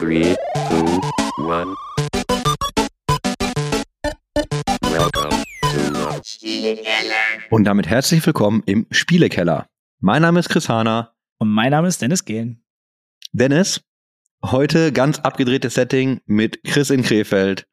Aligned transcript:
Three, 0.00 0.34
two, 0.70 1.00
one. 1.44 1.76
Welcome 4.80 5.44
to 5.60 5.78
the 5.92 6.80
Und 7.50 7.64
damit 7.64 7.86
herzlich 7.86 8.24
willkommen 8.24 8.62
im 8.64 8.86
Spielekeller. 8.90 9.68
Mein 9.98 10.22
Name 10.22 10.40
ist 10.40 10.48
Chris 10.48 10.70
Hahner. 10.70 11.12
Und 11.36 11.50
mein 11.50 11.72
Name 11.72 11.86
ist 11.86 12.00
Dennis 12.00 12.24
Gehlen. 12.24 12.64
Dennis, 13.32 13.82
heute 14.42 14.90
ganz 14.90 15.18
abgedrehtes 15.18 15.74
Setting 15.74 16.22
mit 16.24 16.64
Chris 16.64 16.88
in 16.88 17.02
Krefeld. 17.02 17.68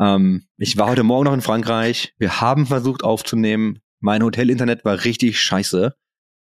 Ähm, 0.00 0.46
ich 0.56 0.78
war 0.78 0.88
heute 0.88 1.02
Morgen 1.02 1.26
noch 1.26 1.34
in 1.34 1.42
Frankreich. 1.42 2.14
Wir 2.16 2.40
haben 2.40 2.64
versucht 2.64 3.04
aufzunehmen. 3.04 3.80
Mein 4.00 4.22
Hotel-Internet 4.22 4.86
war 4.86 5.04
richtig 5.04 5.38
scheiße. 5.38 5.94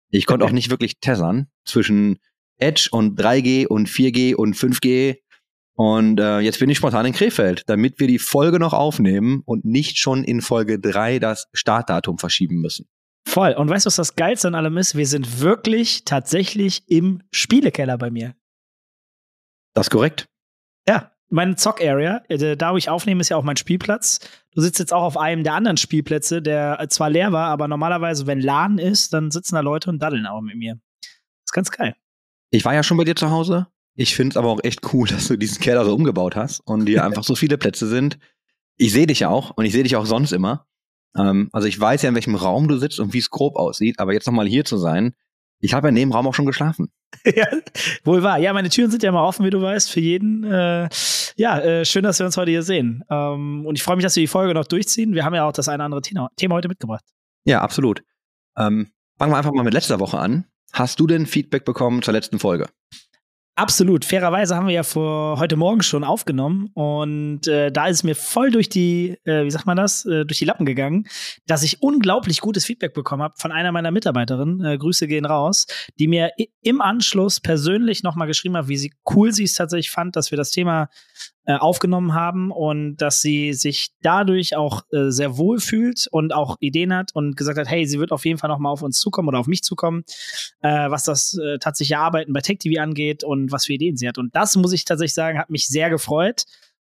Ich 0.10 0.26
konnte 0.26 0.44
auch 0.44 0.52
nicht 0.52 0.70
wirklich 0.70 1.00
tessern 1.00 1.48
zwischen 1.64 2.20
Edge 2.58 2.90
und 2.92 3.20
3G 3.20 3.68
und 3.68 3.90
4G 3.90 4.36
und 4.36 4.56
5G. 4.56 5.18
Und 5.76 6.20
äh, 6.20 6.40
jetzt 6.40 6.60
bin 6.60 6.70
ich 6.70 6.78
spontan 6.78 7.06
in 7.06 7.14
Krefeld, 7.14 7.64
damit 7.68 8.00
wir 8.00 8.08
die 8.08 8.18
Folge 8.18 8.60
noch 8.60 8.74
aufnehmen 8.74 9.44
und 9.46 9.64
nicht 9.64 10.00
schon 10.00 10.24
in 10.24 10.42
Folge 10.42 10.80
3 10.80 11.20
das 11.20 11.48
Startdatum 11.54 12.18
verschieben 12.18 12.62
müssen. 12.62 12.88
Voll. 13.28 13.54
Und 13.54 13.70
weißt 13.70 13.86
du, 13.86 13.88
was 13.88 13.98
das 13.98 14.16
Geilste 14.16 14.48
an 14.48 14.56
allem 14.56 14.78
ist? 14.78 14.96
Wir 14.96 15.06
sind 15.06 15.42
wirklich 15.42 16.06
tatsächlich 16.06 16.90
im 16.90 17.22
Spielekeller 17.32 17.98
bei 17.98 18.10
mir. 18.10 18.36
Das 19.76 19.88
ist 19.88 19.92
korrekt. 19.92 20.26
Ja, 20.88 21.12
meine 21.30 21.56
Zock-Area, 21.56 22.24
äh, 22.30 22.56
da 22.56 22.74
wo 22.74 22.78
ich 22.78 22.90
aufnehme, 22.90 23.22
ist 23.22 23.30
ja 23.30 23.38
auch 23.38 23.44
mein 23.44 23.58
Spielplatz. 23.58 24.20
Du 24.56 24.62
sitzt 24.62 24.80
jetzt 24.80 24.94
auch 24.94 25.04
auf 25.04 25.18
einem 25.18 25.44
der 25.44 25.54
anderen 25.54 25.78
Spielplätze, 25.78 26.42
der 26.42 26.84
zwar 26.90 27.10
leer 27.10 27.32
war, 27.32 27.50
aber 27.50 27.68
normalerweise, 27.68 28.26
wenn 28.26 28.42
Laden 28.42 28.80
ist, 28.80 29.14
dann 29.14 29.30
sitzen 29.30 29.56
da 29.56 29.62
Leute 29.62 29.90
und 29.90 30.00
daddeln 30.00 30.26
auch 30.26 30.42
mit 30.42 30.56
mir. 30.56 30.80
Das 31.02 31.12
ist 31.46 31.54
ganz 31.54 31.70
geil. 31.70 31.96
Ich 32.50 32.66
war 32.66 32.74
ja 32.74 32.84
schon 32.84 32.98
bei 32.98 33.04
dir 33.04 33.16
zu 33.16 33.30
Hause. 33.30 33.68
Ich 33.96 34.16
finde 34.16 34.34
es 34.34 34.38
aber 34.38 34.50
auch 34.50 34.64
echt 34.64 34.94
cool, 34.94 35.08
dass 35.10 35.28
du 35.28 35.38
diesen 35.38 35.60
Keller 35.60 35.86
so 35.86 35.94
umgebaut 35.94 36.36
hast 36.36 36.62
und 36.62 36.88
hier 36.88 37.04
einfach 37.04 37.24
so 37.24 37.36
viele 37.36 37.58
Plätze 37.58 37.88
sind. 37.88 38.18
Ich 38.78 38.92
sehe 38.92 39.08
dich 39.08 39.22
ja 39.22 39.30
auch 39.30 39.52
und 39.52 39.66
ich 39.66 39.74
sehe 39.74 39.84
dich 39.84 39.96
auch 39.96 40.06
sonst 40.06 40.32
immer. 40.32 40.68
Ähm, 41.18 41.50
also 41.52 41.68
ich 41.68 41.80
weiß 41.80 42.04
ja, 42.04 42.10
in 42.10 42.16
welchem 42.16 42.36
Raum 42.36 42.68
du 42.68 42.78
sitzt 42.78 43.00
und 43.00 43.14
wie 43.14 43.18
es 43.18 43.30
grob 43.30 43.56
aussieht, 43.56 44.00
aber 44.00 44.14
jetzt 44.14 44.28
nochmal 44.28 44.48
hier 44.48 44.66
zu 44.66 44.78
sein, 44.78 45.16
ich 45.60 45.74
habe 45.74 45.88
ja 45.88 45.90
in 45.90 45.96
dem 45.96 46.12
Raum 46.12 46.28
auch 46.28 46.36
schon 46.36 46.46
geschlafen. 46.46 46.92
ja, 47.26 47.48
wohl 48.04 48.22
wahr. 48.22 48.38
Ja, 48.38 48.54
meine 48.54 48.70
Türen 48.70 48.92
sind 48.92 49.02
ja 49.02 49.10
immer 49.10 49.24
offen, 49.24 49.46
wie 49.46 49.50
du 49.50 49.62
weißt, 49.62 49.90
für 49.90 50.00
jeden. 50.00 50.44
Äh, 50.44 50.90
ja, 51.36 51.60
äh, 51.60 51.86
schön, 51.86 52.04
dass 52.04 52.20
wir 52.20 52.26
uns 52.26 52.38
heute 52.38 52.52
hier 52.52 52.64
sehen. 52.64 53.04
Ähm, 53.10 53.66
und 53.66 53.76
ich 53.76 53.84
freue 53.84 53.96
mich, 53.96 54.04
dass 54.04 54.16
wir 54.16 54.22
die 54.22 54.28
Folge 54.28 54.54
noch 54.54 54.68
durchziehen. 54.68 55.16
Wir 55.16 55.26
haben 55.26 55.34
ja 55.34 55.48
auch 55.48 55.54
das 55.54 55.68
eine 55.68 55.78
oder 55.78 55.86
andere 55.86 56.02
Thema, 56.02 56.30
Thema 56.36 56.56
heute 56.56 56.68
mitgebracht. 56.68 57.04
Ja, 57.46 57.62
absolut. 57.62 58.04
Ähm, 58.56 58.92
fangen 59.18 59.32
wir 59.32 59.38
einfach 59.38 59.54
mal 59.54 59.64
mit 59.64 59.74
letzter 59.74 60.00
Woche 60.00 60.20
an. 60.20 60.46
Hast 60.74 61.00
du 61.00 61.08
denn 61.08 61.26
Feedback 61.26 61.66
bekommen 61.66 62.02
zur 62.02 62.14
letzten 62.14 62.40
Folge? 62.40 62.68
Absolut. 63.58 64.06
Fairerweise 64.06 64.56
haben 64.56 64.68
wir 64.68 64.76
ja 64.76 64.84
vor 64.84 65.40
heute 65.40 65.56
Morgen 65.56 65.82
schon 65.82 66.04
aufgenommen 66.04 66.70
und 66.76 67.48
äh, 67.48 67.72
da 67.72 67.88
ist 67.88 67.96
es 67.96 68.04
mir 68.04 68.14
voll 68.14 68.52
durch 68.52 68.70
die, 68.70 69.18
äh, 69.24 69.46
wie 69.46 69.50
sagt 69.50 69.66
man 69.66 69.76
das, 69.76 70.06
äh, 70.06 70.26
durch 70.26 70.38
die 70.38 70.46
Lappen 70.46 70.68
gegangen, 70.68 71.08
dass 71.48 71.64
ich 71.64 71.82
unglaublich 71.82 72.40
gutes 72.40 72.66
Feedback 72.66 72.94
bekommen 72.94 73.24
habe 73.24 73.34
von 73.36 73.52
einer 73.52 73.72
meiner 73.72 73.90
Mitarbeiterinnen. 73.90 74.64
Äh, 74.64 74.78
Grüße 74.78 75.08
gehen 75.08 75.26
raus, 75.26 75.66
die 75.98 76.08
mir 76.08 76.34
im 76.62 76.82
Anschluss 76.82 77.40
persönlich 77.40 78.04
nochmal 78.04 78.28
geschrieben 78.28 78.56
hat, 78.58 78.68
wie 78.68 78.78
sie 78.78 78.94
cool 79.10 79.32
sie 79.34 79.46
es 79.46 79.56
tatsächlich 79.56 79.90
fand, 79.90 80.16
dass 80.16 80.30
wir 80.30 80.38
das 80.38 80.52
Thema 80.52 80.90
äh, 81.48 81.56
aufgenommen 81.56 82.14
haben 82.14 82.52
und 82.52 82.98
dass 82.98 83.22
sie 83.22 83.54
sich 83.54 83.92
dadurch 84.02 84.58
auch 84.58 84.82
äh, 84.92 85.12
sehr 85.12 85.38
wohl 85.38 85.62
fühlt 85.62 86.06
und 86.12 86.34
auch 86.34 86.58
Ideen 86.60 86.94
hat 86.94 87.16
und 87.16 87.38
gesagt 87.38 87.58
hat, 87.58 87.70
hey, 87.70 87.86
sie 87.86 88.00
wird 88.00 88.12
auf 88.12 88.26
jeden 88.26 88.38
Fall 88.38 88.50
noch 88.50 88.60
mal 88.60 88.70
auf 88.70 88.82
uns 88.82 89.00
zukommen 89.00 89.30
oder 89.30 89.40
auf 89.40 89.48
mich 89.48 89.64
zukommen, 89.64 90.04
äh, 90.60 90.90
was 90.90 91.04
das 91.04 91.38
äh, 91.38 91.58
tatsächliche 91.58 92.00
Arbeiten 92.00 92.34
bei 92.34 92.42
Tech 92.42 92.58
TV 92.60 92.82
angeht 92.82 93.24
und 93.24 93.50
was 93.54 93.66
für 93.66 93.72
Ideen 93.72 93.96
sie 93.96 94.10
hat. 94.10 94.18
Und 94.18 94.36
das 94.36 94.58
muss 94.58 94.74
ich 94.74 94.84
tatsächlich 94.84 95.14
sagen, 95.14 95.40
hat 95.40 95.50
mich 95.50 95.70
sehr 95.70 95.90
gefreut 95.90 96.44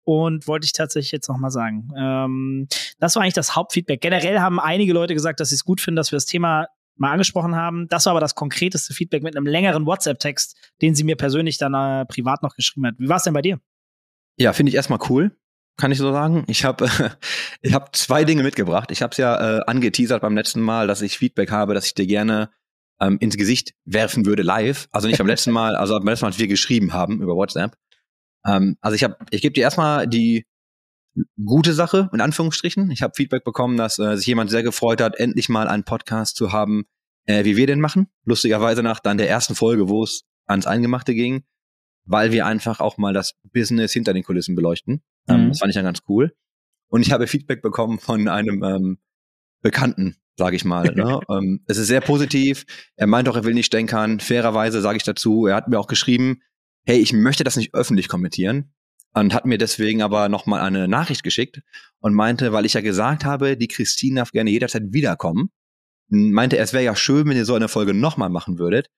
und 0.05 0.49
wollte 0.49 0.65
ich 0.65 0.73
tatsächlich 0.73 1.13
jetzt 1.13 1.29
noch 1.29 1.37
mal 1.37 1.51
sagen. 1.51 1.91
Ähm, 1.95 2.69
das 2.99 3.15
war 3.15 3.23
eigentlich 3.23 3.35
das 3.35 3.57
Hauptfeedback. 3.57 4.01
Generell 4.01 4.41
haben 4.41 4.59
einige 4.59 4.95
Leute 4.95 5.13
gesagt, 5.13 5.39
dass 5.39 5.51
sie 5.51 5.57
es 5.57 5.65
gut 5.67 5.83
finden, 5.83 5.97
dass 5.97 6.13
wir 6.13 6.17
das 6.17 6.25
Thema 6.25 6.69
mal 6.97 7.13
angesprochen 7.13 7.57
haben. 7.57 7.89
Das 7.89 8.07
war 8.07 8.13
aber 8.13 8.21
das 8.21 8.35
konkreteste 8.35 8.95
Feedback 8.95 9.23
mit 9.23 9.37
einem 9.37 9.47
längeren 9.47 9.85
WhatsApp-Text, 9.85 10.57
den 10.81 10.95
sie 10.95 11.05
mir 11.05 11.17
persönlich 11.17 11.59
dann 11.59 11.75
äh, 11.75 12.07
privat 12.07 12.43
noch 12.43 12.55
geschrieben 12.55 12.87
hat. 12.87 12.95
Wie 12.97 13.11
war 13.11 13.19
es 13.19 13.25
denn 13.25 13.35
bei 13.35 13.43
dir? 13.43 13.61
Ja, 14.39 14.53
finde 14.53 14.71
ich 14.71 14.77
erstmal 14.77 14.99
cool, 15.09 15.37
kann 15.77 15.93
ich 15.93 15.99
so 15.99 16.13
sagen. 16.13 16.45
Ich 16.47 16.65
habe 16.65 16.89
ich 17.63 17.75
hab 17.75 17.97
zwei 17.97 18.25
Dinge 18.25 18.43
mitgebracht. 18.43 18.91
Ich 18.91 19.03
habe 19.03 19.13
es 19.13 19.17
ja 19.17 19.59
äh, 19.59 19.63
angeteasert 19.67 20.23
beim 20.23 20.37
letzten 20.37 20.61
Mal, 20.61 20.87
dass 20.87 21.03
ich 21.03 21.19
Feedback 21.19 21.51
habe, 21.51 21.75
dass 21.75 21.87
ich 21.87 21.95
dir 21.95 22.07
gerne 22.07 22.51
ähm, 23.01 23.19
ins 23.21 23.37
Gesicht 23.37 23.75
werfen 23.85 24.27
würde 24.27 24.43
live. 24.43 24.89
Also 24.91 25.09
nicht 25.09 25.19
beim 25.19 25.27
letzten 25.27 25.53
Mal, 25.53 25.77
also 25.77 25.95
beim 25.99 26.09
letzten 26.09 26.25
Mal, 26.25 26.31
als 26.31 26.39
wir 26.39 26.49
geschrieben 26.49 26.93
haben 26.93 27.23
über 27.23 27.35
WhatsApp. 27.35 27.77
Ähm, 28.47 28.77
also 28.81 28.95
ich 28.95 29.05
habe, 29.05 29.17
ich 29.31 29.43
gebe 29.43 29.53
dir 29.55 29.63
erstmal 29.63 30.07
die 30.07 30.47
gute 31.43 31.73
Sache 31.73 32.11
in 32.13 32.21
Anführungsstrichen. 32.21 32.91
Ich 32.91 33.03
habe 33.03 33.15
Feedback 33.15 33.45
bekommen, 33.45 33.77
dass 33.77 33.99
äh, 33.99 34.17
sich 34.17 34.27
jemand 34.27 34.51
sehr 34.51 34.63
gefreut 34.63 35.01
hat, 35.01 35.17
endlich 35.17 35.49
mal 35.49 35.69
einen 35.69 35.85
Podcast 35.85 36.37
zu 36.37 36.53
haben, 36.53 36.85
äh, 37.25 37.45
wie 37.45 37.57
wir 37.57 37.67
den 37.67 37.81
machen. 37.81 38.09
Lustigerweise 38.25 38.83
nach 38.83 39.01
dann 39.01 39.19
der 39.19 39.31
ersten 39.31 39.55
Folge, 39.55 39.89
wo 39.89 40.03
es 40.03 40.25
ans 40.47 40.67
Eingemachte 40.67 41.15
ging 41.15 41.45
weil 42.07 42.33
wir 42.33 42.47
einfach 42.47 42.81
auch 42.81 42.97
mal 42.97 43.13
das 43.13 43.35
Business 43.53 43.93
hinter 43.93 44.15
den 44.15 44.23
Kulissen 44.23 44.55
beleuchten. 44.55 45.03
Ähm, 45.29 45.45
mhm. 45.45 45.49
das 45.51 45.59
fand 45.59 45.71
ich 45.71 45.75
dann 45.75 45.85
ganz 45.85 46.01
cool. 46.09 46.33
Und 46.89 47.03
ich 47.03 47.13
habe 47.13 47.27
Feedback 47.27 47.63
bekommen 47.63 47.99
von 47.99 48.29
einem 48.29 48.63
ähm, 48.63 48.99
Bekannten, 49.61 50.17
sage 50.37 50.57
ich 50.57 50.65
mal. 50.65 50.95
ne? 50.95 51.21
ähm, 51.29 51.63
es 51.67 51.77
ist 51.77 51.89
sehr 51.89 52.01
positiv. 52.01 52.65
Er 52.97 53.09
meint 53.09 53.29
auch, 53.29 53.37
er 53.37 53.45
will 53.45 53.55
nicht 53.55 53.67
stänkern. 53.67 54.21
Fairerweise 54.21 54.81
sage 54.81 54.97
ich 54.97 55.03
dazu, 55.03 55.47
er 55.47 55.57
hat 55.57 55.69
mir 55.69 55.79
auch 55.79 55.89
geschrieben, 55.89 56.41
hey, 56.85 56.99
ich 56.99 57.13
möchte 57.13 57.45
das 57.45 57.57
nicht 57.57 57.75
öffentlich 57.75 58.09
kommentieren. 58.09 58.73
Und 59.13 59.33
hat 59.33 59.47
mir 59.47 59.57
deswegen 59.57 60.03
aber 60.03 60.29
nochmal 60.29 60.61
eine 60.61 60.89
Nachricht 60.89 61.23
geschickt 61.23 61.63
und 62.01 62.13
meinte, 62.13 62.53
weil 62.53 62.67
ich 62.67 62.75
ja 62.75 62.83
gesagt 62.83 63.25
habe, 63.25 63.57
die 63.57 63.67
Christine 63.67 64.17
darf 64.17 64.31
gerne 64.31 64.51
jederzeit 64.51 64.83
wiederkommen, 64.93 65.49
meinte, 66.09 66.59
es 66.59 66.75
wäre 66.75 66.85
ja 66.85 66.95
schön, 66.95 67.27
wenn 67.27 67.37
ihr 67.37 67.47
so 67.47 67.55
eine 67.55 67.69
Folge 67.69 67.95
nochmal 67.95 68.29
machen 68.29 68.59
würdet. 68.59 68.91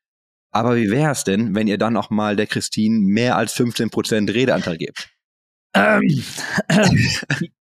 Aber 0.50 0.76
wie 0.76 0.91
wäre 0.91 1.12
es 1.12 1.25
denn, 1.25 1.54
wenn 1.54 1.69
ihr 1.69 1.78
dann 1.78 1.97
auch 1.97 2.10
mal 2.10 2.36
der 2.36 2.47
Christine 2.47 2.98
mehr 2.98 3.36
als 3.36 3.54
15% 3.54 4.32
Redeanteil 4.32 4.78
gebt? 4.78 5.10
Ähm, 5.75 6.25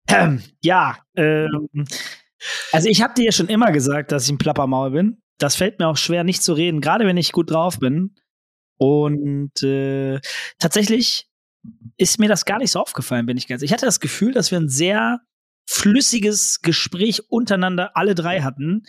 ähm, 0.08 0.42
ja, 0.62 0.98
ähm, 1.16 1.68
also 2.72 2.88
ich 2.88 3.02
habe 3.02 3.14
dir 3.14 3.24
ja 3.26 3.32
schon 3.32 3.48
immer 3.48 3.72
gesagt, 3.72 4.12
dass 4.12 4.24
ich 4.24 4.30
ein 4.30 4.38
Plappermaul 4.38 4.92
bin. 4.92 5.22
Das 5.38 5.56
fällt 5.56 5.78
mir 5.78 5.88
auch 5.88 5.96
schwer, 5.96 6.24
nicht 6.24 6.42
zu 6.42 6.52
reden, 6.52 6.80
gerade 6.80 7.06
wenn 7.06 7.16
ich 7.16 7.32
gut 7.32 7.50
drauf 7.50 7.78
bin. 7.78 8.14
Und 8.76 9.62
äh, 9.62 10.20
tatsächlich 10.58 11.26
ist 11.96 12.20
mir 12.20 12.28
das 12.28 12.44
gar 12.44 12.58
nicht 12.58 12.70
so 12.70 12.80
aufgefallen, 12.80 13.26
bin 13.26 13.36
ich 13.36 13.48
ganz. 13.48 13.62
Ich 13.62 13.72
hatte 13.72 13.86
das 13.86 14.00
Gefühl, 14.00 14.32
dass 14.32 14.50
wir 14.50 14.58
ein 14.58 14.68
sehr 14.68 15.20
flüssiges 15.68 16.60
Gespräch 16.62 17.30
untereinander 17.30 17.96
alle 17.96 18.14
drei 18.14 18.40
hatten 18.40 18.84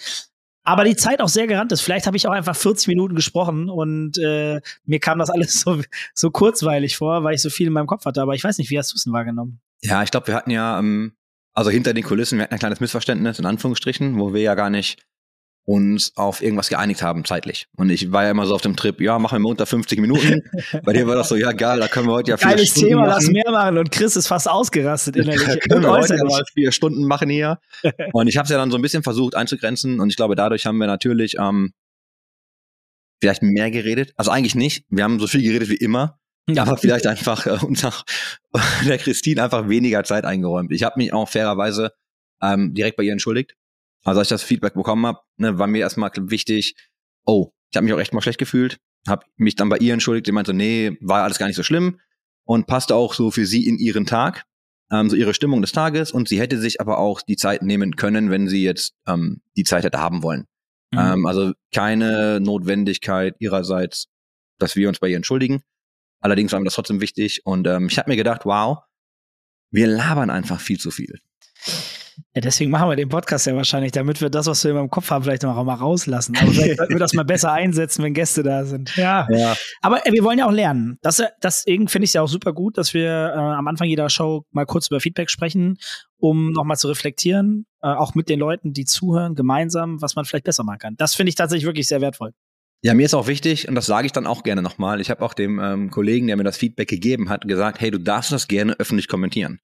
aber 0.64 0.84
die 0.84 0.96
Zeit 0.96 1.22
auch 1.22 1.30
sehr 1.30 1.48
gerannt 1.48 1.72
ist. 1.72 1.82
Vielleicht 1.82 2.06
habe 2.06 2.18
ich 2.18 2.28
auch 2.28 2.32
einfach 2.32 2.56
40 2.56 2.88
Minuten 2.88 3.16
gesprochen 3.16 3.70
und 3.70 4.18
äh, 4.18 4.62
mir 4.86 5.00
kam 5.00 5.20
das 5.20 5.30
alles 5.30 5.54
so, 5.62 5.82
so 6.14 6.32
kurzweilig 6.32 6.98
vor, 6.98 7.24
weil 7.24 7.36
ich 7.36 7.42
so 7.42 7.50
viel 7.50 7.68
in 7.68 7.74
meinem 7.74 7.88
Kopf 7.88 8.06
hatte. 8.06 8.22
Aber 8.22 8.36
ich 8.36 8.44
weiß 8.44 8.58
nicht, 8.58 8.70
wie 8.70 8.78
hast 8.78 8.92
du 8.92 8.96
es 8.96 9.04
denn 9.04 9.14
wahrgenommen? 9.14 9.60
Ja, 9.82 10.04
ich 10.04 10.12
glaube, 10.12 10.28
wir 10.28 10.36
hatten 10.36 10.52
ja, 10.52 10.80
ähm, 10.80 11.14
also 11.54 11.70
hinter 11.70 11.94
den 11.94 12.04
Kulissen, 12.04 12.38
wir 12.38 12.44
hatten 12.44 12.54
ein 12.54 12.60
kleines 12.60 12.80
Missverständnis, 12.80 13.40
in 13.40 13.46
Anführungsstrichen, 13.46 14.20
wo 14.20 14.34
wir 14.34 14.42
ja 14.42 14.56
gar 14.56 14.70
nicht 14.70 15.06
uns 15.66 16.14
auf 16.16 16.42
irgendwas 16.42 16.70
geeinigt 16.70 17.04
haben 17.04 17.24
zeitlich. 17.26 17.68
Und 17.78 17.92
ich 17.92 18.12
war 18.12 18.24
ja 18.24 18.32
immer 18.32 18.48
so 18.48 18.56
auf 18.56 18.62
dem 18.62 18.76
Trip, 18.76 19.00
ja, 19.02 19.20
machen 19.20 19.36
wir 19.36 19.40
mal 19.40 19.50
unter 19.50 19.68
50 19.68 20.00
Minuten. 20.00 20.42
Bei 20.84 20.94
dir 20.94 21.06
war 21.06 21.16
das 21.16 21.30
so, 21.30 21.36
ja 21.36 21.52
geil, 21.52 21.80
da 21.80 21.88
können 21.88 22.08
wir 22.08 22.14
heute 22.14 22.32
ja 22.32 22.38
vier 22.38 22.50
Geiles 22.50 22.72
Stunden 22.72 22.90
Thema, 22.90 23.02
machen. 23.02 23.10
lass 23.12 23.28
mehr 23.28 23.52
machen. 23.52 23.78
Und 23.78 23.92
Chris 23.92 24.16
ist 24.16 24.28
fast 24.28 24.50
ausgerastet 24.50 25.16
innerlich. 25.16 25.44
Da 25.44 25.56
können 25.58 25.84
wir 25.84 25.92
heute 25.92 26.16
ja 26.16 26.24
mal 26.24 26.44
vier 26.54 26.72
Stunden 26.72 27.06
machen 27.06 27.30
hier. 27.30 27.60
Und 28.14 28.28
ich 28.28 28.38
habe 28.38 28.46
es 28.46 28.50
ja 28.50 28.58
dann 28.58 28.72
so 28.72 28.78
ein 28.78 28.82
bisschen 28.82 29.04
versucht 29.04 29.36
einzugrenzen 29.36 30.00
und 30.00 30.10
ich 30.10 30.16
glaube, 30.16 30.36
dadurch 30.36 30.66
haben 30.66 30.78
wir 30.78 30.88
natürlich 30.88 31.36
ähm, 31.40 31.74
vielleicht 33.22 33.44
mehr 33.44 33.70
geredet. 33.70 34.14
Also 34.16 34.32
eigentlich 34.32 34.56
nicht. 34.56 34.86
Wir 34.90 35.04
haben 35.04 35.20
so 35.20 35.28
viel 35.28 35.44
geredet 35.44 35.70
wie 35.70 35.76
immer. 35.76 36.20
Ja. 36.50 36.64
Aber 36.64 36.78
vielleicht 36.78 37.06
einfach 37.06 37.46
äh, 37.46 37.64
uns 37.64 37.86
auch 37.86 38.04
der 38.86 38.98
Christine 38.98 39.44
einfach 39.44 39.70
weniger 39.70 40.04
Zeit 40.04 40.26
eingeräumt. 40.26 40.72
Ich 40.72 40.84
habe 40.84 40.96
mich 40.98 41.14
auch 41.14 41.30
fairerweise 41.30 41.92
ähm, 42.42 42.74
direkt 42.74 42.98
bei 42.98 43.04
ihr 43.04 43.12
entschuldigt. 43.12 43.56
Also 44.04 44.20
als 44.20 44.28
ich 44.28 44.30
das 44.30 44.44
Feedback 44.44 44.74
bekommen 44.74 45.06
habe, 45.06 45.20
ne, 45.38 45.58
war 45.58 45.68
mir 45.68 45.80
erstmal 45.80 46.12
wichtig, 46.16 46.76
oh, 47.26 47.52
ich 47.72 47.78
habe 47.78 47.86
mich 47.86 47.94
auch 47.94 48.00
echt 48.00 48.14
mal 48.14 48.22
schlecht 48.22 48.40
gefühlt, 48.40 48.80
habe 49.08 49.26
mich 49.38 49.56
dann 49.56 49.70
bei 49.70 49.78
ihr 49.78 49.94
entschuldigt, 49.94 50.26
sie 50.26 50.32
meinte, 50.32 50.54
nee, 50.54 50.98
war 51.02 51.24
alles 51.24 51.38
gar 51.38 51.48
nicht 51.48 51.56
so 51.56 51.64
schlimm 51.64 52.00
und 52.46 52.68
passte 52.68 52.96
auch 52.96 53.14
so 53.14 53.32
für 53.32 53.46
sie 53.46 53.68
in 53.68 53.78
ihren 53.78 54.06
Tag, 54.06 54.46
ähm, 54.92 55.10
so 55.10 55.16
ihre 55.16 55.34
Stimmung 55.34 55.62
des 55.62 55.72
Tages 55.72 56.12
und 56.12 56.28
sie 56.28 56.40
hätte 56.40 56.60
sich 56.60 56.82
aber 56.82 56.98
auch 56.98 57.22
die 57.22 57.38
Zeit 57.38 57.62
nehmen 57.62 57.96
können, 57.96 58.32
wenn 58.32 58.48
sie 58.48 58.64
jetzt 58.64 58.94
ähm, 59.08 59.42
die 59.56 59.64
Zeit 59.64 59.84
hätte 59.84 60.00
haben 60.00 60.24
wollen. 60.24 60.46
Mhm. 60.92 61.00
Ähm, 61.00 61.26
also 61.26 61.54
keine 61.74 62.40
Notwendigkeit 62.40 63.36
ihrerseits, 63.40 64.08
dass 64.58 64.76
wir 64.76 64.88
uns 64.88 65.00
bei 65.00 65.10
ihr 65.10 65.18
entschuldigen. 65.18 65.62
Allerdings 66.22 66.52
war 66.52 66.60
mir 66.60 66.66
das 66.66 66.74
trotzdem 66.74 67.02
wichtig 67.02 67.46
und 67.46 67.68
ähm, 67.68 67.88
ich 67.90 67.98
habe 67.98 68.10
mir 68.10 68.18
gedacht, 68.18 68.46
wow, 68.46 68.80
wir 69.72 69.88
labern 69.88 70.30
einfach 70.30 70.60
viel 70.60 70.80
zu 70.80 70.92
viel. 70.92 71.20
Ja, 72.36 72.42
deswegen 72.42 72.72
machen 72.72 72.90
wir 72.90 72.96
den 72.96 73.10
Podcast 73.10 73.48
ja 73.48 73.56
wahrscheinlich, 73.56 73.92
damit 73.92 74.22
wir 74.22 74.30
das, 74.30 74.48
was 74.48 74.64
wir 74.64 74.72
immer 74.72 74.82
im 74.82 74.90
Kopf 74.90 75.10
haben, 75.10 75.24
vielleicht 75.24 75.44
noch 75.44 75.64
mal 75.64 75.74
rauslassen. 75.74 76.36
Aber 76.38 76.52
vielleicht 76.52 76.78
sollten 76.78 76.94
wir 76.94 77.00
das 77.00 77.14
mal 77.14 77.26
besser 77.26 77.52
einsetzen, 77.52 78.04
wenn 78.04 78.14
Gäste 78.14 78.44
da 78.44 78.66
sind. 78.66 78.96
Ja. 78.96 79.28
Ja. 79.30 79.56
Aber 79.82 80.06
äh, 80.06 80.12
wir 80.12 80.24
wollen 80.24 80.40
ja 80.40 80.48
auch 80.48 80.52
lernen. 80.52 80.98
Das, 81.02 81.22
deswegen 81.44 81.88
finde 81.88 82.06
ich 82.06 82.10
es 82.10 82.14
ja 82.14 82.22
auch 82.22 82.28
super 82.28 82.54
gut, 82.54 82.78
dass 82.78 82.94
wir 82.94 83.10
äh, 83.10 83.38
am 83.38 83.68
Anfang 83.68 83.88
jeder 83.88 84.10
Show 84.10 84.46
mal 84.52 84.66
kurz 84.66 84.88
über 84.88 85.00
Feedback 85.00 85.30
sprechen, 85.30 85.78
um 86.18 86.52
nochmal 86.52 86.78
zu 86.78 86.88
reflektieren, 86.88 87.66
äh, 87.82 87.88
auch 87.88 88.16
mit 88.16 88.30
den 88.30 88.40
Leuten, 88.40 88.74
die 88.74 88.86
zuhören, 88.86 89.36
gemeinsam, 89.36 90.02
was 90.02 90.16
man 90.16 90.26
vielleicht 90.26 90.46
besser 90.46 90.64
machen 90.64 90.80
kann. 90.80 90.96
Das 90.98 91.16
finde 91.16 91.30
ich 91.30 91.36
tatsächlich 91.36 91.66
wirklich 91.66 91.88
sehr 91.88 92.02
wertvoll. 92.02 92.34
Ja, 92.82 92.94
mir 92.94 93.06
ist 93.06 93.14
auch 93.14 93.28
wichtig, 93.28 93.68
und 93.68 93.76
das 93.76 93.88
sage 93.88 94.06
ich 94.06 94.14
dann 94.14 94.26
auch 94.26 94.44
gerne 94.44 94.62
nochmal, 94.62 95.02
ich 95.02 95.10
habe 95.10 95.22
auch 95.24 95.34
dem 95.34 95.60
ähm, 95.60 95.92
Kollegen, 95.92 96.28
der 96.28 96.38
mir 96.38 96.46
das 96.46 96.56
Feedback 96.56 96.88
gegeben 96.88 97.30
hat, 97.30 97.46
gesagt, 97.46 97.82
hey, 97.82 97.92
du 97.92 98.00
darfst 98.00 98.32
das 98.32 98.48
gerne 98.48 98.80
öffentlich 98.80 99.10
kommentieren. 99.10 99.60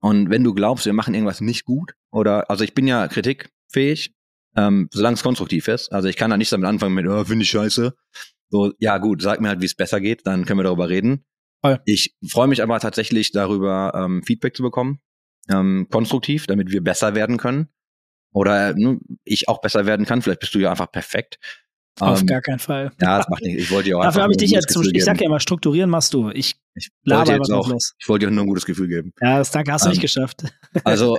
Und 0.00 0.30
wenn 0.30 0.44
du 0.44 0.54
glaubst, 0.54 0.86
wir 0.86 0.92
machen 0.92 1.14
irgendwas 1.14 1.40
nicht 1.40 1.64
gut, 1.64 1.94
oder, 2.10 2.50
also 2.50 2.64
ich 2.64 2.74
bin 2.74 2.86
ja 2.86 3.08
kritikfähig, 3.08 4.14
ähm, 4.56 4.88
solange 4.92 5.14
es 5.14 5.22
konstruktiv 5.22 5.68
ist. 5.68 5.92
Also 5.92 6.08
ich 6.08 6.16
kann 6.16 6.30
da 6.30 6.36
nicht 6.36 6.52
damit 6.52 6.68
anfangen 6.68 6.94
mit, 6.94 7.06
oh, 7.06 7.24
finde 7.24 7.42
ich 7.44 7.50
scheiße. 7.50 7.94
So, 8.48 8.72
ja 8.78 8.98
gut, 8.98 9.22
sag 9.22 9.40
mir 9.40 9.48
halt, 9.48 9.60
wie 9.60 9.66
es 9.66 9.74
besser 9.74 10.00
geht, 10.00 10.26
dann 10.26 10.44
können 10.44 10.58
wir 10.60 10.64
darüber 10.64 10.88
reden. 10.88 11.24
Voll. 11.62 11.80
Ich 11.84 12.14
freue 12.28 12.46
mich 12.46 12.62
aber 12.62 12.78
tatsächlich 12.80 13.32
darüber, 13.32 13.92
ähm, 13.94 14.22
Feedback 14.22 14.56
zu 14.56 14.62
bekommen, 14.62 15.00
ähm, 15.48 15.88
konstruktiv, 15.90 16.46
damit 16.46 16.70
wir 16.70 16.82
besser 16.82 17.14
werden 17.14 17.38
können. 17.38 17.68
Oder 18.32 18.76
äh, 18.76 18.98
ich 19.24 19.48
auch 19.48 19.60
besser 19.60 19.86
werden 19.86 20.06
kann. 20.06 20.22
Vielleicht 20.22 20.40
bist 20.40 20.54
du 20.54 20.58
ja 20.58 20.70
einfach 20.70 20.90
perfekt. 20.92 21.38
Auf 22.00 22.20
Ähm, 22.20 22.26
gar 22.26 22.40
keinen 22.42 22.58
Fall. 22.58 22.92
Ja, 23.00 23.18
das 23.18 23.28
macht 23.28 23.42
nichts. 23.42 23.62
Ich 23.62 23.70
wollte 23.70 23.96
auch 23.96 24.02
Dafür 24.02 24.22
habe 24.22 24.32
ich 24.32 24.38
dich 24.38 24.50
jetzt 24.50 24.70
zum, 24.70 24.82
ich 24.82 25.04
sag 25.04 25.14
geben. 25.14 25.24
ja 25.24 25.26
immer, 25.30 25.40
strukturieren 25.40 25.88
machst 25.90 26.12
du. 26.14 26.30
Ich 26.30 26.56
Ich 26.74 26.90
laber 27.04 27.34
jetzt 27.34 27.50
auch, 27.50 27.68
los. 27.68 27.94
ich 27.98 28.08
wollte 28.08 28.26
dir 28.26 28.32
nur 28.32 28.44
ein 28.44 28.48
gutes 28.48 28.66
Gefühl 28.66 28.88
geben. 28.88 29.12
Ja, 29.20 29.38
das 29.38 29.50
danke, 29.50 29.72
hast 29.72 29.84
du 29.84 29.88
Ähm, 29.88 29.92
nicht 29.92 30.02
geschafft. 30.02 30.44
Also 30.84 31.18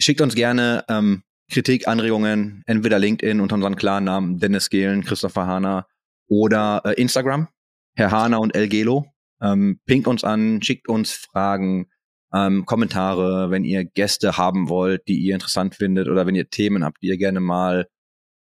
schickt 0.00 0.20
uns 0.20 0.34
gerne 0.34 0.84
ähm, 0.88 1.22
Kritik, 1.50 1.88
Anregungen, 1.88 2.62
entweder 2.66 2.98
LinkedIn 2.98 3.40
unter 3.40 3.56
unseren 3.56 3.76
Klarnamen 3.76 4.38
Dennis 4.38 4.70
Gehlen, 4.70 5.04
Christopher 5.04 5.46
Hahner 5.46 5.86
oder 6.28 6.82
äh, 6.84 6.92
Instagram, 7.00 7.48
Herr 7.96 8.10
Hahner 8.12 8.40
und 8.40 8.54
El 8.54 8.68
Gelo. 8.68 9.06
Ähm, 9.42 9.80
pinkt 9.84 10.06
uns 10.06 10.22
an, 10.24 10.62
schickt 10.62 10.88
uns 10.88 11.12
Fragen, 11.12 11.88
ähm, 12.32 12.64
Kommentare, 12.66 13.50
wenn 13.50 13.64
ihr 13.64 13.84
Gäste 13.84 14.36
haben 14.38 14.68
wollt, 14.68 15.06
die 15.08 15.18
ihr 15.18 15.34
interessant 15.34 15.74
findet 15.74 16.08
oder 16.08 16.24
wenn 16.26 16.34
ihr 16.34 16.48
Themen 16.48 16.84
habt, 16.84 17.02
die 17.02 17.08
ihr 17.08 17.18
gerne 17.18 17.40
mal 17.40 17.86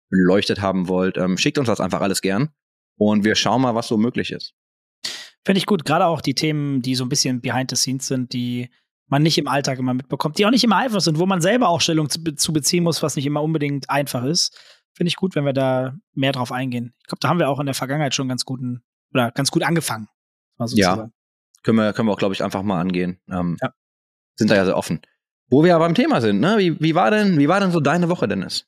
beleuchtet 0.09 0.61
haben 0.61 0.87
wollt. 0.87 1.17
Ähm, 1.17 1.37
schickt 1.37 1.57
uns 1.57 1.67
das 1.67 1.79
einfach 1.79 2.01
alles 2.01 2.21
gern 2.21 2.49
und 2.97 3.23
wir 3.23 3.35
schauen 3.35 3.61
mal, 3.61 3.75
was 3.75 3.87
so 3.87 3.97
möglich 3.97 4.31
ist. 4.31 4.53
Finde 5.45 5.59
ich 5.59 5.65
gut. 5.65 5.85
Gerade 5.85 6.05
auch 6.05 6.21
die 6.21 6.35
Themen, 6.35 6.81
die 6.81 6.95
so 6.95 7.05
ein 7.05 7.09
bisschen 7.09 7.41
behind 7.41 7.69
the 7.69 7.75
scenes 7.75 8.07
sind, 8.07 8.33
die 8.33 8.69
man 9.07 9.23
nicht 9.23 9.37
im 9.37 9.47
Alltag 9.47 9.79
immer 9.79 9.93
mitbekommt, 9.93 10.37
die 10.37 10.45
auch 10.45 10.51
nicht 10.51 10.63
immer 10.63 10.75
einfach 10.77 11.01
sind, 11.01 11.17
wo 11.17 11.25
man 11.25 11.41
selber 11.41 11.69
auch 11.69 11.81
Stellung 11.81 12.09
zu, 12.09 12.21
zu 12.35 12.53
beziehen 12.53 12.83
muss, 12.83 13.01
was 13.01 13.15
nicht 13.15 13.25
immer 13.25 13.41
unbedingt 13.41 13.89
einfach 13.89 14.23
ist. 14.23 14.55
Finde 14.93 15.07
ich 15.07 15.15
gut, 15.15 15.35
wenn 15.35 15.45
wir 15.45 15.53
da 15.53 15.95
mehr 16.13 16.31
drauf 16.31 16.51
eingehen. 16.51 16.93
Ich 16.99 17.07
glaube, 17.07 17.19
da 17.21 17.29
haben 17.29 17.39
wir 17.39 17.49
auch 17.49 17.59
in 17.59 17.65
der 17.65 17.75
Vergangenheit 17.75 18.13
schon 18.13 18.27
ganz 18.27 18.45
guten 18.45 18.83
oder 19.13 19.31
ganz 19.31 19.49
gut 19.49 19.63
angefangen. 19.63 20.07
Ja. 20.75 21.09
Können 21.63 21.77
wir, 21.77 21.93
können 21.93 22.07
wir 22.07 22.13
auch, 22.13 22.19
glaube 22.19 22.33
ich, 22.33 22.43
einfach 22.43 22.61
mal 22.63 22.79
angehen. 22.79 23.19
Ähm, 23.31 23.57
Ja. 23.61 23.73
Sind 24.35 24.51
da 24.51 24.55
ja 24.55 24.65
sehr 24.65 24.77
offen. 24.77 25.01
Wo 25.49 25.63
wir 25.63 25.75
aber 25.75 25.85
beim 25.85 25.95
Thema 25.95 26.21
sind, 26.21 26.39
ne? 26.39 26.57
Wie, 26.57 26.79
wie 26.79 26.95
war 26.95 27.11
denn, 27.11 27.39
wie 27.39 27.47
war 27.47 27.59
denn 27.59 27.71
so 27.71 27.79
deine 27.79 28.07
Woche, 28.09 28.27
Dennis? 28.27 28.67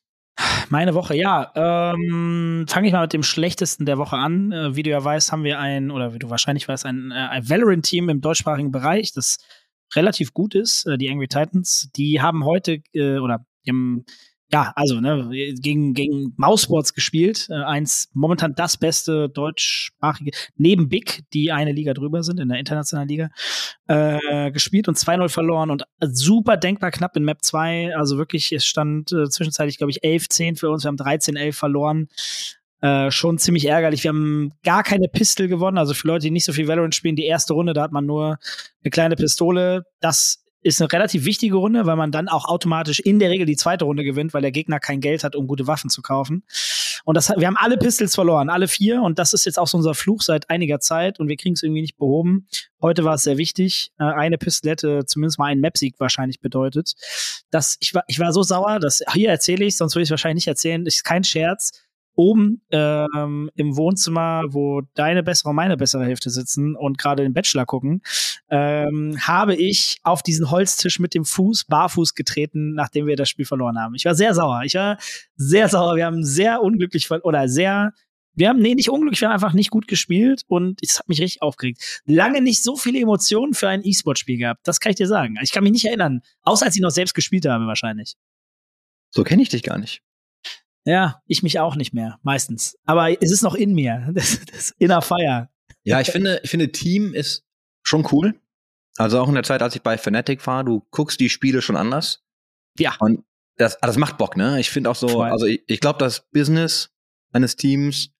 Meine 0.68 0.94
Woche, 0.94 1.14
ja. 1.14 1.52
Ähm, 1.54 2.64
Fange 2.68 2.86
ich 2.86 2.92
mal 2.92 3.02
mit 3.02 3.12
dem 3.12 3.22
schlechtesten 3.22 3.84
der 3.84 3.98
Woche 3.98 4.16
an. 4.16 4.52
Äh, 4.52 4.76
wie 4.76 4.82
du 4.82 4.90
ja 4.90 5.02
weißt, 5.02 5.32
haben 5.32 5.44
wir 5.44 5.58
ein, 5.58 5.90
oder 5.90 6.14
wie 6.14 6.18
du 6.18 6.30
wahrscheinlich 6.30 6.66
weißt, 6.68 6.86
ein, 6.86 7.10
äh, 7.10 7.14
ein 7.14 7.48
Valorant-Team 7.48 8.08
im 8.08 8.20
deutschsprachigen 8.20 8.70
Bereich, 8.70 9.12
das 9.12 9.38
relativ 9.94 10.32
gut 10.32 10.54
ist, 10.54 10.86
äh, 10.86 10.96
die 10.96 11.10
Angry 11.10 11.28
Titans. 11.28 11.90
Die 11.96 12.22
haben 12.22 12.44
heute, 12.44 12.78
äh, 12.94 13.18
oder 13.18 13.44
haben, 13.68 14.04
ja, 14.52 14.72
also, 14.76 15.00
ne, 15.00 15.30
gegen, 15.60 15.94
gegen 15.94 16.34
Mousesports 16.36 16.92
gespielt. 16.92 17.46
Äh, 17.48 17.54
eins, 17.54 18.10
momentan 18.12 18.54
das 18.54 18.76
beste 18.76 19.30
deutschsprachige, 19.30 20.32
neben 20.56 20.90
Big, 20.90 21.22
die 21.32 21.52
eine 21.52 21.72
Liga 21.72 21.94
drüber 21.94 22.22
sind, 22.22 22.38
in 22.38 22.50
der 22.50 22.58
internationalen 22.58 23.08
Liga, 23.08 23.30
äh, 23.88 24.50
gespielt 24.50 24.88
und 24.88 24.98
2-0 24.98 25.30
verloren 25.30 25.70
und 25.70 25.84
super 26.00 26.58
denkbar 26.58 26.90
knapp 26.90 27.16
in 27.16 27.24
Map 27.24 27.38
2. 27.42 27.96
Also 27.96 28.18
wirklich, 28.18 28.52
es 28.52 28.66
stand 28.66 29.10
äh, 29.12 29.28
zwischenzeitlich, 29.28 29.78
glaube 29.78 29.90
ich, 29.90 30.02
11-10 30.02 30.58
für 30.58 30.70
uns. 30.70 30.84
Wir 30.84 30.88
haben 30.88 30.96
13-11 30.96 31.52
verloren. 31.54 32.08
Äh, 32.82 33.12
schon 33.12 33.38
ziemlich 33.38 33.66
ärgerlich. 33.66 34.02
Wir 34.02 34.10
haben 34.10 34.52
gar 34.64 34.82
keine 34.82 35.08
Pistol 35.08 35.48
gewonnen. 35.48 35.78
Also 35.78 35.94
für 35.94 36.08
Leute, 36.08 36.26
die 36.26 36.30
nicht 36.32 36.44
so 36.44 36.52
viel 36.52 36.66
Valorant 36.68 36.94
spielen, 36.94 37.16
die 37.16 37.26
erste 37.26 37.54
Runde, 37.54 37.72
da 37.72 37.82
hat 37.82 37.92
man 37.92 38.04
nur 38.04 38.38
eine 38.82 38.90
kleine 38.90 39.14
Pistole. 39.14 39.84
Das 40.00 40.41
ist 40.62 40.80
eine 40.80 40.92
relativ 40.92 41.24
wichtige 41.24 41.56
Runde, 41.56 41.86
weil 41.86 41.96
man 41.96 42.12
dann 42.12 42.28
auch 42.28 42.46
automatisch 42.46 43.00
in 43.00 43.18
der 43.18 43.30
Regel 43.30 43.46
die 43.46 43.56
zweite 43.56 43.84
Runde 43.84 44.04
gewinnt, 44.04 44.32
weil 44.32 44.42
der 44.42 44.52
Gegner 44.52 44.80
kein 44.80 45.00
Geld 45.00 45.24
hat, 45.24 45.36
um 45.36 45.46
gute 45.46 45.66
Waffen 45.66 45.90
zu 45.90 46.02
kaufen. 46.02 46.44
Und 47.04 47.16
das, 47.16 47.30
wir 47.30 47.46
haben 47.46 47.56
alle 47.56 47.76
Pistols 47.76 48.14
verloren, 48.14 48.48
alle 48.48 48.68
vier. 48.68 49.02
Und 49.02 49.18
das 49.18 49.32
ist 49.32 49.44
jetzt 49.44 49.58
auch 49.58 49.66
so 49.66 49.76
unser 49.76 49.94
Fluch 49.94 50.22
seit 50.22 50.50
einiger 50.50 50.78
Zeit. 50.78 51.18
Und 51.18 51.28
wir 51.28 51.36
kriegen 51.36 51.54
es 51.54 51.62
irgendwie 51.62 51.80
nicht 51.80 51.96
behoben. 51.96 52.46
Heute 52.80 53.04
war 53.04 53.14
es 53.14 53.22
sehr 53.22 53.38
wichtig. 53.38 53.92
Äh, 53.98 54.04
eine 54.04 54.38
Pistole 54.38 54.72
hätte 54.72 55.04
zumindest 55.06 55.38
mal 55.38 55.46
einen 55.46 55.60
Map-Sieg 55.60 55.98
wahrscheinlich 55.98 56.40
bedeutet. 56.40 56.94
Das, 57.50 57.76
ich, 57.80 57.94
war, 57.94 58.04
ich 58.06 58.18
war 58.18 58.32
so 58.32 58.42
sauer, 58.42 58.78
dass 58.78 59.02
hier 59.12 59.30
erzähle 59.30 59.64
ich, 59.64 59.76
sonst 59.76 59.94
würde 59.94 60.02
ich 60.02 60.08
es 60.08 60.12
wahrscheinlich 60.12 60.46
nicht 60.46 60.48
erzählen. 60.48 60.86
Ist 60.86 61.04
kein 61.04 61.24
Scherz. 61.24 61.72
Oben 62.14 62.62
ähm, 62.70 63.50
im 63.54 63.76
Wohnzimmer, 63.76 64.42
wo 64.48 64.82
deine 64.94 65.22
bessere 65.22 65.50
und 65.50 65.56
meine 65.56 65.76
bessere 65.76 66.04
Hälfte 66.04 66.30
sitzen 66.30 66.76
und 66.76 66.98
gerade 66.98 67.22
den 67.22 67.32
Bachelor 67.32 67.64
gucken, 67.64 68.02
ähm, 68.50 69.16
habe 69.20 69.54
ich 69.54 69.98
auf 70.02 70.22
diesen 70.22 70.50
Holztisch 70.50 70.98
mit 70.98 71.14
dem 71.14 71.24
Fuß 71.24 71.64
barfuß 71.64 72.14
getreten, 72.14 72.74
nachdem 72.74 73.06
wir 73.06 73.16
das 73.16 73.28
Spiel 73.28 73.46
verloren 73.46 73.78
haben. 73.78 73.94
Ich 73.94 74.04
war 74.04 74.14
sehr 74.14 74.34
sauer. 74.34 74.62
Ich 74.64 74.74
war 74.74 74.98
sehr 75.36 75.68
sauer. 75.68 75.96
Wir 75.96 76.06
haben 76.06 76.24
sehr 76.24 76.62
unglücklich 76.62 77.10
oder 77.10 77.48
sehr 77.48 77.92
wir 78.34 78.48
haben, 78.48 78.60
nee, 78.60 78.74
nicht 78.74 78.88
unglücklich, 78.88 79.20
wir 79.20 79.28
haben 79.28 79.34
einfach 79.34 79.52
nicht 79.52 79.70
gut 79.70 79.86
gespielt 79.86 80.42
und 80.48 80.82
es 80.82 80.98
hat 80.98 81.08
mich 81.08 81.20
richtig 81.20 81.42
aufgeregt. 81.42 82.02
Lange 82.06 82.40
nicht 82.40 82.62
so 82.62 82.76
viele 82.76 82.98
Emotionen 82.98 83.52
für 83.52 83.68
ein 83.68 83.84
E-Sport-Spiel 83.84 84.38
gehabt. 84.38 84.66
Das 84.66 84.80
kann 84.80 84.90
ich 84.90 84.96
dir 84.96 85.06
sagen. 85.06 85.38
Ich 85.42 85.52
kann 85.52 85.62
mich 85.62 85.72
nicht 85.72 85.84
erinnern. 85.84 86.22
Außer 86.42 86.64
als 86.64 86.74
ich 86.74 86.80
noch 86.80 86.90
selbst 86.90 87.14
gespielt 87.14 87.44
habe, 87.46 87.66
wahrscheinlich. 87.66 88.14
So 89.10 89.22
kenne 89.22 89.42
ich 89.42 89.50
dich 89.50 89.62
gar 89.62 89.78
nicht. 89.78 90.02
Ja, 90.84 91.22
ich 91.26 91.42
mich 91.42 91.60
auch 91.60 91.76
nicht 91.76 91.94
mehr, 91.94 92.18
meistens. 92.22 92.76
Aber 92.84 93.10
es 93.22 93.30
ist 93.30 93.42
noch 93.42 93.54
in 93.54 93.74
mir. 93.74 94.10
Das, 94.14 94.40
das 94.50 94.74
Inner 94.78 95.02
Fire. 95.02 95.48
Ja, 95.84 96.00
ich 96.00 96.10
finde, 96.10 96.40
ich 96.42 96.50
finde 96.50 96.70
Team 96.70 97.14
ist 97.14 97.44
schon 97.82 98.06
cool. 98.12 98.34
Also 98.96 99.20
auch 99.20 99.28
in 99.28 99.34
der 99.34 99.42
Zeit, 99.42 99.62
als 99.62 99.74
ich 99.74 99.82
bei 99.82 99.96
Fnatic 99.96 100.46
war, 100.46 100.64
du 100.64 100.86
guckst 100.90 101.18
die 101.18 101.28
Spiele 101.28 101.62
schon 101.62 101.76
anders. 101.76 102.22
Ja. 102.78 102.94
Und 103.00 103.24
das, 103.56 103.82
ah, 103.82 103.86
das 103.86 103.96
macht 103.96 104.18
Bock, 104.18 104.36
ne? 104.36 104.60
Ich 104.60 104.70
finde 104.70 104.90
auch 104.90 104.96
so, 104.96 105.08
Voll. 105.08 105.30
also 105.30 105.46
ich, 105.46 105.62
ich 105.66 105.80
glaube, 105.80 105.98
das 105.98 106.28
Business 106.30 106.90
eines 107.32 107.56
Teams 107.56 108.10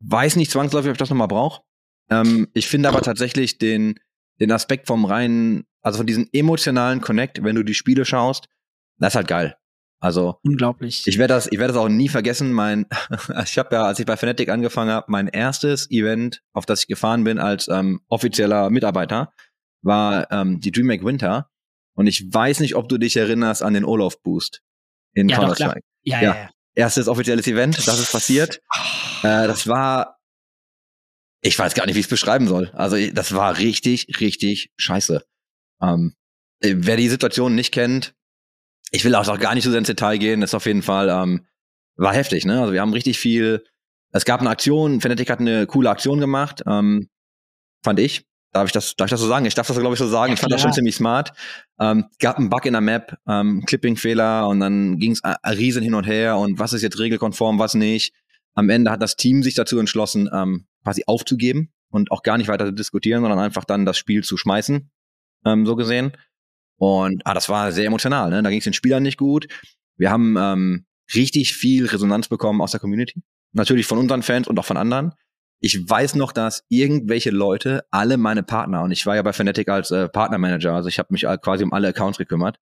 weiß 0.00 0.36
nicht 0.36 0.50
zwangsläufig, 0.50 0.90
ob 0.90 0.94
ich 0.94 0.98
das 0.98 1.10
nochmal 1.10 1.28
brauche. 1.28 1.62
Ähm, 2.10 2.48
ich 2.52 2.66
finde 2.68 2.88
aber 2.88 3.02
tatsächlich 3.02 3.58
den, 3.58 3.98
den 4.40 4.52
Aspekt 4.52 4.86
vom 4.86 5.04
reinen, 5.04 5.66
also 5.80 5.98
von 5.98 6.06
diesem 6.06 6.28
emotionalen 6.32 7.00
Connect, 7.00 7.42
wenn 7.42 7.56
du 7.56 7.62
die 7.62 7.74
Spiele 7.74 8.04
schaust, 8.04 8.48
das 8.98 9.12
ist 9.12 9.16
halt 9.16 9.28
geil. 9.28 9.56
Also 10.04 10.38
Unglaublich. 10.42 11.06
ich 11.06 11.16
werde 11.16 11.32
das, 11.32 11.46
ich 11.50 11.58
werde 11.58 11.72
das 11.72 11.82
auch 11.82 11.88
nie 11.88 12.10
vergessen. 12.10 12.52
Mein, 12.52 12.84
ich 13.42 13.56
habe 13.56 13.74
ja, 13.74 13.84
als 13.84 13.98
ich 13.98 14.04
bei 14.04 14.18
Fnatic 14.18 14.50
angefangen 14.50 14.90
habe, 14.90 15.06
mein 15.08 15.28
erstes 15.28 15.90
Event, 15.90 16.42
auf 16.52 16.66
das 16.66 16.80
ich 16.82 16.88
gefahren 16.88 17.24
bin 17.24 17.38
als 17.38 17.68
ähm, 17.68 18.02
offizieller 18.08 18.68
Mitarbeiter, 18.68 19.32
war 19.80 20.30
ähm, 20.30 20.60
die 20.60 20.72
DreamHack 20.72 21.04
Winter. 21.06 21.48
Und 21.96 22.06
ich 22.06 22.30
weiß 22.30 22.60
nicht, 22.60 22.74
ob 22.76 22.90
du 22.90 22.98
dich 22.98 23.16
erinnerst 23.16 23.62
an 23.62 23.72
den 23.72 23.86
Olaf 23.86 24.20
Boost 24.22 24.60
in 25.14 25.30
Ja, 25.30 25.38
Counter. 25.38 25.54
Strike. 25.54 25.80
ja, 26.02 26.20
ja. 26.20 26.22
ja, 26.22 26.34
ja. 26.34 26.50
Erstes 26.74 27.08
offizielles 27.08 27.46
Event, 27.46 27.78
das 27.86 27.98
ist 27.98 28.12
passiert. 28.12 28.60
Äh, 29.22 29.46
das 29.46 29.66
war, 29.66 30.18
ich 31.40 31.58
weiß 31.58 31.72
gar 31.72 31.86
nicht, 31.86 31.94
wie 31.94 32.00
ich 32.00 32.06
es 32.06 32.10
beschreiben 32.10 32.46
soll. 32.46 32.70
Also 32.74 32.98
das 33.12 33.34
war 33.34 33.56
richtig, 33.56 34.20
richtig 34.20 34.70
scheiße. 34.76 35.24
Ähm, 35.80 36.14
äh, 36.60 36.74
wer 36.76 36.98
die 36.98 37.08
Situation 37.08 37.54
nicht 37.54 37.72
kennt, 37.72 38.14
ich 38.94 39.04
will 39.04 39.14
auch 39.16 39.38
gar 39.40 39.54
nicht 39.54 39.64
so 39.64 39.70
sehr 39.70 39.78
ins 39.78 39.88
Detail 39.88 40.18
gehen, 40.18 40.42
ist 40.42 40.54
auf 40.54 40.66
jeden 40.66 40.82
Fall, 40.82 41.08
ähm, 41.08 41.46
war 41.96 42.14
heftig, 42.14 42.44
ne? 42.44 42.60
Also 42.60 42.72
wir 42.72 42.80
haben 42.80 42.92
richtig 42.92 43.18
viel, 43.18 43.64
es 44.12 44.24
gab 44.24 44.40
eine 44.40 44.50
Aktion, 44.50 45.00
Fnatic 45.00 45.30
hat 45.30 45.40
eine 45.40 45.66
coole 45.66 45.90
Aktion 45.90 46.20
gemacht, 46.20 46.62
ähm, 46.66 47.08
fand 47.82 47.98
ich. 47.98 48.24
Darf 48.52 48.66
ich 48.66 48.72
das, 48.72 48.94
darf 48.94 49.06
ich 49.06 49.10
das 49.10 49.20
so 49.20 49.26
sagen? 49.26 49.46
Ich 49.46 49.54
darf 49.56 49.66
das, 49.66 49.76
glaube 49.76 49.94
ich, 49.94 49.98
so 49.98 50.06
sagen. 50.06 50.30
Ja, 50.30 50.34
ich 50.34 50.40
fand 50.40 50.52
das 50.52 50.62
schon 50.62 50.72
ziemlich 50.72 50.94
smart. 50.94 51.32
Ähm, 51.80 52.04
gab 52.20 52.38
einen 52.38 52.50
Bug 52.50 52.64
in 52.66 52.72
der 52.72 52.80
Map, 52.80 53.18
ähm, 53.26 53.64
Clipping-Fehler 53.66 54.46
und 54.46 54.60
dann 54.60 55.00
ging 55.00 55.10
es 55.10 55.22
riesen 55.58 55.82
hin 55.82 55.94
und 55.94 56.06
her 56.06 56.38
und 56.38 56.60
was 56.60 56.72
ist 56.72 56.82
jetzt 56.82 57.00
regelkonform, 57.00 57.58
was 57.58 57.74
nicht. 57.74 58.14
Am 58.54 58.70
Ende 58.70 58.92
hat 58.92 59.02
das 59.02 59.16
Team 59.16 59.42
sich 59.42 59.54
dazu 59.54 59.76
entschlossen, 59.80 60.30
ähm, 60.32 60.66
quasi 60.84 61.02
aufzugeben 61.08 61.72
und 61.90 62.12
auch 62.12 62.22
gar 62.22 62.38
nicht 62.38 62.46
weiter 62.46 62.66
zu 62.66 62.72
diskutieren, 62.72 63.22
sondern 63.22 63.40
einfach 63.40 63.64
dann 63.64 63.84
das 63.84 63.98
Spiel 63.98 64.22
zu 64.22 64.36
schmeißen, 64.36 64.88
ähm, 65.44 65.66
so 65.66 65.74
gesehen. 65.74 66.12
Und 66.76 67.22
ah, 67.24 67.34
das 67.34 67.48
war 67.48 67.72
sehr 67.72 67.86
emotional, 67.86 68.30
ne? 68.30 68.42
Da 68.42 68.50
ging 68.50 68.58
es 68.58 68.64
den 68.64 68.72
Spielern 68.72 69.02
nicht 69.02 69.18
gut. 69.18 69.46
Wir 69.96 70.10
haben 70.10 70.36
ähm, 70.38 70.86
richtig 71.14 71.54
viel 71.54 71.86
Resonanz 71.86 72.28
bekommen 72.28 72.60
aus 72.60 72.72
der 72.72 72.80
Community. 72.80 73.22
Natürlich 73.52 73.86
von 73.86 73.98
unseren 73.98 74.22
Fans 74.22 74.48
und 74.48 74.58
auch 74.58 74.64
von 74.64 74.76
anderen. 74.76 75.12
Ich 75.60 75.88
weiß 75.88 76.16
noch, 76.16 76.32
dass 76.32 76.64
irgendwelche 76.68 77.30
Leute, 77.30 77.84
alle 77.90 78.16
meine 78.16 78.42
Partner, 78.42 78.82
und 78.82 78.90
ich 78.90 79.06
war 79.06 79.14
ja 79.16 79.22
bei 79.22 79.32
Fnatic 79.32 79.68
als 79.68 79.90
äh, 79.90 80.08
Partnermanager, 80.08 80.74
also 80.74 80.88
ich 80.88 80.98
habe 80.98 81.08
mich 81.12 81.22
quasi 81.42 81.64
um 81.64 81.72
alle 81.72 81.88
Accounts 81.88 82.18
gekümmert, 82.18 82.58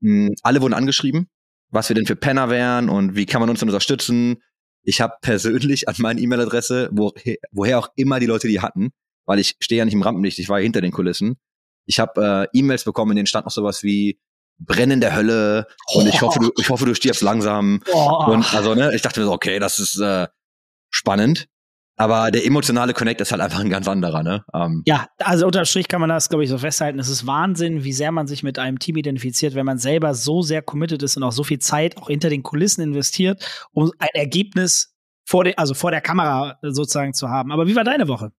mh, 0.00 0.34
alle 0.42 0.60
wurden 0.60 0.74
angeschrieben, 0.74 1.28
was 1.70 1.88
wir 1.88 1.94
denn 1.94 2.06
für 2.06 2.16
Penner 2.16 2.50
wären 2.50 2.90
und 2.90 3.16
wie 3.16 3.26
kann 3.26 3.40
man 3.40 3.50
uns 3.50 3.60
denn 3.60 3.68
unterstützen. 3.68 4.36
Ich 4.84 5.00
habe 5.00 5.14
persönlich 5.20 5.88
an 5.88 5.96
meine 5.98 6.20
E-Mail-Adresse, 6.20 6.90
wo, 6.92 7.12
woher 7.50 7.78
auch 7.78 7.88
immer 7.96 8.20
die 8.20 8.26
Leute 8.26 8.46
die 8.46 8.60
hatten, 8.60 8.90
weil 9.26 9.38
ich 9.38 9.56
stehe 9.60 9.80
ja 9.80 9.84
nicht 9.84 9.94
im 9.94 10.02
Rampenlicht, 10.02 10.38
ich 10.38 10.48
war 10.48 10.58
ja 10.60 10.62
hinter 10.62 10.80
den 10.80 10.92
Kulissen. 10.92 11.38
Ich 11.88 11.98
habe 11.98 12.48
äh, 12.52 12.58
E-Mails 12.58 12.84
bekommen, 12.84 13.12
in 13.12 13.16
denen 13.16 13.26
stand 13.26 13.46
noch 13.46 13.52
sowas 13.52 13.82
wie 13.82 14.20
Brennen 14.58 15.00
der 15.00 15.16
Hölle 15.16 15.66
und 15.94 16.06
ich 16.06 16.20
hoffe, 16.20 16.38
du, 16.40 16.50
ich 16.58 16.68
hoffe, 16.68 16.84
du 16.84 16.94
stirbst 16.94 17.22
langsam. 17.22 17.80
Oh. 17.92 18.26
Und 18.26 18.54
also, 18.54 18.74
ne, 18.74 18.94
ich 18.94 19.02
dachte 19.02 19.20
mir 19.20 19.26
so, 19.26 19.32
okay, 19.32 19.58
das 19.58 19.78
ist 19.78 19.98
äh, 20.00 20.26
spannend. 20.90 21.48
Aber 22.00 22.30
der 22.30 22.46
emotionale 22.46 22.94
Connect 22.94 23.20
ist 23.20 23.32
halt 23.32 23.40
einfach 23.40 23.58
ein 23.58 23.70
ganz 23.70 23.88
anderer, 23.88 24.22
ne? 24.22 24.44
Ähm, 24.54 24.82
Ja, 24.86 25.08
also 25.18 25.46
unterm 25.46 25.64
Strich 25.64 25.88
kann 25.88 26.00
man 26.00 26.08
das, 26.08 26.28
glaube 26.28 26.44
ich, 26.44 26.50
so 26.50 26.56
festhalten. 26.56 27.00
Es 27.00 27.08
ist 27.08 27.26
Wahnsinn, 27.26 27.82
wie 27.82 27.92
sehr 27.92 28.12
man 28.12 28.28
sich 28.28 28.44
mit 28.44 28.56
einem 28.60 28.78
Team 28.78 28.96
identifiziert, 28.96 29.56
wenn 29.56 29.66
man 29.66 29.78
selber 29.78 30.14
so 30.14 30.40
sehr 30.42 30.62
committed 30.62 31.02
ist 31.02 31.16
und 31.16 31.24
auch 31.24 31.32
so 31.32 31.42
viel 31.42 31.58
Zeit 31.58 31.96
auch 31.96 32.06
hinter 32.06 32.30
den 32.30 32.44
Kulissen 32.44 32.82
investiert, 32.82 33.44
um 33.72 33.90
ein 33.98 34.10
Ergebnis 34.14 34.94
vor 35.26 35.42
der, 35.42 35.58
also 35.58 35.74
vor 35.74 35.90
der 35.90 36.00
Kamera 36.00 36.58
sozusagen 36.62 37.14
zu 37.14 37.30
haben. 37.30 37.50
Aber 37.50 37.66
wie 37.66 37.74
war 37.74 37.82
deine 37.82 38.06
Woche? 38.06 38.30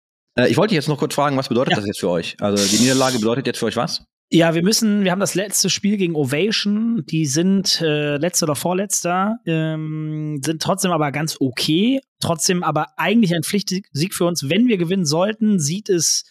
Äh, 0.46 0.50
ich 0.50 0.58
wollte 0.58 0.76
jetzt 0.76 0.88
noch 0.88 0.98
kurz 0.98 1.14
fragen, 1.16 1.38
was 1.38 1.50
bedeutet 1.50 1.72
Ja. 1.72 1.78
das 1.78 1.88
jetzt 1.88 2.00
für 2.00 2.10
euch? 2.10 2.36
Also 2.40 2.66
die 2.76 2.82
Niederlage 2.82 3.20
bedeutet 3.20 3.48
jetzt 3.48 3.60
für 3.60 3.66
euch 3.66 3.76
was? 3.76 4.04
Ja, 4.32 4.54
wir 4.54 4.62
müssen, 4.62 5.04
wir 5.04 5.12
haben 5.12 5.20
das 5.20 5.34
letzte 5.34 5.72
Spiel 5.72 5.98
gegen 5.98 6.16
Ovation, 6.16 7.04
die 7.08 7.26
sind 7.26 7.82
äh, 7.82 8.18
letzter 8.18 8.46
oder 8.46 8.56
vorletzter, 8.56 9.38
ähm, 9.48 10.40
sind 10.46 10.62
trotzdem 10.62 10.92
aber 10.92 11.12
ganz 11.12 11.38
okay, 11.40 12.00
trotzdem 12.20 12.62
aber 12.62 12.90
eigentlich 12.98 13.34
ein 13.34 13.42
Pflichtsieg 13.42 14.14
für 14.14 14.26
uns. 14.26 14.48
Wenn 14.48 14.68
wir 14.68 14.78
gewinnen 14.78 15.06
sollten, 15.06 15.60
sieht 15.60 15.90
es 15.90 16.26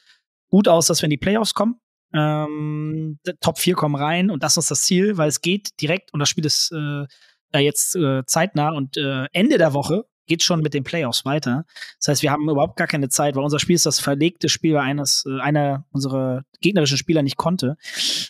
gut 0.48 0.68
aus, 0.68 0.86
dass 0.86 1.02
wir 1.02 1.06
in 1.06 1.10
die 1.10 1.16
Playoffs 1.16 1.54
kommen. 1.54 1.80
Ähm, 2.14 3.18
Top 3.40 3.58
4 3.58 3.74
kommen 3.74 3.96
rein 3.96 4.30
und 4.30 4.42
das 4.44 4.56
ist 4.56 4.70
das 4.70 4.82
Ziel, 4.82 5.18
weil 5.18 5.28
es 5.28 5.40
geht 5.40 5.80
direkt 5.80 6.12
und 6.12 6.20
das 6.20 6.28
Spiel 6.28 6.46
ist 6.46 6.70
äh, 6.72 7.04
ja 7.52 7.60
jetzt 7.60 7.96
äh, 7.96 8.22
zeitnah 8.26 8.70
und 8.70 8.96
äh, 8.96 9.26
Ende 9.32 9.58
der 9.58 9.74
Woche 9.74 10.04
geht 10.28 10.42
schon 10.42 10.60
mit 10.60 10.74
den 10.74 10.84
Playoffs 10.84 11.24
weiter. 11.24 11.64
Das 11.98 12.08
heißt, 12.08 12.22
wir 12.22 12.30
haben 12.30 12.48
überhaupt 12.48 12.76
gar 12.76 12.86
keine 12.86 13.08
Zeit, 13.08 13.34
weil 13.34 13.42
unser 13.42 13.58
Spiel 13.58 13.74
ist 13.74 13.86
das 13.86 13.98
verlegte 13.98 14.48
Spiel, 14.48 14.74
weil 14.74 14.82
eines, 14.82 15.24
äh, 15.26 15.40
einer 15.40 15.84
unserer 15.90 16.44
gegnerischen 16.60 16.98
Spieler 16.98 17.22
nicht 17.22 17.36
konnte. 17.36 17.76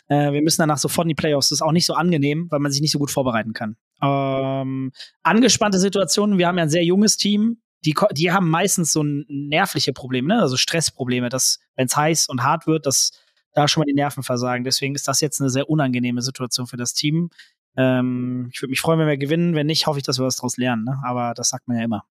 Äh, 0.06 0.32
wir 0.32 0.40
müssen 0.40 0.62
danach 0.62 0.78
sofort 0.78 1.04
in 1.04 1.10
die 1.10 1.14
Playoffs. 1.14 1.48
Das 1.50 1.58
ist 1.58 1.62
auch 1.62 1.72
nicht 1.72 1.86
so 1.86 1.94
angenehm, 1.94 2.46
weil 2.50 2.60
man 2.60 2.72
sich 2.72 2.80
nicht 2.80 2.92
so 2.92 2.98
gut 2.98 3.10
vorbereiten 3.10 3.52
kann. 3.52 3.76
Ähm, 4.00 4.92
angespannte 5.22 5.78
Situationen. 5.78 6.38
Wir 6.38 6.46
haben 6.46 6.56
ja 6.56 6.62
ein 6.62 6.70
sehr 6.70 6.84
junges 6.84 7.16
Team. 7.16 7.60
Die, 7.84 7.94
die 8.12 8.32
haben 8.32 8.48
meistens 8.48 8.92
so 8.92 9.04
nervliche 9.04 9.92
Probleme, 9.92 10.28
ne? 10.28 10.40
also 10.40 10.56
Stressprobleme, 10.56 11.28
dass, 11.28 11.60
wenn 11.76 11.86
es 11.86 11.96
heiß 11.96 12.28
und 12.28 12.42
hart 12.42 12.66
wird, 12.66 12.86
dass 12.86 13.12
da 13.54 13.68
schon 13.68 13.82
mal 13.82 13.86
die 13.86 13.94
Nerven 13.94 14.22
versagen. 14.22 14.64
Deswegen 14.64 14.94
ist 14.94 15.08
das 15.08 15.20
jetzt 15.20 15.40
eine 15.40 15.50
sehr 15.50 15.68
unangenehme 15.68 16.22
Situation 16.22 16.66
für 16.66 16.76
das 16.76 16.92
Team. 16.92 17.30
Ähm, 17.76 18.48
ich 18.52 18.60
würde 18.62 18.70
mich 18.70 18.80
freuen, 18.80 18.98
wenn 18.98 19.06
wir 19.06 19.18
gewinnen. 19.18 19.54
Wenn 19.54 19.66
nicht, 19.66 19.86
hoffe 19.86 19.98
ich, 19.98 20.04
dass 20.04 20.18
wir 20.18 20.26
was 20.26 20.36
daraus 20.36 20.56
lernen. 20.56 20.84
Ne? 20.84 21.00
Aber 21.04 21.34
das 21.34 21.48
sagt 21.48 21.68
man 21.68 21.78
ja 21.78 21.84
immer. 21.84 22.04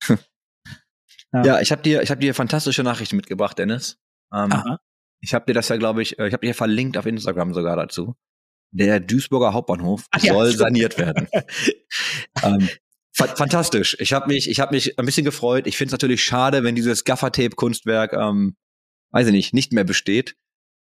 Ja. 1.34 1.44
Ja, 1.44 1.60
ich 1.60 1.72
habe 1.72 1.82
dir, 1.82 2.00
ich 2.00 2.10
habe 2.10 2.20
dir 2.20 2.32
fantastische 2.32 2.84
Nachrichten 2.84 3.16
mitgebracht, 3.16 3.58
Dennis. 3.58 3.98
Ähm, 4.32 4.52
Aha. 4.52 4.78
ich 5.20 5.34
habe 5.34 5.46
dir 5.46 5.52
das 5.52 5.68
ja, 5.68 5.76
glaube 5.76 6.00
ich, 6.00 6.16
äh, 6.18 6.28
ich 6.28 6.32
habe 6.32 6.46
dir 6.46 6.54
verlinkt 6.54 6.96
auf 6.96 7.06
Instagram 7.06 7.52
sogar 7.54 7.74
dazu. 7.76 8.14
Der 8.70 9.00
Duisburger 9.00 9.52
Hauptbahnhof 9.52 10.06
Ach 10.12 10.22
ja, 10.22 10.32
soll 10.32 10.46
stimmt. 10.46 10.60
saniert 10.60 10.98
werden. 10.98 11.28
ähm, 12.42 12.68
fa 13.12 13.26
fantastisch. 13.26 13.96
Ich 13.98 14.12
habe 14.12 14.28
mich, 14.28 14.48
ich 14.48 14.60
habe 14.60 14.74
mich 14.74 14.96
ein 14.96 15.06
bisschen 15.06 15.24
gefreut. 15.24 15.66
Ich 15.66 15.76
finde 15.76 15.88
es 15.88 15.92
natürlich 15.92 16.22
schade, 16.22 16.62
wenn 16.62 16.76
dieses 16.76 17.02
Gaffertape-Kunstwerk, 17.02 18.12
ähm, 18.12 18.56
weiß 19.10 19.26
ich 19.26 19.32
nicht, 19.32 19.54
nicht 19.54 19.72
mehr 19.72 19.84
besteht. 19.84 20.36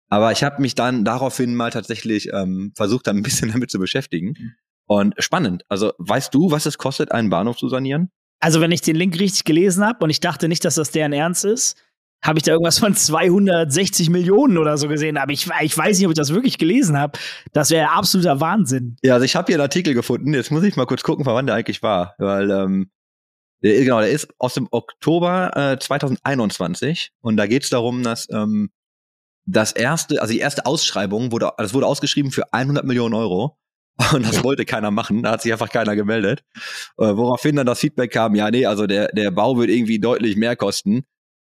Aber 0.09 0.33
ich 0.33 0.45
habe 0.45 0.63
mich 0.63 0.75
dann 0.75 1.05
daraufhin 1.05 1.55
mal 1.55 1.71
tatsächlich 1.71 2.33
ähm, 2.33 2.73
versucht, 2.77 3.07
dann 3.07 3.17
ein 3.17 3.23
bisschen 3.23 3.51
damit 3.53 3.71
zu 3.71 3.79
beschäftigen. 3.79 4.55
Und 4.87 5.15
spannend. 5.19 5.65
Also, 5.69 5.93
weißt 5.99 6.33
du, 6.33 6.51
was 6.53 6.67
es 6.67 6.79
kostet, 6.79 7.11
einen 7.11 7.29
Bahnhof 7.29 7.57
zu 7.57 7.69
sanieren? 7.69 8.11
Also, 8.39 8.61
wenn 8.61 8.71
ich 8.71 8.83
den 8.83 8.95
Link 8.95 9.19
richtig 9.19 9.45
gelesen 9.45 9.85
habe 9.85 10.05
und 10.05 10.11
ich 10.11 10.21
dachte 10.21 10.47
nicht, 10.47 10.65
dass 10.65 10.77
das 10.77 10.93
deren 10.93 11.13
Ernst 11.13 11.45
ist, 11.45 11.77
habe 12.23 12.39
ich 12.39 12.45
da 12.45 12.53
irgendwas 12.53 12.79
von 12.79 12.95
260 12.95 14.11
Millionen 14.11 14.59
oder 14.59 14.79
so 14.79 14.89
gesehen. 14.89 15.17
Aber 15.17 15.33
ich, 15.33 15.49
ich 15.61 15.77
weiß 15.77 15.99
nicht, 15.99 16.07
ob 16.07 16.13
ich 16.13 16.19
das 16.19 16.33
wirklich 16.33 16.59
gelesen 16.59 16.97
habe. 16.97 17.19
Das 17.53 17.71
wäre 17.71 17.91
absoluter 17.91 18.41
Wahnsinn. 18.41 18.97
Ja, 19.03 19.15
also 19.15 19.25
ich 19.25 19.35
habe 19.35 19.47
hier 19.47 19.57
einen 19.57 19.63
Artikel 19.63 19.95
gefunden. 19.95 20.33
Jetzt 20.35 20.53
muss 20.53 20.63
ich 20.63 20.77
mal 20.77 20.87
kurz 20.87 21.03
gucken, 21.03 21.25
von 21.25 21.35
wann 21.35 21.47
der 21.47 21.57
eigentlich 21.57 21.83
war, 21.83 22.15
weil 22.19 22.51
ähm, 22.51 22.91
der, 23.63 23.83
genau, 23.83 24.01
der 24.01 24.11
ist 24.11 24.29
aus 24.39 24.55
dem 24.55 24.69
Oktober 24.71 25.51
äh, 25.57 25.79
2021 25.79 27.13
und 27.21 27.37
da 27.37 27.47
geht 27.47 27.65
es 27.65 27.71
darum, 27.71 28.03
dass 28.03 28.29
ähm, 28.31 28.71
das 29.47 29.73
erste, 29.73 30.21
also 30.21 30.33
die 30.33 30.41
erste 30.41 30.67
Ausschreibung 30.67 31.33
wurde, 31.33 31.53
das 31.57 31.73
wurde 31.73 31.87
ausgeschrieben 31.87 32.33
für 32.33 32.53
100 32.53 32.85
Millionen 32.85 33.15
Euro 33.15 33.59
und 34.13 34.27
das 34.27 34.45
wollte 34.45 34.65
keiner 34.65 34.91
machen. 34.91 35.23
Da 35.23 35.33
hat 35.33 35.43
sich 35.43 35.53
einfach 35.53 35.71
keiner 35.71 35.97
gemeldet. 35.97 36.45
Äh, 36.99 37.17
woraufhin 37.17 37.57
dann 37.57 37.67
das 37.67 37.81
Feedback 37.81 38.13
kam, 38.13 38.35
ja, 38.35 38.51
nee, 38.51 38.67
also 38.67 38.87
der 38.87 39.09
der 39.09 39.31
Bau 39.31 39.57
wird 39.57 39.71
irgendwie 39.71 39.99
deutlich 39.99 40.37
mehr 40.37 40.57
kosten. 40.57 41.05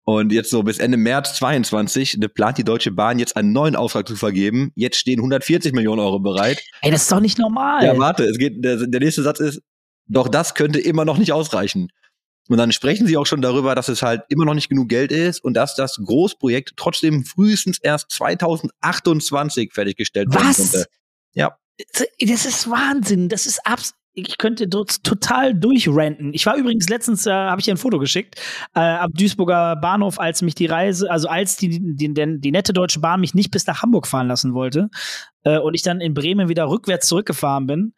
Und 0.09 0.31
jetzt 0.31 0.51
so 0.51 0.63
bis 0.63 0.79
Ende 0.79 0.95
März 0.95 1.35
22 1.35 2.17
ne, 2.17 2.29
plant 2.29 2.57
die 2.57 2.63
Deutsche 2.63 2.91
Bahn 2.91 3.19
jetzt 3.19 3.35
einen 3.35 3.51
neuen 3.51 3.75
Auftrag 3.75 4.07
zu 4.07 4.15
vergeben. 4.15 4.71
Jetzt 4.73 4.95
stehen 4.95 5.19
140 5.19 5.73
Millionen 5.73 5.99
Euro 5.99 6.19
bereit. 6.19 6.63
Ey, 6.81 6.91
das 6.91 7.01
ist 7.01 7.11
doch 7.11 7.19
nicht 7.19 7.37
normal. 7.37 7.83
Ja, 7.83 7.97
warte, 7.97 8.23
es 8.23 8.37
geht, 8.37 8.63
der, 8.63 8.77
der 8.77 8.99
nächste 9.01 9.21
Satz 9.23 9.41
ist, 9.41 9.61
doch 10.05 10.29
das 10.29 10.53
könnte 10.53 10.79
immer 10.79 11.03
noch 11.03 11.17
nicht 11.17 11.33
ausreichen. 11.33 11.89
Und 12.49 12.57
dann 12.57 12.71
sprechen 12.71 13.07
sie 13.07 13.17
auch 13.17 13.25
schon 13.25 13.41
darüber, 13.41 13.75
dass 13.75 13.89
es 13.89 14.01
halt 14.01 14.23
immer 14.29 14.45
noch 14.45 14.53
nicht 14.53 14.69
genug 14.69 14.89
Geld 14.89 15.11
ist 15.11 15.43
und 15.43 15.53
dass 15.53 15.75
das 15.75 15.99
Großprojekt 16.03 16.73
trotzdem 16.75 17.25
frühestens 17.25 17.79
erst 17.79 18.11
2028 18.11 19.73
fertiggestellt 19.73 20.33
werden 20.33 20.47
Was? 20.47 20.57
könnte. 20.57 20.85
Ja. 21.33 21.57
Das 22.19 22.45
ist 22.45 22.69
Wahnsinn. 22.69 23.29
Das 23.29 23.45
ist 23.45 23.59
abs 23.65 23.93
ich 24.19 24.39
könnte 24.39 24.67
dort 24.67 25.03
total 25.03 25.53
durchrenten. 25.53 26.33
Ich 26.33 26.47
war 26.47 26.55
übrigens 26.55 26.89
letztens, 26.89 27.27
äh, 27.27 27.31
habe 27.31 27.61
ich 27.61 27.65
dir 27.65 27.75
ein 27.75 27.77
Foto 27.77 27.99
geschickt, 27.99 28.41
äh, 28.73 28.79
am 28.79 29.11
Duisburger 29.13 29.75
Bahnhof, 29.75 30.19
als 30.19 30.41
mich 30.41 30.55
die 30.55 30.65
Reise, 30.65 31.11
also 31.11 31.27
als 31.27 31.55
die, 31.55 31.69
die, 31.69 32.13
die, 32.13 32.39
die 32.39 32.51
nette 32.51 32.73
Deutsche 32.73 32.99
Bahn 32.99 33.19
mich 33.19 33.35
nicht 33.35 33.51
bis 33.51 33.67
nach 33.67 33.83
Hamburg 33.83 34.07
fahren 34.07 34.27
lassen 34.27 34.55
wollte 34.55 34.89
äh, 35.43 35.59
und 35.59 35.75
ich 35.75 35.83
dann 35.83 36.01
in 36.01 36.15
Bremen 36.15 36.49
wieder 36.49 36.67
rückwärts 36.67 37.07
zurückgefahren 37.07 37.67
bin 37.67 37.93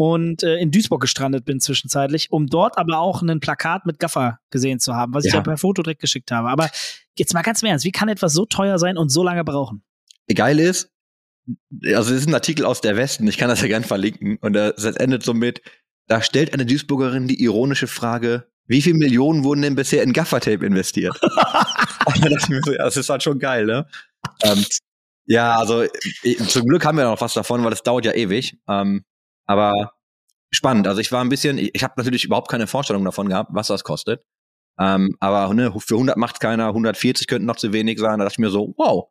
und 0.00 0.42
äh, 0.42 0.56
in 0.56 0.70
Duisburg 0.70 1.02
gestrandet 1.02 1.44
bin 1.44 1.60
zwischenzeitlich, 1.60 2.32
um 2.32 2.46
dort 2.46 2.78
aber 2.78 3.00
auch 3.00 3.20
ein 3.20 3.38
Plakat 3.38 3.84
mit 3.84 3.98
Gaffer 3.98 4.38
gesehen 4.48 4.80
zu 4.80 4.94
haben, 4.94 5.12
was 5.12 5.26
ich 5.26 5.32
Ja. 5.32 5.40
ja 5.40 5.42
per 5.42 5.58
Foto 5.58 5.82
direkt 5.82 6.00
geschickt 6.00 6.30
habe. 6.30 6.48
Aber 6.48 6.70
jetzt 7.18 7.34
mal 7.34 7.42
ganz 7.42 7.60
im 7.60 7.68
Ernst, 7.68 7.84
wie 7.84 7.92
kann 7.92 8.08
etwas 8.08 8.32
so 8.32 8.46
teuer 8.46 8.78
sein 8.78 8.96
und 8.96 9.10
so 9.10 9.22
lange 9.22 9.44
brauchen? 9.44 9.82
Geil 10.34 10.58
ist, 10.58 10.90
also 11.84 12.14
es 12.14 12.22
ist 12.22 12.28
ein 12.28 12.34
Artikel 12.34 12.64
aus 12.64 12.80
der 12.80 12.96
Westen, 12.96 13.28
ich 13.28 13.36
kann 13.36 13.50
das 13.50 13.60
ja 13.60 13.68
gern 13.68 13.84
verlinken 13.84 14.38
und 14.40 14.54
das 14.54 14.82
endet 14.86 15.22
so 15.22 15.34
mit, 15.34 15.60
da 16.06 16.22
stellt 16.22 16.54
eine 16.54 16.64
Duisburgerin 16.64 17.28
die 17.28 17.42
ironische 17.42 17.86
Frage, 17.86 18.46
wie 18.66 18.80
viel 18.80 18.94
Millionen 18.94 19.44
wurden 19.44 19.60
denn 19.60 19.74
bisher 19.74 20.02
in 20.02 20.14
Gaffertape 20.14 20.64
investiert? 20.64 21.20
Und 21.22 22.24
da 22.24 22.28
dachte 22.30 22.38
ich 22.38 22.48
mir 22.48 22.62
so, 22.64 22.72
ja, 22.72 22.84
das 22.84 22.96
ist 22.96 23.10
halt 23.10 23.22
schon 23.22 23.38
geil, 23.38 23.66
ne? 23.66 23.86
Ähm, 24.42 24.64
ja, 25.26 25.56
also 25.56 25.82
äh, 25.82 26.36
zum 26.48 26.66
Glück 26.66 26.86
haben 26.86 26.96
wir 26.96 27.04
noch 27.04 27.20
was 27.20 27.34
davon, 27.34 27.62
weil 27.62 27.70
das 27.70 27.82
dauert 27.82 28.06
ja 28.06 28.12
ewig. 28.12 28.56
Ähm, 28.66 29.04
aber 29.50 29.92
spannend. 30.52 30.86
Also 30.86 31.00
ich 31.00 31.10
war 31.10 31.22
ein 31.22 31.28
bisschen, 31.28 31.58
ich, 31.58 31.82
habe 31.82 31.94
natürlich 31.96 32.24
überhaupt 32.24 32.48
keine 32.48 32.68
Vorstellung 32.68 33.04
davon 33.04 33.28
gehabt, 33.28 33.50
was 33.52 33.66
das 33.66 33.82
kostet. 33.82 34.22
Ähm, 34.78 35.16
aber 35.18 35.52
ne, 35.52 35.72
für 35.78 35.94
100 35.94 36.16
macht 36.16 36.38
keiner, 36.38 36.68
140 36.68 37.26
könnten 37.26 37.46
noch 37.46 37.56
zu 37.56 37.72
wenig 37.72 37.98
sein. 37.98 38.18
Da 38.18 38.24
dachte 38.24 38.34
ich 38.34 38.38
mir 38.38 38.50
so, 38.50 38.74
wow, 38.78 39.08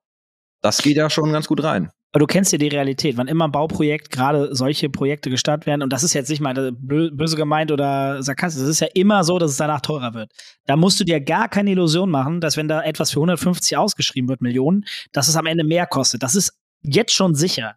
das 0.61 0.77
geht 0.79 0.95
ja 0.95 1.09
schon 1.09 1.33
ganz 1.33 1.47
gut 1.47 1.61
rein. 1.63 1.91
Aber 2.11 2.21
du 2.21 2.25
kennst 2.25 2.53
ja 2.53 2.57
die 2.57 2.69
Realität, 2.69 3.17
wann 3.17 3.27
immer 3.27 3.47
ein 3.47 3.51
Bauprojekt, 3.51 4.09
gerade 4.09 4.55
solche 4.55 4.89
Projekte 4.89 5.29
gestartet 5.29 5.67
werden, 5.67 5.83
und 5.83 5.91
das 5.93 6.03
ist 6.03 6.13
jetzt 6.13 6.29
nicht 6.29 6.39
mal 6.39 6.53
bö- 6.55 7.15
böse 7.15 7.35
gemeint 7.35 7.71
oder 7.71 8.23
sarkastisch, 8.23 8.63
es 8.63 8.69
ist 8.69 8.79
ja 8.79 8.87
immer 8.95 9.23
so, 9.23 9.37
dass 9.37 9.51
es 9.51 9.57
danach 9.57 9.81
teurer 9.81 10.13
wird. 10.13 10.31
Da 10.65 10.75
musst 10.75 10.99
du 10.99 11.03
dir 11.03 11.21
gar 11.21 11.49
keine 11.49 11.71
Illusion 11.71 12.09
machen, 12.09 12.41
dass 12.41 12.57
wenn 12.57 12.67
da 12.67 12.81
etwas 12.81 13.11
für 13.11 13.19
150 13.19 13.77
ausgeschrieben 13.77 14.27
wird, 14.29 14.41
Millionen, 14.41 14.85
dass 15.11 15.27
es 15.27 15.35
am 15.35 15.45
Ende 15.45 15.63
mehr 15.63 15.85
kostet. 15.85 16.23
Das 16.23 16.33
ist 16.33 16.57
jetzt 16.81 17.13
schon 17.13 17.35
sicher. 17.35 17.75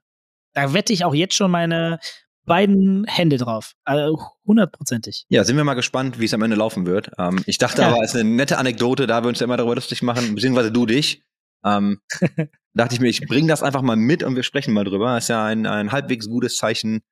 Da 0.55 0.73
wette 0.73 0.93
ich 0.93 1.05
auch 1.05 1.15
jetzt 1.15 1.35
schon 1.35 1.51
meine 1.51 1.99
beiden 2.45 3.05
Hände 3.05 3.37
drauf. 3.37 3.73
Also 3.85 4.21
hundertprozentig. 4.47 5.27
Ja, 5.29 5.45
sind 5.45 5.57
wir 5.57 5.65
mal 5.65 5.75
gespannt, 5.75 6.19
wie 6.19 6.25
es 6.25 6.35
am 6.35 6.43
Ende 6.43 6.57
laufen 6.57 6.87
wird. 6.87 7.11
Ähm, 7.19 7.43
ich 7.47 7.59
dachte 7.59 7.83
Ja. 7.83 7.89
aber, 7.89 8.03
es 8.03 8.15
ist 8.15 8.21
eine 8.21 8.29
nette 8.29 8.59
Anekdote, 8.59 9.07
da 9.07 9.23
wir 9.23 9.29
uns 9.29 9.41
ja 9.41 9.45
immer 9.45 9.57
darüber 9.57 9.75
lustig 9.75 10.03
machen, 10.03 10.35
beziehungsweise 10.35 10.73
du 10.73 10.87
dich. 10.87 11.23
Ähm, 11.65 12.01
dachte 12.75 12.95
ich 12.95 13.01
mir, 13.01 13.09
ich 13.09 13.21
bringe 13.27 13.49
das 13.49 13.63
einfach 13.63 13.83
mal 13.83 13.97
mit 13.97 14.23
und 14.23 14.35
wir 14.35 14.43
sprechen 14.43 14.75
mal 14.75 14.85
drüber. 14.85 15.15
Das 15.15 15.25
ist 15.25 15.29
ja 15.29 15.45
ein, 15.45 15.67
ein 15.67 15.93
halbwegs 15.93 16.29
gutes 16.29 16.57
Zeichen, 16.57 17.03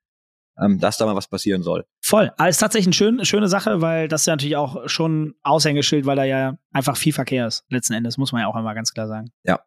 ähm, 0.61 0.79
dass 0.79 0.97
da 0.97 1.05
mal 1.05 1.15
was 1.15 1.29
passieren 1.29 1.63
soll. 1.63 1.85
Voll. 2.01 2.31
Aber 2.37 2.49
ist 2.49 2.57
tatsächlich 2.57 2.87
eine 2.87 2.93
schön, 2.93 3.25
schöne 3.25 3.47
Sache, 3.47 3.79
weil 3.79 4.09
das 4.09 4.25
ja 4.25 4.33
natürlich 4.33 4.57
auch 4.57 4.89
schon 4.89 5.35
Aushängeschild, 5.43 6.05
weil 6.05 6.17
da 6.17 6.25
ja 6.25 6.57
einfach 6.73 6.97
viel 6.97 7.13
Verkehr 7.13 7.47
ist, 7.47 7.63
letzten 7.69 7.93
Endes, 7.93 8.17
muss 8.17 8.33
man 8.33 8.41
ja 8.41 8.47
auch 8.47 8.55
einmal 8.55 8.75
ganz 8.75 8.93
klar 8.93 9.07
sagen. 9.07 9.31
Ja. 9.45 9.61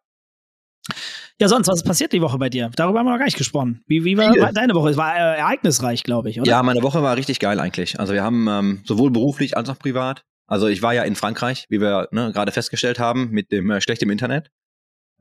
Ja, 1.39 1.49
sonst, 1.49 1.67
was 1.67 1.77
ist 1.79 1.83
passiert 1.85 2.13
die 2.13 2.21
Woche 2.21 2.37
bei 2.37 2.49
dir? 2.49 2.71
Darüber 2.75 2.99
haben 2.99 3.07
wir 3.07 3.11
noch 3.11 3.17
gar 3.17 3.25
nicht 3.25 3.37
gesprochen. 3.37 3.81
Wie, 3.87 4.05
wie 4.05 4.17
war, 4.17 4.31
Viel. 4.33 4.49
deine 4.53 4.73
Woche? 4.73 4.89
Es 4.91 4.97
war 4.97 5.15
äh, 5.15 5.37
ereignisreich, 5.39 6.03
glaube 6.03 6.29
ich, 6.29 6.39
oder? 6.39 6.49
Ja, 6.49 6.63
meine 6.63 6.81
Woche 6.81 7.03
war 7.03 7.17
richtig 7.17 7.39
geil 7.39 7.59
eigentlich. 7.59 7.99
Also 7.99 8.13
wir 8.13 8.23
haben 8.23 8.47
ähm, 8.47 8.81
sowohl 8.85 9.11
beruflich 9.11 9.57
als 9.57 9.69
auch 9.69 9.77
privat. 9.77 10.23
Also 10.47 10.67
ich 10.67 10.81
war 10.81 10.93
ja 10.93 11.03
in 11.03 11.15
Frankreich, 11.15 11.65
wie 11.69 11.81
wir 11.81 12.07
ne, 12.11 12.31
gerade 12.31 12.51
festgestellt 12.53 12.99
haben, 12.99 13.31
mit 13.31 13.51
dem 13.51 13.69
äh, 13.69 13.81
schlechtem 13.81 14.09
Internet. 14.11 14.49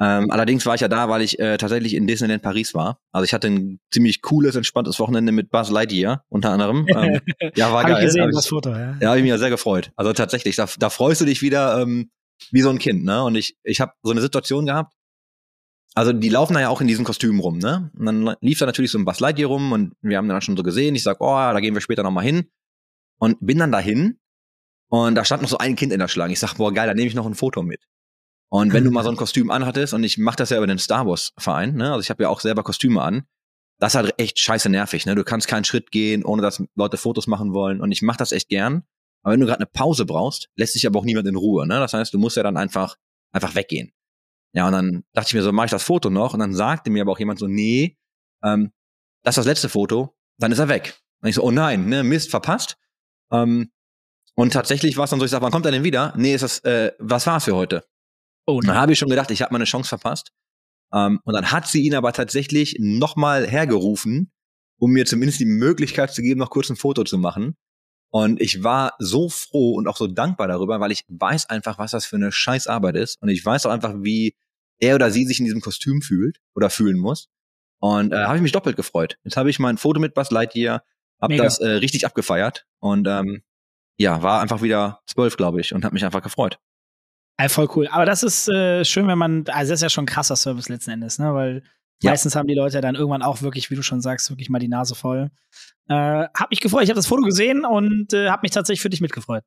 Ähm, 0.00 0.30
allerdings 0.30 0.66
war 0.66 0.75
ich 0.75 0.80
ja 0.80 0.88
da, 0.88 1.09
weil 1.09 1.23
ich 1.23 1.38
äh, 1.38 1.56
tatsächlich 1.56 1.94
in 1.94 2.06
Disneyland 2.06 2.42
Paris 2.42 2.75
war. 2.75 2.99
Also 3.12 3.25
ich 3.25 3.33
hatte 3.33 3.49
ein 3.49 3.80
ziemlich 3.92 4.23
cooles, 4.23 4.56
entspanntes 4.56 4.99
Wochenende 4.99 5.33
mit 5.33 5.50
Buzz 5.50 5.71
Lightyear 5.71 6.25
unter 6.28 6.50
anderem. 6.50 6.87
Ähm, 6.94 7.21
ja, 7.56 7.73
war 7.73 7.83
Hab 7.83 7.88
geil. 7.90 7.99
ich 7.99 8.04
gesehen, 8.06 8.23
Hab 8.23 8.30
ich- 8.30 8.37
das 8.37 8.47
Foto, 8.49 8.71
ja. 8.71 8.97
Ja, 9.00 9.09
habe 9.09 9.18
ich 9.18 9.23
mich 9.23 9.30
ja 9.30 9.38
sehr 9.38 9.50
gefreut. 9.50 9.90
Also 9.97 10.12
tatsächlich, 10.12 10.56
da, 10.56 10.66
da 10.78 10.90
freust 10.90 11.21
du 11.21 11.25
dich 11.25 11.42
wieder 11.42 11.80
ähm, 11.80 12.11
wie 12.50 12.61
so 12.61 12.71
ein 12.71 12.78
Kind, 12.78 13.04
ne? 13.04 13.23
Und 13.25 13.35
ich, 13.37 13.56
ich 13.64 13.80
habe 13.80 13.92
so 14.02 14.11
eine 14.12 14.21
Situation 14.21 14.66
gehabt. 14.66 14.92
Also 15.97 16.13
die 16.13 16.29
laufen 16.29 16.55
da 16.55 16.61
ja 16.61 16.69
auch 16.69 16.81
in 16.81 16.89
diesen 16.89 17.05
Kostümen 17.05 17.41
rum, 17.41 17.59
ne? 17.59 17.91
Und 17.97 18.07
dann 18.07 18.37
lief 18.41 18.59
da 18.59 18.67
natürlich 18.67 18.91
so 18.91 18.99
ein 18.99 19.05
Buzz 19.05 19.21
Lightyear 19.21 19.49
rum 19.49 19.71
und 19.73 19.95
wir 20.03 20.17
haben 20.17 20.29
dann 20.29 20.43
schon 20.43 20.57
so 20.57 20.65
gesehen. 20.65 20.95
Ich 20.97 21.05
sag, 21.05 21.21
oh, 21.21 21.37
da 21.37 21.61
gehen 21.61 21.75
wir 21.75 21.81
später 21.81 22.03
noch 22.03 22.11
mal 22.11 22.25
hin. 22.25 22.51
Und 23.19 23.39
bin 23.41 23.59
dann 23.59 23.71
dahin 23.71 24.19
und 24.89 25.15
da 25.15 25.25
stand 25.25 25.43
noch 25.43 25.49
so 25.49 25.59
ein 25.59 25.77
Kind 25.77 25.93
in 25.93 26.01
der 26.01 26.09
Schlange. 26.09 26.33
Ich 26.33 26.41
sag, 26.41 26.55
boah, 26.55 26.73
geil, 26.73 26.89
da 26.89 26.95
nehme 26.95 27.07
ich 27.07 27.15
noch 27.15 27.27
ein 27.27 27.35
Foto 27.35 27.63
mit. 27.63 27.85
Und 28.49 28.73
wenn 28.73 28.85
du 28.85 28.91
mal 28.91 29.03
so 29.03 29.11
ein 29.11 29.17
Kostüm 29.17 29.51
anhattest, 29.51 29.95
und 29.95 30.05
ich 30.05 30.19
mache 30.19 30.37
das 30.37 30.51
ja 30.51 30.59
über 30.59 30.67
den 30.67 30.79
Star 30.79 31.07
Wars 31.07 31.33
Verein, 31.39 31.75
ne? 31.75 31.91
Also 31.91 32.01
ich 32.01 32.11
habe 32.11 32.25
ja 32.25 32.29
auch 32.29 32.41
selber 32.41 32.63
Kostüme 32.63 33.03
an. 33.03 33.25
Das 33.81 33.93
ist 33.93 33.97
halt 33.97 34.15
echt 34.19 34.39
scheiße 34.39 34.69
nervig, 34.69 35.07
ne? 35.07 35.15
Du 35.15 35.25
kannst 35.25 35.49
keinen 35.49 35.65
Schritt 35.65 35.91
gehen, 35.91 36.25
ohne 36.25 36.43
dass 36.43 36.63
Leute 36.77 36.97
Fotos 36.97 37.27
machen 37.27 37.53
wollen. 37.53 37.81
Und 37.81 37.91
ich 37.91 38.03
mache 38.03 38.19
das 38.19 38.33
echt 38.33 38.49
gern. 38.49 38.85
Aber 39.23 39.33
wenn 39.33 39.41
du 39.41 39.47
gerade 39.47 39.61
eine 39.61 39.67
Pause 39.67 40.07
brauchst, 40.07 40.51
lässt 40.57 40.75
sich 40.75 40.87
aber 40.87 41.01
auch 41.01 41.05
niemand 41.05 41.27
in 41.27 41.35
Ruhe, 41.35 41.67
ne? 41.67 41.81
Das 41.81 41.95
heißt, 41.95 42.15
du 42.15 42.19
musst 42.19 42.37
ja 42.37 42.43
dann 42.43 42.57
einfach, 42.57 42.97
einfach 43.33 43.55
weggehen. 43.55 43.91
Ja, 44.54 44.66
und 44.66 44.73
dann 44.73 45.04
dachte 45.12 45.28
ich 45.28 45.34
mir 45.34 45.42
so, 45.42 45.52
mache 45.52 45.66
ich 45.66 45.73
das 45.73 45.82
Foto 45.82 46.11
noch? 46.11 46.32
Und 46.32 46.40
dann 46.40 46.54
sagte 46.54 46.90
mir 46.90 47.02
aber 47.02 47.12
auch 47.12 47.18
jemand 47.18 47.38
so, 47.38 47.49
nee, 47.49 47.99
ähm, 48.42 48.73
das 49.23 49.32
ist 49.32 49.38
das 49.38 49.46
letzte 49.46 49.68
Foto, 49.68 50.16
dann 50.38 50.52
ist 50.52 50.61
er 50.61 50.68
weg. 50.68 51.00
Und 51.20 51.28
ich 51.28 51.34
so, 51.34 51.42
oh 51.42 51.50
nein, 51.50 51.87
ne, 51.87 52.04
Mist, 52.04 52.30
verpasst. 52.30 52.76
Ähm, 53.32 53.70
und 54.37 54.52
tatsächlich 54.52 54.96
war 54.96 55.04
es 55.04 55.11
dann 55.11 55.18
so, 55.18 55.25
ich 55.25 55.30
sag, 55.30 55.42
wann 55.42 55.50
kommt 55.50 55.66
er 55.66 55.73
denn 55.73 55.84
wieder? 55.84 56.14
Nee, 56.16 56.34
ist 56.34 56.42
das, 56.42 56.58
äh, 56.61 56.92
was 56.99 57.26
war's 57.26 57.44
für 57.44 57.56
heute? 57.56 57.84
Oh, 58.46 58.61
dann 58.61 58.76
habe 58.76 58.92
ich 58.92 58.99
schon 58.99 59.08
gedacht, 59.08 59.30
ich 59.30 59.42
habe 59.42 59.52
meine 59.52 59.64
Chance 59.64 59.88
verpasst. 59.88 60.30
Ähm, 60.92 61.20
und 61.25 61.34
dann 61.34 61.50
hat 61.50 61.66
sie 61.66 61.82
ihn 61.82 61.94
aber 61.94 62.12
tatsächlich 62.12 62.76
nochmal 62.78 63.49
hergerufen, 63.49 64.30
um 64.78 64.92
mir 64.92 65.06
zumindest 65.06 65.40
die 65.40 65.46
Möglichkeit 65.46 66.12
zu 66.12 66.23
geben, 66.23 66.38
noch 66.38 66.50
kurz 66.50 66.70
ein 66.70 66.76
Foto 66.76 67.04
zu 67.04 67.18
machen. 67.18 67.56
Und 68.11 68.40
ich 68.40 68.62
war 68.62 68.92
so 69.00 69.28
froh 69.28 69.75
und 69.75 69.88
auch 69.88 69.96
so 69.96 70.06
dankbar 70.06 70.46
darüber, 70.46 70.78
weil 70.78 70.92
ich 70.92 71.04
weiß 71.08 71.50
einfach, 71.50 71.78
was 71.78 71.90
das 71.90 72.06
für 72.06 72.16
eine 72.16 72.30
scheiß 72.30 72.68
Arbeit 72.68 72.94
ist. 72.94 73.20
Und 73.20 73.28
ich 73.28 73.44
weiß 73.44 73.66
auch 73.66 73.73
einfach, 73.73 73.94
wie 74.02 74.37
er 74.85 74.95
oder 74.97 75.11
sie 75.11 75.25
sich 75.26 75.38
in 75.38 75.45
diesem 75.45 75.61
Kostüm 75.61 76.03
fühlt 76.03 76.38
oder 76.55 76.71
fühlen 76.71 76.99
muss. 76.99 77.29
Und 77.81 78.12
äh, 78.12 78.17
habe 78.25 78.37
ich 78.37 78.43
mich 78.43 78.53
doppelt 78.53 78.76
gefreut. 78.76 79.19
Jetzt 79.25 79.37
habe 79.37 79.50
ich 79.50 79.59
mein 79.59 79.76
Foto 79.79 80.00
mit 80.00 80.14
Buzz 80.14 80.31
Lightyear, 80.31 80.83
habe 81.21 81.35
Mega. 81.35 81.45
das 81.45 81.59
äh, 81.59 81.69
richtig 81.69 82.07
abgefeiert 82.07 82.67
und 82.81 83.07
ähm, 83.07 83.43
ja, 83.97 84.23
war 84.23 84.41
einfach 84.41 84.62
wieder 84.62 85.00
zwölf, 85.07 85.37
glaube 85.37 85.61
ich, 85.61 85.75
und 85.75 85.85
habe 85.85 85.95
mich 85.95 86.05
einfach 86.05 86.23
gefreut. 86.23 86.59
Ey, 87.37 87.49
voll 87.49 87.69
cool. 87.75 87.88
Aber 87.88 88.07
das 88.07 88.23
ist 88.23 88.49
äh, 88.49 88.85
schön, 88.85 89.07
wenn 89.09 89.19
man, 89.19 89.45
also 89.49 89.71
das 89.73 89.79
ist 89.79 89.83
ja 89.83 89.91
schon 89.91 90.05
ein 90.05 90.09
krasser 90.09 90.37
Service 90.37 90.69
letzten 90.69 90.91
Endes, 90.93 91.19
ne? 91.19 91.35
Weil 91.35 91.62
Ja. 92.03 92.11
meistens 92.11 92.37
haben 92.37 92.47
die 92.47 92.55
Leute 92.55 92.76
ja 92.76 92.81
dann 92.81 92.95
irgendwann 92.95 93.23
auch 93.23 93.43
wirklich, 93.43 93.71
wie 93.71 93.75
du 93.76 93.83
schon 93.83 94.00
sagst, 94.00 94.31
wirklich 94.31 94.49
mal 94.50 94.59
die 94.61 94.69
Nase 94.69 94.95
voll. 94.95 95.31
Äh, 95.88 95.95
hab 96.35 96.50
mich 96.50 96.61
gefreut. 96.61 96.85
Ich 96.85 96.91
habe 96.91 96.99
das 96.99 97.07
Foto 97.07 97.23
gesehen 97.23 97.64
und 97.64 98.12
äh, 98.12 98.29
hab 98.31 98.43
mich 98.43 98.53
tatsächlich 98.53 98.81
für 98.83 98.91
dich 98.91 99.00
mitgefreut. 99.00 99.43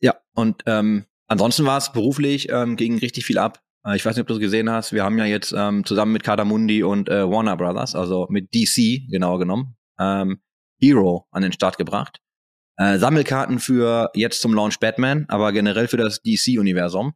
Ja, 0.00 0.14
und 0.34 0.62
ähm, 0.66 1.06
ansonsten 1.26 1.64
war 1.64 1.78
es 1.78 1.92
beruflich, 1.92 2.48
ähm, 2.50 2.76
ging 2.76 2.98
richtig 2.98 3.24
viel 3.24 3.38
ab. 3.38 3.62
Äh, 3.84 3.96
ich 3.96 4.04
weiß 4.04 4.16
nicht, 4.16 4.22
ob 4.22 4.28
du 4.28 4.34
es 4.34 4.40
gesehen 4.40 4.70
hast. 4.70 4.92
Wir 4.92 5.04
haben 5.04 5.18
ja 5.18 5.24
jetzt 5.24 5.54
ähm, 5.56 5.84
zusammen 5.84 6.12
mit 6.12 6.22
Kadamundi 6.22 6.82
und 6.82 7.08
äh, 7.08 7.28
Warner 7.28 7.56
Brothers, 7.56 7.94
also 7.94 8.26
mit 8.30 8.54
DC 8.54 9.10
genauer 9.10 9.38
genommen, 9.38 9.76
ähm, 9.98 10.40
Hero 10.80 11.26
an 11.30 11.42
den 11.42 11.52
Start 11.52 11.78
gebracht. 11.78 12.20
Äh, 12.76 12.98
Sammelkarten 12.98 13.58
für 13.58 14.10
jetzt 14.14 14.40
zum 14.40 14.54
Launch 14.54 14.78
Batman, 14.78 15.26
aber 15.28 15.52
generell 15.52 15.88
für 15.88 15.96
das 15.96 16.22
DC-Universum. 16.22 17.14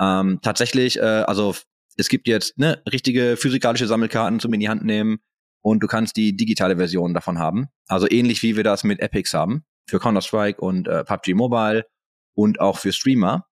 Ähm, 0.00 0.40
tatsächlich, 0.42 0.98
äh, 0.98 1.02
also 1.02 1.54
es 1.96 2.08
gibt 2.08 2.26
jetzt 2.28 2.58
ne, 2.58 2.82
richtige 2.90 3.36
physikalische 3.36 3.86
Sammelkarten 3.86 4.40
zum 4.40 4.52
in 4.54 4.60
die 4.60 4.68
Hand 4.68 4.84
nehmen 4.84 5.18
und 5.62 5.82
du 5.82 5.86
kannst 5.86 6.16
die 6.16 6.36
digitale 6.36 6.76
Version 6.76 7.14
davon 7.14 7.38
haben. 7.38 7.68
Also 7.86 8.08
ähnlich 8.10 8.42
wie 8.42 8.56
wir 8.56 8.64
das 8.64 8.84
mit 8.84 9.00
Epics 9.00 9.34
haben 9.34 9.64
für 9.88 9.98
Counter-Strike 9.98 10.60
und 10.60 10.88
äh, 10.88 11.04
PUBG 11.04 11.34
Mobile 11.34 11.86
und 12.34 12.60
auch 12.60 12.78
für 12.78 12.92
Streamer 12.92 13.46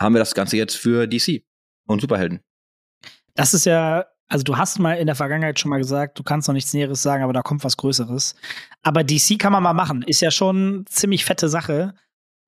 haben 0.00 0.14
wir 0.14 0.20
das 0.20 0.34
Ganze 0.34 0.56
jetzt 0.56 0.76
für 0.76 1.06
DC 1.06 1.42
und 1.88 2.00
Superhelden. 2.00 2.40
Das 3.34 3.54
ist 3.54 3.66
ja, 3.66 4.06
also 4.28 4.44
du 4.44 4.56
hast 4.56 4.78
mal 4.78 4.94
in 4.94 5.06
der 5.06 5.16
Vergangenheit 5.16 5.58
schon 5.58 5.70
mal 5.70 5.78
gesagt, 5.78 6.18
du 6.18 6.22
kannst 6.22 6.48
noch 6.48 6.54
nichts 6.54 6.72
Näheres 6.74 7.02
sagen, 7.02 7.22
aber 7.22 7.32
da 7.32 7.42
kommt 7.42 7.64
was 7.64 7.76
Größeres. 7.76 8.34
Aber 8.82 9.04
DC 9.04 9.38
kann 9.38 9.52
man 9.52 9.62
mal 9.62 9.74
machen. 9.74 10.02
Ist 10.02 10.20
ja 10.20 10.30
schon 10.30 10.84
ziemlich 10.88 11.24
fette 11.24 11.48
Sache. 11.48 11.94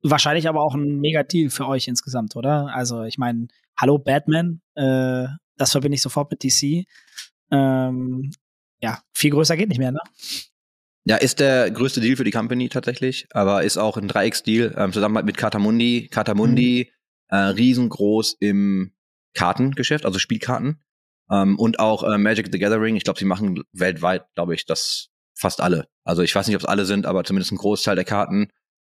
Wahrscheinlich 0.02 0.48
aber 0.48 0.62
auch 0.62 0.74
ein 0.74 1.00
mega 1.00 1.22
Deal 1.22 1.50
für 1.50 1.66
euch 1.66 1.88
insgesamt, 1.88 2.36
oder? 2.36 2.74
Also 2.74 3.02
ich 3.02 3.18
meine, 3.18 3.48
hallo 3.76 3.98
Batman, 3.98 4.60
äh, 4.74 5.26
das 5.56 5.72
verbinde 5.72 5.96
ich 5.96 6.02
sofort 6.02 6.30
mit 6.30 6.42
DC. 6.42 6.86
Ähm, 7.50 8.30
ja, 8.82 9.02
viel 9.12 9.30
größer 9.30 9.56
geht 9.56 9.68
nicht 9.68 9.78
mehr, 9.78 9.92
ne? 9.92 10.00
Ja, 11.04 11.16
ist 11.16 11.40
der 11.40 11.70
größte 11.70 12.00
Deal 12.00 12.16
für 12.16 12.24
die 12.24 12.30
Company 12.30 12.68
tatsächlich, 12.68 13.26
aber 13.32 13.62
ist 13.64 13.78
auch 13.78 13.96
ein 13.96 14.08
Dreiecksdeal 14.08 14.74
ähm, 14.76 14.92
zusammen 14.92 15.24
mit 15.24 15.36
Katamundi. 15.36 16.08
Katamundi 16.10 16.92
äh, 17.28 17.36
riesengroß 17.36 18.36
im 18.40 18.92
Kartengeschäft, 19.34 20.04
also 20.04 20.18
Spielkarten 20.18 20.82
ähm, 21.30 21.58
und 21.58 21.78
auch 21.78 22.02
äh, 22.02 22.18
Magic 22.18 22.48
the 22.52 22.58
Gathering. 22.58 22.96
Ich 22.96 23.04
glaube, 23.04 23.18
sie 23.18 23.24
machen 23.24 23.62
weltweit, 23.72 24.24
glaube 24.34 24.54
ich, 24.54 24.66
das 24.66 25.08
fast 25.34 25.60
alle. 25.60 25.88
Also 26.04 26.22
ich 26.22 26.34
weiß 26.34 26.46
nicht, 26.46 26.56
ob 26.56 26.62
es 26.62 26.68
alle 26.68 26.84
sind, 26.84 27.06
aber 27.06 27.24
zumindest 27.24 27.52
ein 27.52 27.58
Großteil 27.58 27.96
der 27.96 28.04
Karten. 28.04 28.48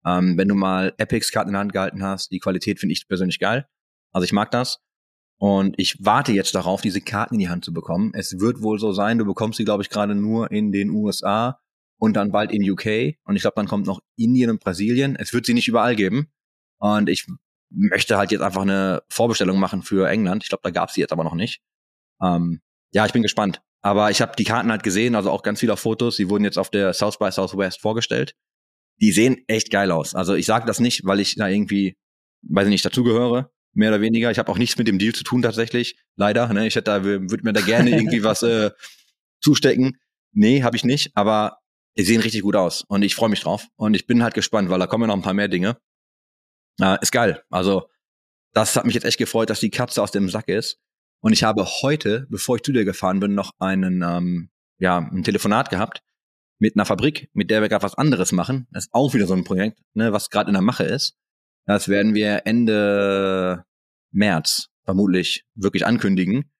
Ähm, 0.05 0.37
wenn 0.37 0.47
du 0.47 0.55
mal 0.55 0.93
Epics 0.97 1.31
Karten 1.31 1.49
in 1.49 1.53
der 1.53 1.61
Hand 1.61 1.73
gehalten 1.73 2.03
hast, 2.03 2.31
die 2.31 2.39
Qualität 2.39 2.79
finde 2.79 2.93
ich 2.93 3.07
persönlich 3.07 3.39
geil. 3.39 3.67
Also 4.11 4.25
ich 4.25 4.33
mag 4.33 4.51
das. 4.51 4.79
Und 5.37 5.75
ich 5.77 5.97
warte 5.99 6.31
jetzt 6.31 6.55
darauf, 6.55 6.81
diese 6.81 7.01
Karten 7.01 7.35
in 7.35 7.39
die 7.39 7.49
Hand 7.49 7.65
zu 7.65 7.73
bekommen. 7.73 8.11
Es 8.13 8.39
wird 8.39 8.61
wohl 8.61 8.79
so 8.79 8.93
sein, 8.93 9.17
du 9.17 9.25
bekommst 9.25 9.57
sie, 9.57 9.65
glaube 9.65 9.83
ich, 9.83 9.89
gerade 9.89 10.15
nur 10.15 10.51
in 10.51 10.71
den 10.71 10.89
USA 10.91 11.59
und 11.97 12.15
dann 12.15 12.31
bald 12.31 12.51
in 12.51 12.69
UK. 12.69 13.17
Und 13.25 13.35
ich 13.35 13.41
glaube, 13.41 13.55
dann 13.55 13.67
kommt 13.67 13.87
noch 13.87 13.99
Indien 14.15 14.49
und 14.49 14.61
Brasilien. 14.61 15.15
Es 15.15 15.33
wird 15.33 15.45
sie 15.45 15.53
nicht 15.53 15.67
überall 15.67 15.95
geben. 15.95 16.31
Und 16.77 17.09
ich 17.09 17.27
möchte 17.75 18.17
halt 18.17 18.31
jetzt 18.31 18.41
einfach 18.41 18.61
eine 18.61 19.03
Vorbestellung 19.09 19.59
machen 19.59 19.83
für 19.83 20.09
England. 20.09 20.43
Ich 20.43 20.49
glaube, 20.49 20.61
da 20.63 20.71
gab 20.71 20.91
sie 20.91 21.01
jetzt 21.01 21.11
aber 21.11 21.23
noch 21.23 21.35
nicht. 21.35 21.61
Ähm, 22.21 22.61
ja, 22.91 23.05
ich 23.05 23.13
bin 23.13 23.21
gespannt. 23.21 23.61
Aber 23.81 24.09
ich 24.09 24.21
habe 24.21 24.35
die 24.35 24.45
Karten 24.45 24.71
halt 24.71 24.83
gesehen, 24.83 25.15
also 25.15 25.29
auch 25.29 25.43
ganz 25.43 25.59
viele 25.59 25.77
Fotos. 25.77 26.15
Die 26.15 26.29
wurden 26.29 26.43
jetzt 26.43 26.57
auf 26.57 26.71
der 26.71 26.93
South 26.93 27.19
by 27.19 27.31
Southwest 27.31 27.81
vorgestellt. 27.81 28.35
Die 28.99 29.11
sehen 29.11 29.43
echt 29.47 29.69
geil 29.69 29.91
aus. 29.91 30.15
Also 30.15 30.33
ich 30.33 30.45
sage 30.45 30.65
das 30.65 30.79
nicht, 30.79 31.05
weil 31.05 31.19
ich 31.19 31.35
da 31.35 31.47
irgendwie, 31.47 31.97
weiß 32.43 32.65
ich 32.65 32.71
nicht, 32.71 32.85
dazugehöre, 32.85 33.51
mehr 33.73 33.89
oder 33.89 34.01
weniger. 34.01 34.31
Ich 34.31 34.39
habe 34.39 34.51
auch 34.51 34.57
nichts 34.57 34.77
mit 34.77 34.87
dem 34.87 34.97
Deal 34.97 35.13
zu 35.13 35.23
tun 35.23 35.41
tatsächlich, 35.41 35.99
leider. 36.15 36.51
Ne? 36.51 36.65
Ich 36.65 36.75
hätte 36.75 36.91
da, 36.91 37.03
würde 37.03 37.43
mir 37.43 37.53
da 37.53 37.61
gerne 37.61 37.91
irgendwie 37.91 38.23
was 38.23 38.41
äh, 38.41 38.71
zustecken. 39.41 39.97
Nee, 40.31 40.63
habe 40.63 40.75
ich 40.75 40.83
nicht, 40.83 41.11
aber 41.15 41.59
die 41.97 42.03
sehen 42.03 42.21
richtig 42.21 42.41
gut 42.41 42.55
aus 42.55 42.83
und 42.87 43.03
ich 43.03 43.15
freue 43.15 43.29
mich 43.29 43.41
drauf. 43.41 43.67
Und 43.75 43.93
ich 43.93 44.07
bin 44.07 44.23
halt 44.23 44.33
gespannt, 44.33 44.69
weil 44.69 44.79
da 44.79 44.87
kommen 44.87 45.03
ja 45.03 45.07
noch 45.07 45.15
ein 45.15 45.21
paar 45.21 45.33
mehr 45.33 45.47
Dinge. 45.47 45.77
Äh, 46.81 46.97
ist 47.01 47.11
geil. 47.11 47.43
Also, 47.49 47.89
das 48.53 48.75
hat 48.75 48.85
mich 48.85 48.95
jetzt 48.95 49.05
echt 49.05 49.17
gefreut, 49.17 49.49
dass 49.49 49.59
die 49.59 49.69
Katze 49.69 50.01
aus 50.01 50.11
dem 50.11 50.29
Sack 50.29 50.47
ist. 50.47 50.79
Und 51.21 51.33
ich 51.33 51.43
habe 51.43 51.65
heute, 51.81 52.27
bevor 52.29 52.57
ich 52.57 52.63
zu 52.63 52.71
dir 52.71 52.85
gefahren 52.85 53.19
bin, 53.19 53.33
noch 53.33 53.51
einen, 53.59 54.01
ähm, 54.01 54.49
ja, 54.77 54.97
ein 54.97 55.23
Telefonat 55.23 55.69
gehabt 55.69 56.01
mit 56.59 56.75
einer 56.75 56.85
Fabrik, 56.85 57.29
mit 57.33 57.49
der 57.49 57.61
wir 57.61 57.69
gerade 57.69 57.83
was 57.83 57.95
anderes 57.95 58.31
machen. 58.31 58.67
Das 58.71 58.85
ist 58.85 58.93
auch 58.93 59.13
wieder 59.13 59.27
so 59.27 59.33
ein 59.33 59.43
Projekt, 59.43 59.79
ne, 59.93 60.13
was 60.13 60.29
gerade 60.29 60.49
in 60.49 60.53
der 60.53 60.61
Mache 60.61 60.83
ist. 60.83 61.17
Das 61.65 61.89
werden 61.89 62.13
wir 62.13 62.43
Ende 62.45 63.65
März 64.11 64.69
vermutlich 64.83 65.45
wirklich 65.55 65.85
ankündigen. 65.85 66.51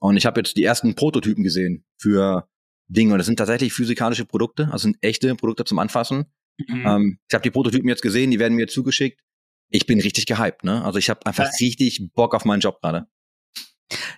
Und 0.00 0.16
ich 0.16 0.26
habe 0.26 0.40
jetzt 0.40 0.56
die 0.56 0.64
ersten 0.64 0.94
Prototypen 0.94 1.44
gesehen 1.44 1.84
für 1.98 2.48
Dinge. 2.88 3.12
Und 3.12 3.18
das 3.18 3.26
sind 3.26 3.36
tatsächlich 3.36 3.72
physikalische 3.72 4.24
Produkte, 4.24 4.68
also 4.72 4.84
sind 4.84 4.98
echte 5.00 5.34
Produkte 5.34 5.64
zum 5.64 5.78
Anfassen. 5.78 6.26
Mhm. 6.58 6.86
Ähm, 6.86 7.18
ich 7.28 7.34
habe 7.34 7.42
die 7.42 7.50
Prototypen 7.50 7.88
jetzt 7.88 8.02
gesehen, 8.02 8.30
die 8.30 8.38
werden 8.38 8.54
mir 8.54 8.68
zugeschickt. 8.68 9.20
Ich 9.72 9.86
bin 9.86 10.00
richtig 10.00 10.26
gehypt, 10.26 10.64
ne? 10.64 10.84
Also 10.84 10.98
ich 10.98 11.08
habe 11.10 11.24
einfach 11.26 11.44
Ja. 11.44 11.50
richtig 11.60 12.10
Bock 12.14 12.34
auf 12.34 12.44
meinen 12.44 12.60
Job 12.60 12.80
gerade. 12.80 13.06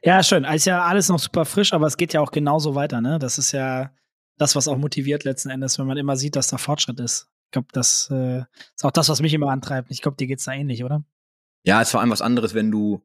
Ja, 0.03 0.23
schön. 0.23 0.45
Ist 0.45 0.67
ja 0.67 0.83
alles 0.83 1.09
noch 1.09 1.19
super 1.19 1.45
frisch, 1.45 1.73
aber 1.73 1.87
es 1.87 1.97
geht 1.97 2.13
ja 2.13 2.21
auch 2.21 2.31
genauso 2.31 2.75
weiter, 2.75 3.01
ne? 3.01 3.19
Das 3.19 3.39
ist 3.39 3.53
ja 3.53 3.93
das, 4.37 4.55
was 4.57 4.69
auch 4.69 4.77
motiviert 4.77 5.25
letzten 5.25 5.51
Endes, 5.51 5.79
wenn 5.79 5.87
man 5.87 5.97
immer 5.97 6.17
sieht, 6.17 6.37
dass 6.37 6.49
da 6.49 6.59
Fortschritt 6.59 7.01
ist. 7.01 7.29
Ich 7.47 7.51
glaube, 7.53 7.69
das 7.73 8.09
äh, 8.11 8.39
ist 8.75 8.85
auch 8.85 8.91
das, 8.91 9.09
was 9.09 9.21
mich 9.23 9.33
immer 9.33 9.51
antreibt. 9.51 9.91
Ich 9.91 10.03
glaube, 10.03 10.17
dir 10.17 10.27
geht's 10.27 10.45
da 10.45 10.53
ähnlich, 10.53 10.83
oder? 10.85 11.05
Ja, 11.65 11.81
ist 11.81 11.93
vor 11.93 12.01
allem 12.01 12.11
was 12.11 12.21
anderes, 12.23 12.53
wenn 12.55 12.71
du 12.71 13.03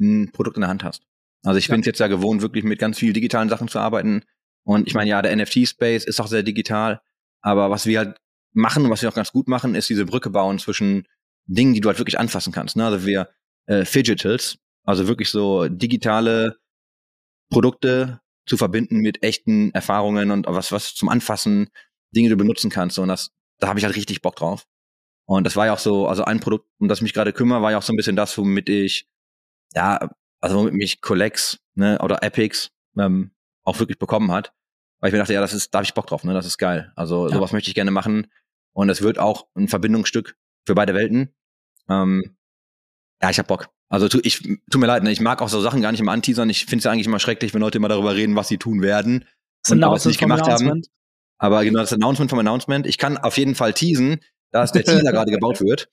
ein 0.00 0.30
Produkt 0.32 0.56
in 0.56 0.60
der 0.62 0.70
Hand 0.70 0.84
hast. 0.84 1.02
Also 1.44 1.58
ich 1.58 1.66
Ja. 1.66 1.74
bin 1.74 1.80
es 1.80 1.86
jetzt 1.86 1.98
ja 1.98 2.06
gewohnt, 2.06 2.42
wirklich 2.42 2.64
mit 2.64 2.78
ganz 2.78 2.98
vielen 2.98 3.14
digitalen 3.14 3.48
Sachen 3.48 3.66
zu 3.68 3.80
arbeiten. 3.80 4.22
Und 4.64 4.86
ich 4.86 4.94
meine, 4.94 5.10
ja, 5.10 5.20
der 5.20 5.32
NFT-Space 5.36 6.04
ist 6.04 6.20
auch 6.20 6.28
sehr 6.28 6.44
digital. 6.44 7.00
Aber 7.40 7.70
was 7.70 7.86
wir 7.86 7.98
halt 7.98 8.20
machen 8.52 8.84
und 8.84 8.90
was 8.90 9.02
wir 9.02 9.08
auch 9.08 9.14
ganz 9.14 9.32
gut 9.32 9.48
machen, 9.48 9.74
ist 9.74 9.90
diese 9.90 10.06
Brücke 10.06 10.30
bauen 10.30 10.60
zwischen 10.60 11.06
Dingen, 11.46 11.74
die 11.74 11.80
du 11.80 11.88
halt 11.88 11.98
wirklich 11.98 12.18
anfassen 12.18 12.52
kannst. 12.52 12.76
Ne? 12.76 12.84
Also 12.84 13.06
wir 13.06 13.28
äh, 13.66 13.84
Fidgetals, 13.84 14.58
also 14.84 15.08
wirklich 15.08 15.30
so 15.30 15.68
digitale 15.68 16.56
Produkte 17.50 18.20
zu 18.46 18.56
verbinden 18.56 18.98
mit 18.98 19.22
echten 19.22 19.70
Erfahrungen 19.72 20.30
und 20.30 20.46
was, 20.48 20.72
was 20.72 20.94
zum 20.94 21.08
Anfassen, 21.08 21.68
Dinge, 22.14 22.28
die 22.28 22.32
du 22.34 22.36
benutzen 22.38 22.70
kannst. 22.70 22.98
Und 22.98 23.08
das, 23.08 23.30
da 23.58 23.68
habe 23.68 23.78
ich 23.78 23.84
halt 23.84 23.96
richtig 23.96 24.20
Bock 24.22 24.36
drauf. 24.36 24.66
Und 25.26 25.44
das 25.44 25.56
war 25.56 25.66
ja 25.66 25.72
auch 25.74 25.78
so, 25.78 26.08
also 26.08 26.24
ein 26.24 26.40
Produkt, 26.40 26.68
um 26.78 26.88
das 26.88 26.98
ich 26.98 27.02
mich 27.02 27.14
gerade 27.14 27.32
kümmere, 27.32 27.62
war 27.62 27.70
ja 27.70 27.78
auch 27.78 27.82
so 27.82 27.92
ein 27.92 27.96
bisschen 27.96 28.16
das, 28.16 28.36
womit 28.36 28.68
ich 28.68 29.06
ja 29.74 30.10
also 30.42 30.58
womit 30.58 30.74
mich 30.74 31.00
Collex 31.00 31.60
ne, 31.74 31.98
oder 32.02 32.22
Epics 32.22 32.72
ähm, 32.98 33.30
auch 33.64 33.78
wirklich 33.78 33.98
bekommen 33.98 34.32
hat, 34.32 34.52
weil 34.98 35.08
ich 35.08 35.12
mir 35.12 35.20
dachte, 35.20 35.32
ja, 35.32 35.40
das 35.40 35.54
ist, 35.54 35.72
da 35.72 35.78
habe 35.78 35.84
ich 35.84 35.94
Bock 35.94 36.08
drauf, 36.08 36.24
ne, 36.24 36.34
das 36.34 36.46
ist 36.46 36.58
geil. 36.58 36.92
Also 36.96 37.28
Ja. 37.28 37.34
sowas 37.34 37.52
möchte 37.52 37.70
ich 37.70 37.74
gerne 37.74 37.92
machen 37.92 38.26
und 38.74 38.90
es 38.90 39.02
wird 39.02 39.18
auch 39.18 39.46
ein 39.54 39.68
Verbindungsstück 39.68 40.36
für 40.66 40.74
beide 40.74 40.94
Welten. 40.94 41.34
Ähm, 41.88 42.36
ja, 43.22 43.30
ich 43.30 43.38
hab 43.38 43.48
Bock. 43.48 43.68
Also 43.88 44.08
tu, 44.08 44.20
ich 44.22 44.38
tut 44.38 44.80
mir 44.80 44.86
leid, 44.86 45.02
ne, 45.02 45.12
ich 45.12 45.20
mag 45.20 45.42
auch 45.42 45.48
so 45.48 45.60
Sachen 45.60 45.82
gar 45.82 45.92
nicht 45.92 46.00
immer 46.00 46.12
anteasern. 46.12 46.48
Ich 46.48 46.64
finde 46.64 46.78
es 46.78 46.84
ja 46.84 46.92
eigentlich 46.92 47.06
immer 47.06 47.20
schrecklich, 47.20 47.52
wenn 47.52 47.60
Leute 47.60 47.78
immer 47.78 47.88
darüber 47.88 48.14
reden, 48.14 48.36
was 48.36 48.48
sie 48.48 48.58
tun 48.58 48.80
werden. 48.80 49.26
Das 49.62 49.72
Und 49.72 49.84
aber 49.84 49.96
es 49.96 50.06
nicht 50.06 50.18
gemacht 50.18 50.42
haben. 50.42 50.50
Announcement. 50.50 50.88
Aber 51.38 51.64
genau 51.64 51.80
das 51.80 51.92
Announcement 51.92 52.30
vom 52.30 52.38
Announcement. 52.38 52.86
Ich 52.86 52.98
kann 52.98 53.18
auf 53.18 53.36
jeden 53.36 53.54
Fall 53.54 53.74
teasen, 53.74 54.20
dass 54.50 54.72
der 54.72 54.84
Teaser 54.84 55.02
gerade 55.12 55.30
gebaut 55.30 55.60
wird. 55.60 55.88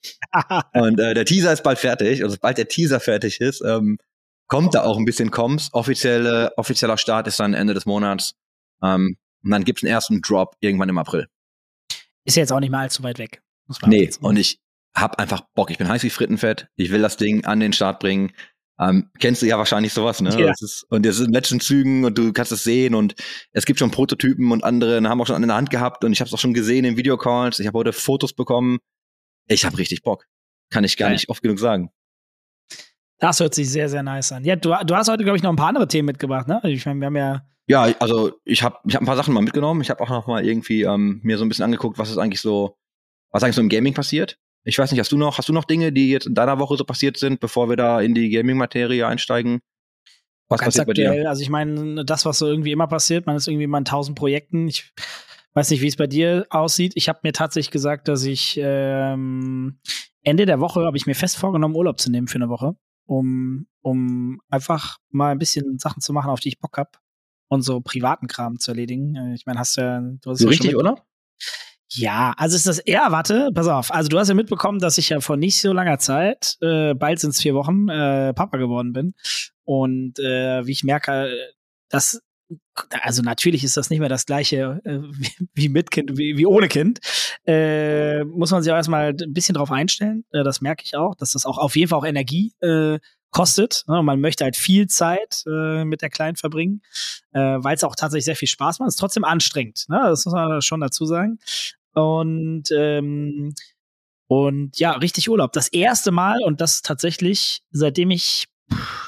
Und 0.72 0.98
äh, 0.98 1.14
der 1.14 1.24
Teaser 1.24 1.52
ist 1.52 1.62
bald 1.62 1.78
fertig. 1.78 2.22
Also 2.22 2.36
sobald 2.36 2.56
der 2.56 2.68
Teaser 2.68 3.00
fertig 3.00 3.40
ist, 3.40 3.62
ähm, 3.62 3.98
kommt 4.46 4.74
da 4.74 4.82
auch 4.82 4.96
ein 4.96 5.04
bisschen 5.04 5.30
Comms. 5.30 5.68
Offizielle, 5.72 6.52
offizieller 6.56 6.96
Start 6.98 7.26
ist 7.26 7.38
dann 7.38 7.54
Ende 7.54 7.74
des 7.74 7.84
Monats. 7.84 8.34
Ähm, 8.82 9.16
und 9.42 9.50
dann 9.50 9.64
gibt's 9.64 9.82
einen 9.82 9.92
ersten 9.92 10.22
Drop 10.22 10.56
irgendwann 10.60 10.88
im 10.88 10.98
April. 10.98 11.26
Ist 12.24 12.36
ja 12.36 12.42
jetzt 12.42 12.52
auch 12.52 12.60
nicht 12.60 12.70
mehr 12.70 12.80
allzu 12.80 13.02
weit 13.02 13.18
weg. 13.18 13.42
Muss 13.70 13.80
man 13.82 13.90
Nee, 13.90 14.10
und 14.20 14.36
ich 14.36 14.58
hab 14.96 15.20
einfach 15.20 15.42
Bock. 15.54 15.70
Ich 15.70 15.78
bin 15.78 15.86
heiß 15.86 16.02
wie 16.02 16.10
Frittenfett. 16.10 16.66
Ich 16.74 16.90
will 16.90 17.00
das 17.00 17.16
Ding 17.16 17.44
an 17.44 17.60
den 17.60 17.72
Start 17.72 18.00
bringen. 18.00 18.32
Ähm, 18.80 19.10
kennst 19.20 19.42
du 19.42 19.46
ja 19.46 19.58
wahrscheinlich 19.58 19.92
sowas, 19.92 20.20
ne? 20.20 20.36
Ja. 20.36 20.50
Ist, 20.50 20.86
und 20.88 21.06
das 21.06 21.20
ist 21.20 21.28
in 21.28 21.32
letzten 21.32 21.60
Zügen 21.60 22.04
und 22.04 22.18
du 22.18 22.32
kannst 22.32 22.50
es 22.50 22.64
sehen 22.64 22.96
und 22.96 23.14
es 23.52 23.66
gibt 23.66 23.78
schon 23.78 23.92
Prototypen 23.92 24.50
und 24.50 24.64
andere 24.64 25.00
haben 25.08 25.20
auch 25.20 25.26
schon 25.26 25.36
an 25.36 25.46
der 25.46 25.54
Hand 25.54 25.70
gehabt 25.70 26.02
und 26.02 26.12
ich 26.12 26.20
habe 26.20 26.26
es 26.26 26.34
auch 26.34 26.38
schon 26.40 26.52
gesehen 26.52 26.84
in 26.84 26.96
Videocalls. 26.96 27.60
Ich 27.60 27.66
habe 27.68 27.78
heute 27.78 27.92
Fotos 27.92 28.32
bekommen. 28.32 28.78
Ich 29.46 29.64
habe 29.64 29.78
richtig 29.78 30.02
Bock. 30.02 30.26
Kann 30.70 30.82
ich 30.82 30.96
gar 30.96 31.10
Geil. 31.10 31.14
nicht 31.14 31.28
oft 31.28 31.42
genug 31.42 31.60
sagen. 31.60 31.90
Das 33.18 33.38
hört 33.38 33.54
sich 33.54 33.70
sehr, 33.70 33.88
sehr 33.88 34.02
nice 34.02 34.32
an. 34.32 34.44
Ja, 34.44 34.56
du, 34.56 34.74
du 34.84 34.96
hast 34.96 35.08
heute, 35.08 35.22
glaube 35.22 35.36
ich, 35.36 35.44
noch 35.44 35.50
ein 35.50 35.56
paar 35.56 35.68
andere 35.68 35.86
Themen 35.86 36.06
mitgebracht, 36.06 36.48
ne? 36.48 36.60
Ich 36.64 36.86
meine, 36.86 36.98
wir 36.98 37.06
haben 37.06 37.16
ja. 37.16 37.46
Ja, 37.68 37.82
also 38.00 38.32
ich 38.44 38.64
habe 38.64 38.78
ich 38.88 38.96
hab 38.96 39.02
ein 39.02 39.06
paar 39.06 39.16
Sachen 39.16 39.32
mal 39.32 39.42
mitgenommen. 39.42 39.82
Ich 39.82 39.90
habe 39.90 40.02
auch 40.02 40.08
noch 40.08 40.26
mal 40.26 40.44
irgendwie 40.44 40.82
ähm, 40.82 41.20
mir 41.22 41.38
so 41.38 41.44
ein 41.44 41.48
bisschen 41.48 41.66
angeguckt, 41.66 41.98
was 41.98 42.10
ist 42.10 42.18
eigentlich 42.18 42.40
so, 42.40 42.76
was 43.30 43.42
eigentlich 43.42 43.56
so 43.56 43.62
im 43.62 43.68
Gaming 43.68 43.94
passiert. 43.94 44.38
Ich 44.64 44.78
weiß 44.78 44.90
nicht, 44.90 45.00
hast 45.00 45.12
du 45.12 45.16
noch, 45.16 45.38
hast 45.38 45.48
du 45.48 45.52
noch 45.52 45.64
Dinge, 45.64 45.92
die 45.92 46.10
jetzt 46.10 46.26
in 46.26 46.34
deiner 46.34 46.58
Woche 46.58 46.76
so 46.76 46.84
passiert 46.84 47.16
sind, 47.16 47.40
bevor 47.40 47.68
wir 47.68 47.76
da 47.76 48.00
in 48.00 48.14
die 48.14 48.28
Gaming-Materie 48.30 49.06
einsteigen? 49.06 49.60
Was 50.48 50.60
ganz 50.60 50.74
passiert 50.74 50.86
bei 50.88 50.92
dir? 50.92 51.08
aktuell, 51.08 51.26
also 51.26 51.42
ich 51.42 51.48
meine, 51.48 52.04
das, 52.04 52.26
was 52.26 52.38
so 52.38 52.46
irgendwie 52.46 52.72
immer 52.72 52.86
passiert, 52.86 53.26
man 53.26 53.36
ist 53.36 53.48
irgendwie 53.48 53.64
immer 53.64 53.78
in 53.78 53.84
tausend 53.84 54.18
Projekten. 54.18 54.68
Ich 54.68 54.92
weiß 55.54 55.70
nicht, 55.70 55.80
wie 55.80 55.86
es 55.86 55.96
bei 55.96 56.06
dir 56.06 56.46
aussieht. 56.50 56.92
Ich 56.96 57.08
habe 57.08 57.20
mir 57.22 57.32
tatsächlich 57.32 57.70
gesagt, 57.70 58.08
dass 58.08 58.24
ich 58.24 58.58
ähm, 58.62 59.80
Ende 60.22 60.46
der 60.46 60.60
Woche 60.60 60.84
habe 60.84 60.96
ich 60.96 61.06
mir 61.06 61.14
fest 61.14 61.36
vorgenommen, 61.36 61.74
Urlaub 61.74 61.98
zu 62.00 62.10
nehmen 62.10 62.28
für 62.28 62.36
eine 62.36 62.48
Woche, 62.48 62.76
um, 63.06 63.66
um 63.80 64.40
einfach 64.48 64.98
mal 65.10 65.32
ein 65.32 65.38
bisschen 65.38 65.78
Sachen 65.78 66.02
zu 66.02 66.12
machen, 66.12 66.30
auf 66.30 66.40
die 66.40 66.48
ich 66.48 66.58
Bock 66.58 66.76
hab 66.76 66.98
und 67.48 67.62
so 67.62 67.80
privaten 67.80 68.26
Kram 68.26 68.58
zu 68.58 68.72
erledigen. 68.72 69.16
Äh, 69.16 69.34
Ich 69.34 69.46
meine, 69.46 69.58
hast 69.58 69.76
du 69.78 70.18
du 70.20 70.30
hast 70.30 70.38
So 70.38 70.44
ja 70.44 70.50
richtig, 70.50 70.76
oder? 70.76 70.96
Ja, 71.92 72.34
also 72.36 72.54
ist 72.56 72.66
das 72.66 72.78
eher, 72.78 73.10
warte, 73.10 73.50
pass 73.52 73.66
auf. 73.66 73.92
Also 73.92 74.08
du 74.08 74.18
hast 74.18 74.28
ja 74.28 74.34
mitbekommen, 74.34 74.78
dass 74.78 74.96
ich 74.96 75.08
ja 75.08 75.20
vor 75.20 75.36
nicht 75.36 75.60
so 75.60 75.72
langer 75.72 75.98
Zeit, 75.98 76.56
äh, 76.60 76.94
bald 76.94 77.18
sind 77.18 77.30
es 77.30 77.40
vier 77.40 77.54
Wochen, 77.54 77.88
äh, 77.88 78.32
Papa 78.32 78.58
geworden 78.58 78.92
bin. 78.92 79.14
Und 79.64 80.20
äh, 80.20 80.64
wie 80.66 80.72
ich 80.72 80.84
merke, 80.84 81.32
dass, 81.88 82.22
also 83.02 83.22
natürlich 83.22 83.64
ist 83.64 83.76
das 83.76 83.90
nicht 83.90 83.98
mehr 83.98 84.08
das 84.08 84.24
gleiche 84.24 84.80
äh, 84.84 84.98
wie, 85.00 85.48
wie 85.54 85.68
mit 85.68 85.90
Kind, 85.90 86.16
wie, 86.16 86.36
wie 86.36 86.46
ohne 86.46 86.68
Kind. 86.68 87.00
Äh, 87.44 88.22
muss 88.24 88.52
man 88.52 88.62
sich 88.62 88.70
auch 88.72 88.76
erstmal 88.76 89.08
ein 89.08 89.32
bisschen 89.32 89.54
drauf 89.54 89.72
einstellen. 89.72 90.24
Äh, 90.30 90.44
das 90.44 90.60
merke 90.60 90.84
ich 90.86 90.94
auch, 90.96 91.16
dass 91.16 91.32
das 91.32 91.44
auch 91.44 91.58
auf 91.58 91.74
jeden 91.74 91.88
Fall 91.88 91.98
auch 91.98 92.06
Energie 92.06 92.54
äh, 92.60 93.00
kostet. 93.32 93.84
Ne? 93.88 94.02
Man 94.02 94.20
möchte 94.20 94.44
halt 94.44 94.56
viel 94.56 94.86
Zeit 94.86 95.42
äh, 95.46 95.84
mit 95.84 96.02
der 96.02 96.10
Kleinen 96.10 96.36
verbringen, 96.36 96.82
äh, 97.32 97.40
weil 97.58 97.74
es 97.74 97.84
auch 97.84 97.96
tatsächlich 97.96 98.24
sehr 98.26 98.36
viel 98.36 98.48
Spaß 98.48 98.78
macht. 98.78 98.88
Ist 98.88 98.96
trotzdem 98.96 99.24
anstrengend. 99.24 99.86
Ne? 99.88 100.00
Das 100.04 100.24
muss 100.24 100.34
man 100.34 100.62
schon 100.62 100.80
dazu 100.80 101.04
sagen. 101.06 101.38
Und 101.94 102.64
ähm, 102.72 103.54
und 104.30 104.78
ja, 104.78 104.92
richtig 104.92 105.28
Urlaub. 105.28 105.52
Das 105.52 105.66
erste 105.66 106.12
Mal 106.12 106.38
und 106.44 106.60
das 106.60 106.82
tatsächlich, 106.82 107.62
seitdem 107.72 108.12
ich, 108.12 108.46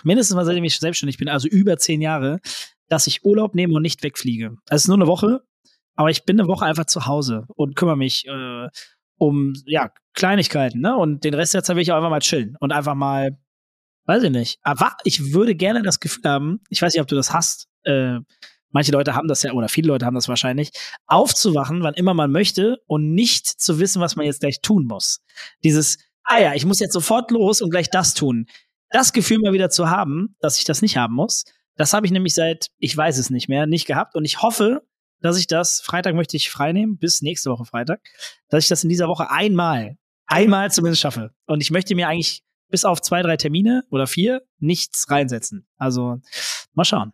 mindestens 0.03 0.35
mal 0.35 0.45
seitdem 0.45 0.65
ich 0.65 0.81
selbstständig 0.81 1.17
bin, 1.17 1.29
also 1.29 1.47
über 1.47 1.77
zehn 1.77 2.03
Jahre, 2.03 2.41
dass 2.89 3.07
ich 3.07 3.25
Urlaub 3.25 3.55
nehme 3.55 3.73
und 3.73 3.83
nicht 3.83 4.03
wegfliege. 4.03 4.57
Es 4.69 4.83
ist 4.83 4.89
nur 4.89 4.97
eine 4.97 5.07
Woche, 5.07 5.43
aber 5.95 6.11
ich 6.11 6.25
bin 6.25 6.41
eine 6.41 6.49
Woche 6.49 6.65
einfach 6.65 6.87
zu 6.87 7.07
Hause 7.07 7.45
und 7.55 7.77
kümmere 7.77 7.97
mich 7.97 8.27
äh, 8.27 8.69
um 9.17 9.53
ja, 9.65 9.93
Kleinigkeiten, 10.15 10.81
ne? 10.81 10.97
Und 10.97 11.23
den 11.23 11.35
Rest 11.35 11.55
der 11.55 11.63
Zeit 11.63 11.77
will 11.77 11.83
ich 11.83 11.93
auch 11.93 11.97
einfach 11.99 12.11
mal 12.11 12.19
chillen 12.19 12.57
und 12.59 12.73
einfach 12.73 12.97
mal, 12.97 13.39
weiß 14.07 14.25
ich 14.25 14.31
nicht. 14.31 14.59
Aber 14.63 14.97
ich 15.05 15.33
würde 15.33 15.55
gerne 15.55 15.83
das 15.83 16.01
Gefühl 16.01 16.25
haben, 16.25 16.61
ich 16.69 16.83
weiß 16.83 16.95
nicht, 16.95 17.01
ob 17.01 17.07
du 17.07 17.15
das 17.15 17.33
hast, 17.33 17.69
äh, 17.85 18.19
manche 18.73 18.93
Leute 18.93 19.15
haben 19.15 19.29
das 19.29 19.43
ja, 19.43 19.53
oder 19.53 19.69
viele 19.69 19.89
Leute 19.89 20.07
haben 20.07 20.15
das 20.15 20.29
wahrscheinlich, 20.29 20.71
aufzuwachen, 21.07 21.83
wann 21.83 21.95
immer 21.95 22.15
man 22.15 22.33
möchte 22.33 22.79
und 22.87 23.15
nicht 23.15 23.47
zu 23.47 23.79
wissen, 23.79 24.01
was 24.01 24.17
man 24.17 24.27
jetzt 24.27 24.41
gleich 24.41 24.61
tun 24.61 24.87
muss. 24.87 25.21
Dieses, 25.63 25.99
ah 26.25 26.41
ja, 26.41 26.55
ich 26.55 26.67
muss 26.67 26.81
jetzt 26.81 26.93
sofort 26.93 27.31
los 27.31 27.63
und 27.63 27.71
gleich 27.71 27.91
das 27.91 28.15
tun. 28.15 28.47
Das 28.91 29.13
Gefühl 29.13 29.39
mal 29.39 29.53
wieder 29.53 29.71
zu 29.71 29.89
haben, 29.89 30.37
dass 30.41 30.59
ich 30.59 30.65
das 30.65 30.83
nicht 30.83 30.97
haben 30.97 31.15
muss, 31.15 31.45
das 31.77 31.93
habe 31.93 32.07
ich 32.07 32.13
nämlich 32.13 32.35
seit, 32.35 32.69
ich 32.79 32.97
weiß 32.97 33.19
es 33.19 33.31
nicht 33.31 33.49
mehr, 33.49 33.67
nicht 33.67 33.87
gehabt. 33.87 34.15
Und 34.15 34.25
ich 34.25 34.43
hoffe, 34.43 34.83
dass 35.21 35.39
ich 35.39 35.47
das, 35.47 35.81
Freitag 35.81 36.15
möchte 36.15 36.37
ich 36.37 36.51
freinehmen, 36.51 36.99
bis 36.99 37.23
nächste 37.23 37.51
Woche 37.51 37.65
Freitag, 37.65 38.01
dass 38.49 38.65
ich 38.65 38.69
das 38.69 38.83
in 38.83 38.91
dieser 38.91 39.09
Woche 39.09 39.31
einmal, 39.31 39.97
einmal 40.27 40.71
zumindest 40.71 41.01
schaffe. 41.01 41.31
Und 41.47 41.61
ich 41.61 41.71
möchte 41.71 41.95
mir 41.95 42.09
eigentlich 42.09 42.43
bis 42.69 42.85
auf 42.85 43.01
zwei, 43.01 43.23
drei 43.23 43.37
Termine 43.37 43.85
oder 43.91 44.07
vier 44.07 44.43
nichts 44.59 45.11
reinsetzen. 45.11 45.67
Also 45.77 46.21
mal 46.75 46.85
schauen. 46.85 47.13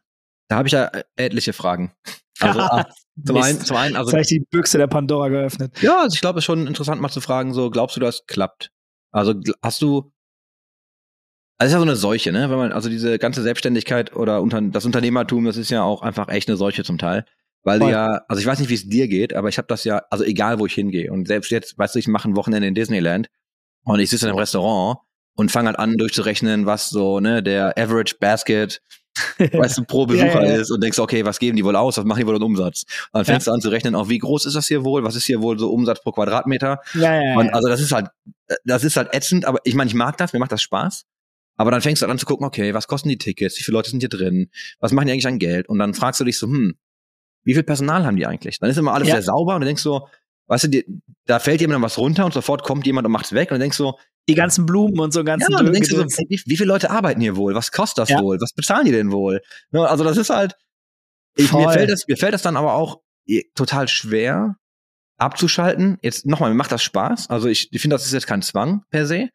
Da 0.49 0.57
habe 0.57 0.69
ich 0.69 0.73
ja 0.73 0.87
äh, 0.87 1.05
etliche 1.17 1.53
Fragen. 1.53 1.93
Also 2.41 2.61
ah, 2.61 2.87
zum 3.27 3.37
einen, 3.37 3.61
zum 3.61 3.77
einen, 3.77 3.97
also 3.97 4.17
ich 4.17 4.29
die 4.29 4.41
Büchse 4.41 4.79
der 4.79 4.87
Pandora 4.87 5.29
geöffnet. 5.29 5.81
ja, 5.83 6.03
also 6.03 6.15
ich 6.15 6.21
glaube, 6.21 6.39
es 6.39 6.43
ist 6.43 6.47
schon 6.47 6.67
interessant 6.67 7.01
mal 7.01 7.11
zu 7.11 7.21
fragen, 7.21 7.53
so 7.53 7.71
glaubst 7.71 7.97
du, 7.97 8.01
das 8.01 8.27
klappt? 8.27 8.71
Also 9.11 9.35
hast 9.63 9.83
du 9.83 10.13
also 11.61 11.71
es 11.71 11.73
ist 11.73 11.75
ja 11.75 11.79
so 11.81 11.91
eine 11.91 11.97
Seuche, 11.97 12.31
ne? 12.31 12.51
Wenn 12.51 12.57
man, 12.57 12.73
also 12.73 12.89
diese 12.89 13.19
ganze 13.19 13.43
Selbstständigkeit 13.43 14.15
oder 14.15 14.43
unter, 14.43 14.61
das 14.61 14.85
Unternehmertum, 14.85 15.45
das 15.45 15.57
ist 15.57 15.71
ja 15.71 15.83
auch 15.83 16.03
einfach 16.03 16.29
echt 16.29 16.49
eine 16.49 16.57
Seuche 16.57 16.85
zum 16.85 16.99
Teil. 16.99 17.25
Weil 17.65 17.81
Voll. 17.81 17.91
ja, 17.91 18.21
also 18.29 18.41
ich 18.41 18.47
weiß 18.47 18.61
nicht, 18.61 18.71
wie 18.71 18.75
es 18.75 18.89
dir 18.89 19.09
geht, 19.09 19.35
aber 19.35 19.49
ich 19.49 19.59
habe 19.59 19.67
das 19.67 19.83
ja, 19.83 20.03
also 20.11 20.23
egal 20.23 20.61
wo 20.61 20.67
ich 20.67 20.75
hingehe. 20.75 21.11
Und 21.11 21.27
selbst 21.27 21.51
jetzt, 21.51 21.77
weißt 21.77 21.97
du, 21.97 21.99
ich 21.99 22.07
mache 22.07 22.29
ein 22.29 22.37
Wochenende 22.37 22.69
in 22.69 22.77
Disneyland 22.77 23.29
und 23.83 23.99
ich 23.99 24.09
sitze 24.09 24.27
in 24.27 24.31
einem 24.31 24.39
Restaurant 24.39 25.01
und 25.35 25.51
fange 25.51 25.67
halt 25.67 25.81
an 25.81 25.97
durchzurechnen, 25.97 26.67
was 26.67 26.91
so, 26.91 27.19
ne, 27.19 27.43
der 27.43 27.77
Average 27.77 28.17
Basket, 28.21 28.81
weißt 29.53 29.79
du, 29.79 29.85
pro 29.85 30.01
Ja, 30.03 30.07
Besucher 30.07 30.45
ja, 30.45 30.55
ja. 30.55 30.61
ist 30.61 30.71
und 30.71 30.83
denkst, 30.83 30.99
okay, 30.99 31.25
was 31.25 31.39
geben 31.39 31.57
die 31.57 31.65
wohl 31.65 31.77
aus, 31.77 31.97
was 31.97 32.05
machen 32.05 32.21
die 32.21 32.27
wohl 32.27 32.37
an 32.37 32.43
Umsatz? 32.43 32.85
Und 33.13 33.19
dann 33.19 33.25
fängst 33.25 33.47
du 33.47 33.53
an 33.53 33.61
zu 33.61 33.69
rechnen, 33.71 33.95
auch 33.95 34.09
wie 34.09 34.19
groß 34.19 34.47
ist 34.47 34.55
das 34.55 34.67
hier 34.69 34.85
wohl, 34.85 35.05
was 35.05 35.17
ist 35.17 35.25
hier 35.25 35.41
wohl 35.43 35.59
so 35.59 35.71
Umsatz 35.71 36.03
pro 36.03 36.13
Quadratmeter? 36.13 36.81
Ja, 36.95 37.15
ja, 37.23 37.35
Und 37.39 37.47
ja. 37.47 37.53
also 37.53 37.69
das 37.69 37.81
ist 37.81 37.93
halt, 37.93 38.09
das 38.65 38.85
ist 38.85 38.97
halt 38.97 39.15
ätzend, 39.15 39.45
aber 39.45 39.59
ich 39.65 39.75
meine, 39.75 39.89
ich 39.89 39.95
mag 39.95 40.17
das, 40.17 40.33
mir 40.33 40.39
macht 40.39 40.53
das 40.53 40.63
Spaß. 40.63 41.05
Aber 41.57 41.71
dann 41.73 41.81
fängst 41.81 42.03
du 42.03 42.07
an 42.07 42.19
zu 42.19 42.27
gucken, 42.27 42.47
okay, 42.47 42.73
was 42.75 42.87
kosten 42.87 43.09
die 43.09 43.19
Tickets, 43.19 43.59
wie 43.59 43.65
viele 43.65 43.77
Leute 43.77 43.91
sind 43.91 44.01
hier 44.01 44.09
drin, 44.09 44.51
was 44.79 44.93
machen 44.93 45.07
die 45.07 45.13
eigentlich 45.13 45.27
an 45.27 45.39
Geld? 45.41 45.69
Und 45.69 45.79
dann 45.81 45.93
fragst 45.95 46.21
du 46.21 46.25
dich 46.25 46.39
so, 46.39 46.47
hm, 46.47 46.77
wie 47.45 47.55
viel 47.55 47.63
Personal 47.65 48.05
haben 48.07 48.17
die 48.17 48.27
eigentlich? 48.27 48.59
Dann 48.61 48.71
ist 48.71 48.77
immer 48.77 48.93
alles 48.95 49.09
Ja. 49.09 49.15
sehr 49.15 49.23
sauber 49.23 49.55
und 49.57 49.63
du 49.63 49.67
denkst 49.67 49.83
so, 49.83 50.07
weißt 50.47 50.65
du, 50.65 50.69
dir, 50.69 50.85
da 51.27 51.39
fällt 51.41 51.61
jemandem 51.61 51.83
was 51.83 51.99
runter 51.99 52.25
und 52.25 52.33
sofort 52.35 52.63
kommt 52.63 52.87
jemand 52.87 53.07
und 53.07 53.13
macht's 53.13 53.33
weg 53.33 53.51
und 53.51 53.57
du 53.57 53.61
denkst 53.61 53.77
so, 53.77 53.99
die 54.29 54.35
ganzen 54.35 54.67
Blumen 54.67 55.01
und 55.01 55.13
so 55.13 55.25
ganzen 55.25 55.51
ja, 55.53 55.63
denkst 55.63 55.89
du 55.89 55.97
so, 55.97 56.05
wie, 56.29 56.41
wie 56.45 56.57
viele 56.57 56.69
Leute 56.69 56.91
arbeiten 56.91 57.21
hier 57.21 57.37
wohl? 57.37 57.55
Was 57.55 57.73
kostet 57.73 57.99
das 58.03 58.09
Ja. 58.11 58.21
wohl? 58.21 58.39
Was 58.41 58.53
bezahlen 58.53 58.85
die 58.85 58.93
denn 58.93 59.11
wohl? 59.11 59.41
Ne, 59.71 59.89
Also 59.89 60.05
das 60.05 60.17
ist 60.17 60.31
halt, 60.31 60.55
ich, 61.35 61.53
mir 61.53 61.71
fällt 61.71 61.91
das, 61.91 62.07
mir 62.07 62.17
fällt 62.17 62.35
das 62.35 62.43
dann 62.43 62.57
aber 62.57 62.75
auch 62.75 63.01
eh, 63.27 63.45
total 63.55 63.89
schwer 63.89 64.57
abzuschalten. 65.17 65.99
Jetzt 66.03 66.27
nochmal, 66.27 66.51
mir 66.51 66.57
macht 66.57 66.73
das 66.73 66.83
Spaß. 66.83 67.31
Also 67.31 67.49
ich, 67.49 67.73
ich 67.73 67.81
finde, 67.81 67.95
das 67.95 68.07
ist 68.07 68.13
jetzt 68.13 68.27
kein 68.27 68.43
Zwang 68.43 68.83
per 68.91 69.07
se. 69.07 69.29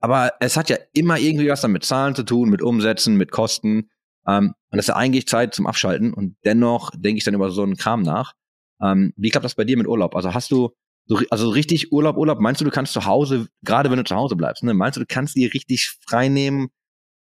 Aber 0.00 0.32
es 0.40 0.56
hat 0.56 0.68
ja 0.68 0.78
immer 0.94 1.18
irgendwie 1.18 1.48
was 1.48 1.60
dann 1.60 1.72
mit 1.72 1.84
Zahlen 1.84 2.14
zu 2.14 2.24
tun, 2.24 2.48
mit 2.48 2.62
Umsätzen, 2.62 3.16
mit 3.16 3.30
Kosten. 3.30 3.90
Ähm, 4.26 4.54
und 4.70 4.76
das 4.76 4.84
ist 4.84 4.88
ja 4.88 4.96
eigentlich 4.96 5.28
Zeit 5.28 5.54
zum 5.54 5.66
Abschalten. 5.66 6.12
Und 6.12 6.36
dennoch 6.44 6.90
denke 6.96 7.18
ich 7.18 7.24
dann 7.24 7.34
über 7.34 7.50
so 7.50 7.62
einen 7.62 7.76
Kram 7.76 8.02
nach. 8.02 8.32
Ähm, 8.80 9.12
wie 9.16 9.30
klappt 9.30 9.44
das 9.44 9.54
bei 9.54 9.64
dir 9.64 9.76
mit 9.76 9.86
Urlaub? 9.86 10.16
Also 10.16 10.34
hast 10.34 10.50
du 10.50 10.70
so, 11.06 11.20
also 11.30 11.50
richtig 11.50 11.92
Urlaub, 11.92 12.16
Urlaub, 12.16 12.40
meinst 12.40 12.60
du, 12.60 12.64
du 12.64 12.70
kannst 12.70 12.92
zu 12.92 13.04
Hause, 13.04 13.48
gerade 13.62 13.90
wenn 13.90 13.98
du 13.98 14.04
zu 14.04 14.14
Hause 14.14 14.36
bleibst, 14.36 14.62
ne, 14.62 14.74
meinst 14.74 14.96
du, 14.96 15.00
du 15.00 15.06
kannst 15.06 15.36
die 15.36 15.46
richtig 15.46 15.96
frei 16.06 16.28
nehmen? 16.28 16.68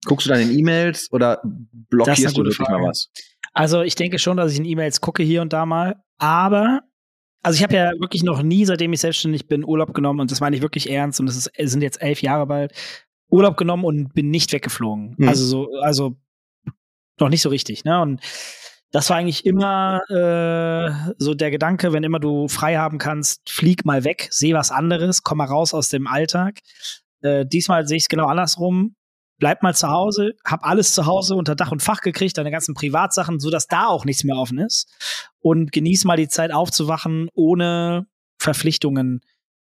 Guckst 0.06 0.28
du 0.28 0.32
dann 0.32 0.42
in 0.42 0.58
E-Mails 0.58 1.12
oder 1.12 1.42
blockierst 1.44 2.38
du 2.38 2.42
wirklich 2.42 2.58
Frage. 2.58 2.80
mal 2.80 2.90
was? 2.90 3.10
Also 3.54 3.82
ich 3.82 3.96
denke 3.96 4.20
schon, 4.20 4.38
dass 4.38 4.52
ich 4.52 4.60
in 4.60 4.66
E-Mails 4.66 5.02
gucke 5.02 5.24
hier 5.24 5.42
und 5.42 5.54
da 5.54 5.66
mal. 5.66 5.96
Aber, 6.18 6.82
also 7.42 7.56
ich 7.56 7.64
habe 7.64 7.76
ja 7.76 7.92
wirklich 8.00 8.24
noch 8.24 8.44
nie, 8.44 8.66
seitdem 8.66 8.94
ich 8.94 9.00
selbstständig 9.00 9.48
bin, 9.48 9.64
Urlaub 9.64 9.94
genommen 9.94 10.20
und 10.20 10.32
das 10.32 10.42
meine 10.42 10.56
ich 10.56 10.62
wirklich 10.62 10.90
ernst 10.90 11.20
und 11.20 11.28
ist, 11.28 11.50
es 11.54 11.72
sind 11.72 11.82
jetzt 11.82 12.02
elf 12.02 12.22
Jahre 12.22 12.46
bald, 12.48 12.74
Urlaub 13.30 13.58
genommen 13.58 13.86
und 13.86 14.14
bin 14.14 14.30
nicht 14.30 14.52
weggeflogen. 14.52 15.16
Mhm. 15.18 15.28
Also 15.28 15.46
so, 15.46 15.74
also 15.82 16.16
noch 17.20 17.30
nicht 17.30 17.42
so 17.42 17.50
richtig, 17.50 17.84
ne? 17.86 18.02
Und 18.02 18.22
das 18.94 19.10
war 19.10 19.18
eigentlich 19.18 19.44
immer 19.44 20.02
äh, 20.10 21.14
so 21.18 21.34
der 21.34 21.50
Gedanke, 21.50 21.94
wenn 21.94 22.04
immer 22.04 22.20
du 22.20 22.48
frei 22.48 22.78
haben 22.78 23.00
kannst, 23.00 23.50
flieg 23.50 23.86
mal 23.86 24.04
weg, 24.04 24.28
seh 24.30 24.54
was 24.54 24.70
anderes, 24.70 25.24
komm 25.24 25.40
mal 25.40 25.48
raus 25.48 25.74
aus 25.74 25.90
dem 25.90 26.06
Alltag. 26.06 26.60
Äh, 27.22 27.44
diesmal 27.48 27.88
sehe 27.88 27.98
ich 27.98 28.04
es 28.04 28.10
genau 28.10 28.28
andersrum. 28.28 28.96
bleib 29.40 29.64
mal 29.64 29.74
zu 29.74 29.90
Hause, 29.90 30.34
hab 30.46 30.64
alles 30.64 30.94
zu 30.94 31.08
Hause 31.08 31.34
unter 31.36 31.56
Dach 31.56 31.72
und 31.72 31.82
Fach 31.82 32.02
gekriegt, 32.02 32.38
deine 32.38 32.52
ganzen 32.52 32.76
Privatsachen, 32.76 33.40
sodass 33.40 33.68
da 33.68 33.88
auch 33.88 34.06
nichts 34.06 34.24
mehr 34.24 34.38
offen 34.38 34.60
ist. 34.60 34.88
Und 35.40 35.72
genieß 35.72 36.06
mal 36.06 36.16
die 36.16 36.28
Zeit 36.30 36.54
aufzuwachen 36.54 37.30
ohne 37.34 38.06
Verpflichtungen. 38.38 39.22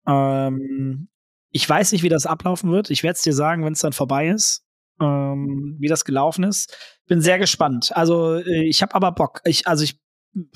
Ähm, 0.08 1.08
ich 1.50 1.68
weiß 1.68 1.92
nicht, 1.92 2.02
wie 2.02 2.08
das 2.08 2.24
ablaufen 2.24 2.70
wird. 2.72 2.88
Ich 2.88 3.02
werde 3.02 3.16
es 3.16 3.22
dir 3.22 3.34
sagen, 3.34 3.66
wenn 3.66 3.74
es 3.74 3.80
dann 3.80 3.92
vorbei 3.92 4.28
ist, 4.28 4.64
ähm, 4.98 5.76
wie 5.78 5.88
das 5.88 6.06
gelaufen 6.06 6.44
ist. 6.44 6.74
Bin 7.10 7.20
sehr 7.20 7.40
gespannt. 7.40 7.90
Also 7.96 8.36
äh, 8.36 8.68
ich 8.68 8.82
habe 8.82 8.94
aber 8.94 9.10
Bock. 9.10 9.40
Ich, 9.44 9.66
also 9.66 9.82
ich 9.82 9.98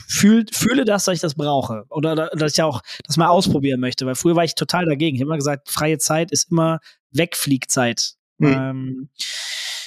fühl, 0.06 0.46
fühle 0.52 0.84
das, 0.84 1.04
dass 1.04 1.16
ich 1.16 1.20
das 1.20 1.34
brauche 1.34 1.84
oder 1.90 2.14
dass 2.28 2.52
ich 2.52 2.62
auch 2.62 2.80
das 3.04 3.16
mal 3.16 3.26
ausprobieren 3.26 3.80
möchte, 3.80 4.06
weil 4.06 4.14
früher 4.14 4.36
war 4.36 4.44
ich 4.44 4.54
total 4.54 4.84
dagegen. 4.86 5.16
Ich 5.16 5.20
habe 5.20 5.30
immer 5.30 5.36
gesagt, 5.36 5.68
freie 5.68 5.98
Zeit 5.98 6.30
ist 6.30 6.52
immer 6.52 6.78
Wegfliegzeit. 7.10 8.14
Mhm. 8.38 8.46
Ähm, 8.46 9.08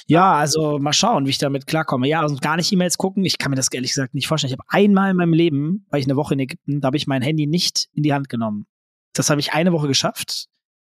ja, 0.08 0.34
also 0.34 0.78
mal 0.78 0.92
schauen, 0.92 1.24
wie 1.24 1.30
ich 1.30 1.38
damit 1.38 1.66
klarkomme. 1.66 2.06
Ja, 2.06 2.20
also 2.20 2.36
gar 2.36 2.56
nicht 2.56 2.70
E-Mails 2.70 2.98
gucken. 2.98 3.24
Ich 3.24 3.38
kann 3.38 3.48
mir 3.48 3.56
das 3.56 3.72
ehrlich 3.72 3.92
gesagt 3.92 4.12
nicht 4.12 4.28
vorstellen. 4.28 4.52
Ich 4.52 4.58
habe 4.58 4.68
einmal 4.68 5.10
in 5.10 5.16
meinem 5.16 5.32
Leben, 5.32 5.86
war 5.88 5.98
ich 5.98 6.04
eine 6.04 6.16
Woche 6.16 6.34
in 6.34 6.40
Ägypten, 6.40 6.82
da 6.82 6.88
habe 6.88 6.98
ich 6.98 7.06
mein 7.06 7.22
Handy 7.22 7.46
nicht 7.46 7.88
in 7.94 8.02
die 8.02 8.12
Hand 8.12 8.28
genommen. 8.28 8.66
Das 9.14 9.30
habe 9.30 9.40
ich 9.40 9.54
eine 9.54 9.72
Woche 9.72 9.88
geschafft. 9.88 10.48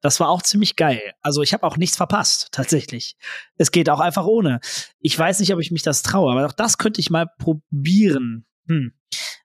Das 0.04 0.20
war 0.20 0.28
auch 0.28 0.42
ziemlich 0.42 0.76
geil. 0.76 1.14
Also 1.22 1.42
ich 1.42 1.54
habe 1.54 1.66
auch 1.66 1.78
nichts 1.78 1.96
verpasst, 1.96 2.50
tatsächlich. 2.52 3.16
Es 3.56 3.72
geht 3.72 3.90
auch 3.90 4.02
einfach 4.02 4.26
ohne. 4.26 4.60
Ich 5.00 5.18
weiß 5.18 5.40
nicht, 5.40 5.54
ob 5.54 5.62
ich 5.62 5.72
mich 5.72 5.82
das 5.82 6.04
traue, 6.04 6.32
aber 6.34 6.46
auch 6.46 6.52
das 6.52 6.78
könnte 6.78 7.00
ich 7.00 7.10
mal 7.10 7.26
probieren. 7.40 8.46
Hm. 8.68 8.92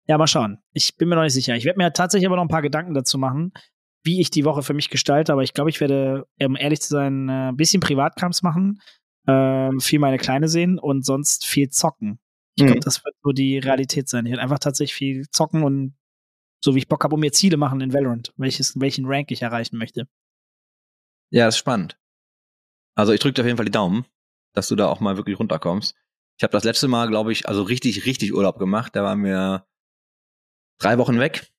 Ja, 0.08 0.18
mal 0.18 0.26
schauen. 0.26 0.58
Ich 0.72 0.96
bin 0.96 1.08
mir 1.08 1.14
noch 1.14 1.22
nicht 1.22 1.32
sicher. 1.32 1.54
Ich 1.54 1.64
werde 1.64 1.78
mir 1.78 1.92
tatsächlich 1.92 2.26
aber 2.26 2.34
noch 2.34 2.42
ein 2.42 2.48
paar 2.48 2.62
Gedanken 2.62 2.92
dazu 2.92 3.18
machen, 3.18 3.52
wie 4.02 4.20
ich 4.20 4.30
die 4.30 4.44
Woche 4.44 4.64
für 4.64 4.74
mich 4.74 4.90
gestalte. 4.90 5.32
Aber 5.32 5.44
ich 5.44 5.54
glaube, 5.54 5.70
ich 5.70 5.80
werde, 5.80 6.26
um 6.42 6.56
ehrlich 6.56 6.80
zu 6.80 6.88
sein, 6.88 7.28
äh, 7.28 7.50
ein 7.50 7.56
bisschen 7.56 7.80
Privatkrams 7.80 8.42
machen, 8.42 8.80
äh, 9.28 9.70
viel 9.78 10.00
meine 10.00 10.18
Kleine 10.18 10.48
sehen 10.48 10.80
und 10.80 11.04
sonst 11.06 11.46
viel 11.46 11.68
zocken. 11.68 12.18
Ich 12.56 12.64
glaube, 12.64 12.80
mhm. 12.80 12.84
das 12.84 13.04
wird 13.04 13.14
so 13.22 13.30
die 13.30 13.58
Realität 13.58 14.08
sein. 14.08 14.26
Ich 14.26 14.32
werde 14.32 14.42
einfach 14.42 14.58
tatsächlich 14.58 14.94
viel 14.94 15.28
zocken 15.30 15.62
und 15.62 15.94
so 16.64 16.74
wie 16.74 16.78
ich 16.78 16.88
Bock 16.88 17.04
habe, 17.04 17.14
um 17.14 17.20
mir 17.20 17.30
Ziele 17.30 17.56
machen 17.56 17.80
in 17.80 17.92
Valorant, 17.92 18.32
welches, 18.36 18.80
welchen 18.80 19.06
Rank 19.06 19.30
ich 19.30 19.42
erreichen 19.42 19.78
möchte. 19.78 20.08
Ja, 21.30 21.46
das 21.46 21.54
ist 21.54 21.58
spannend. 21.58 21.98
Also 22.94 23.12
ich 23.12 23.20
drücke 23.20 23.34
dir 23.34 23.42
auf 23.42 23.46
jeden 23.46 23.56
Fall 23.56 23.66
die 23.66 23.72
Daumen, 23.72 24.06
dass 24.54 24.68
du 24.68 24.76
da 24.76 24.88
auch 24.88 25.00
mal 25.00 25.16
wirklich 25.16 25.38
runterkommst. 25.38 25.94
Ich 26.38 26.42
habe 26.42 26.52
das 26.52 26.64
letzte 26.64 26.88
Mal, 26.88 27.08
glaube 27.08 27.32
ich, 27.32 27.48
also 27.48 27.62
richtig, 27.62 28.06
richtig 28.06 28.34
Urlaub 28.34 28.58
gemacht. 28.58 28.94
Da 28.94 29.02
waren 29.02 29.24
wir 29.24 29.66
drei 30.78 30.98
Wochen 30.98 31.18
weg 31.18 31.50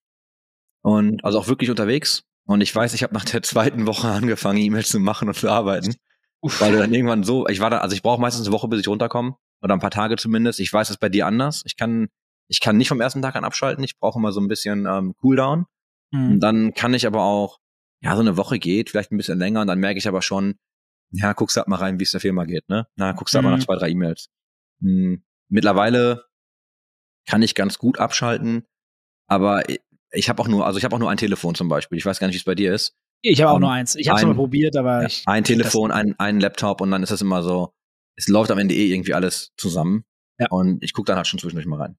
und 0.81 1.23
also 1.23 1.39
auch 1.39 1.47
wirklich 1.47 1.69
unterwegs. 1.69 2.23
Und 2.45 2.61
ich 2.61 2.73
weiß, 2.73 2.93
ich 2.93 3.03
habe 3.03 3.13
nach 3.13 3.25
der 3.25 3.43
zweiten 3.43 3.85
Woche 3.85 4.07
angefangen, 4.07 4.57
E-Mails 4.57 4.89
zu 4.89 4.99
machen 4.99 5.27
und 5.27 5.35
zu 5.35 5.49
arbeiten. 5.49 5.95
Uff. 6.41 6.61
Weil 6.61 6.71
du 6.71 6.77
dann 6.79 6.93
irgendwann 6.93 7.23
so, 7.23 7.47
ich 7.47 7.59
war 7.59 7.69
da, 7.69 7.79
also 7.79 7.95
ich 7.95 8.01
brauche 8.01 8.21
meistens 8.21 8.47
eine 8.47 8.53
Woche, 8.53 8.67
bis 8.67 8.79
ich 8.79 8.87
runterkomme. 8.87 9.35
Oder 9.61 9.73
ein 9.73 9.81
paar 9.81 9.91
Tage 9.91 10.15
zumindest. 10.15 10.59
Ich 10.59 10.71
weiß, 10.71 10.87
das 10.87 10.95
ist 10.95 11.01
bei 11.01 11.09
dir 11.09 11.27
anders. 11.27 11.63
Ich 11.65 11.75
kann, 11.75 12.07
ich 12.47 12.61
kann 12.61 12.77
nicht 12.77 12.87
vom 12.87 13.01
ersten 13.01 13.21
Tag 13.21 13.35
an 13.35 13.43
abschalten. 13.43 13.83
Ich 13.83 13.99
brauche 13.99 14.17
immer 14.17 14.31
so 14.31 14.39
ein 14.39 14.47
bisschen 14.47 14.85
ähm, 14.85 15.13
Cooldown. 15.17 15.65
Mhm. 16.11 16.31
Und 16.31 16.39
dann 16.39 16.73
kann 16.73 16.93
ich 16.93 17.05
aber 17.05 17.21
auch, 17.21 17.59
ja, 18.01 18.15
so 18.15 18.21
eine 18.21 18.37
Woche 18.37 18.59
geht, 18.59 18.89
vielleicht 18.89 19.11
ein 19.11 19.17
bisschen 19.17 19.39
länger. 19.39 19.61
Und 19.61 19.67
dann 19.67 19.79
merke 19.79 19.97
ich 19.97 20.07
aber 20.07 20.21
schon, 20.21 20.55
ja, 21.11 21.33
guckst 21.33 21.55
du 21.55 21.59
halt 21.59 21.67
mal 21.67 21.77
rein, 21.77 21.99
wie 21.99 22.03
es 22.03 22.11
der 22.11 22.21
Firma 22.21 22.45
geht, 22.45 22.69
ne? 22.69 22.87
Na, 22.95 23.11
guckst 23.13 23.33
du 23.33 23.39
mhm. 23.39 23.45
halt 23.45 23.51
mal 23.51 23.57
nach 23.57 23.65
zwei, 23.65 23.75
drei 23.75 23.89
E-Mails. 23.89 24.29
Hm, 24.81 25.23
mittlerweile 25.49 26.25
kann 27.27 27.41
ich 27.41 27.55
ganz 27.55 27.77
gut 27.77 27.99
abschalten, 27.99 28.65
aber 29.27 29.63
ich 30.11 30.29
habe 30.29 30.41
auch 30.41 30.47
nur, 30.47 30.65
also 30.65 30.77
ich 30.77 30.85
habe 30.85 30.95
auch 30.95 30.99
nur 30.99 31.09
ein 31.09 31.17
Telefon 31.17 31.55
zum 31.55 31.69
Beispiel. 31.69 31.97
Ich 31.97 32.05
weiß 32.05 32.19
gar 32.19 32.27
nicht, 32.27 32.35
wie 32.35 32.39
es 32.39 32.45
bei 32.45 32.55
dir 32.55 32.73
ist. 32.73 32.95
Ich 33.21 33.41
habe 33.41 33.51
auch 33.51 33.55
um, 33.55 33.61
nur 33.61 33.71
eins. 33.71 33.95
Ich 33.95 34.09
habe 34.09 34.19
es 34.19 34.25
mal 34.25 34.33
probiert, 34.33 34.75
aber 34.77 35.05
ich, 35.05 35.23
ein 35.25 35.43
Telefon, 35.43 35.91
ein, 35.91 36.15
ein 36.19 36.39
Laptop 36.39 36.81
und 36.81 36.91
dann 36.91 37.03
ist 37.03 37.11
das 37.11 37.21
immer 37.21 37.43
so. 37.43 37.73
Es 38.15 38.27
läuft 38.27 38.51
am 38.51 38.57
Ende 38.57 38.75
eh 38.75 38.91
irgendwie 38.91 39.13
alles 39.13 39.51
zusammen. 39.57 40.03
Ja. 40.39 40.47
Und 40.49 40.83
ich 40.83 40.93
gucke 40.93 41.07
dann 41.07 41.17
halt 41.17 41.27
schon 41.27 41.39
zwischendurch 41.39 41.67
mal 41.67 41.81
rein. 41.81 41.97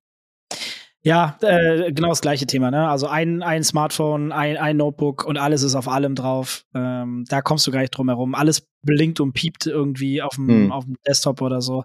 Ja, 1.02 1.38
äh, 1.40 1.92
genau 1.92 2.08
das 2.08 2.20
gleiche 2.20 2.46
Thema. 2.46 2.70
Ne? 2.70 2.88
Also 2.88 3.06
ein, 3.06 3.42
ein 3.42 3.64
Smartphone, 3.64 4.32
ein, 4.32 4.58
ein 4.58 4.76
Notebook 4.76 5.24
und 5.24 5.38
alles 5.38 5.62
ist 5.62 5.74
auf 5.74 5.88
allem 5.88 6.14
drauf. 6.14 6.64
Ähm, 6.74 7.24
da 7.28 7.40
kommst 7.40 7.66
du 7.66 7.70
gar 7.70 7.80
nicht 7.80 7.96
drum 7.96 8.08
herum. 8.08 8.34
Alles 8.34 8.68
blinkt 8.82 9.20
und 9.20 9.32
piept 9.32 9.66
irgendwie 9.66 10.20
auf 10.20 10.34
dem, 10.34 10.48
hm. 10.48 10.72
auf 10.72 10.84
dem 10.84 10.96
Desktop 11.06 11.40
oder 11.40 11.62
so. 11.62 11.84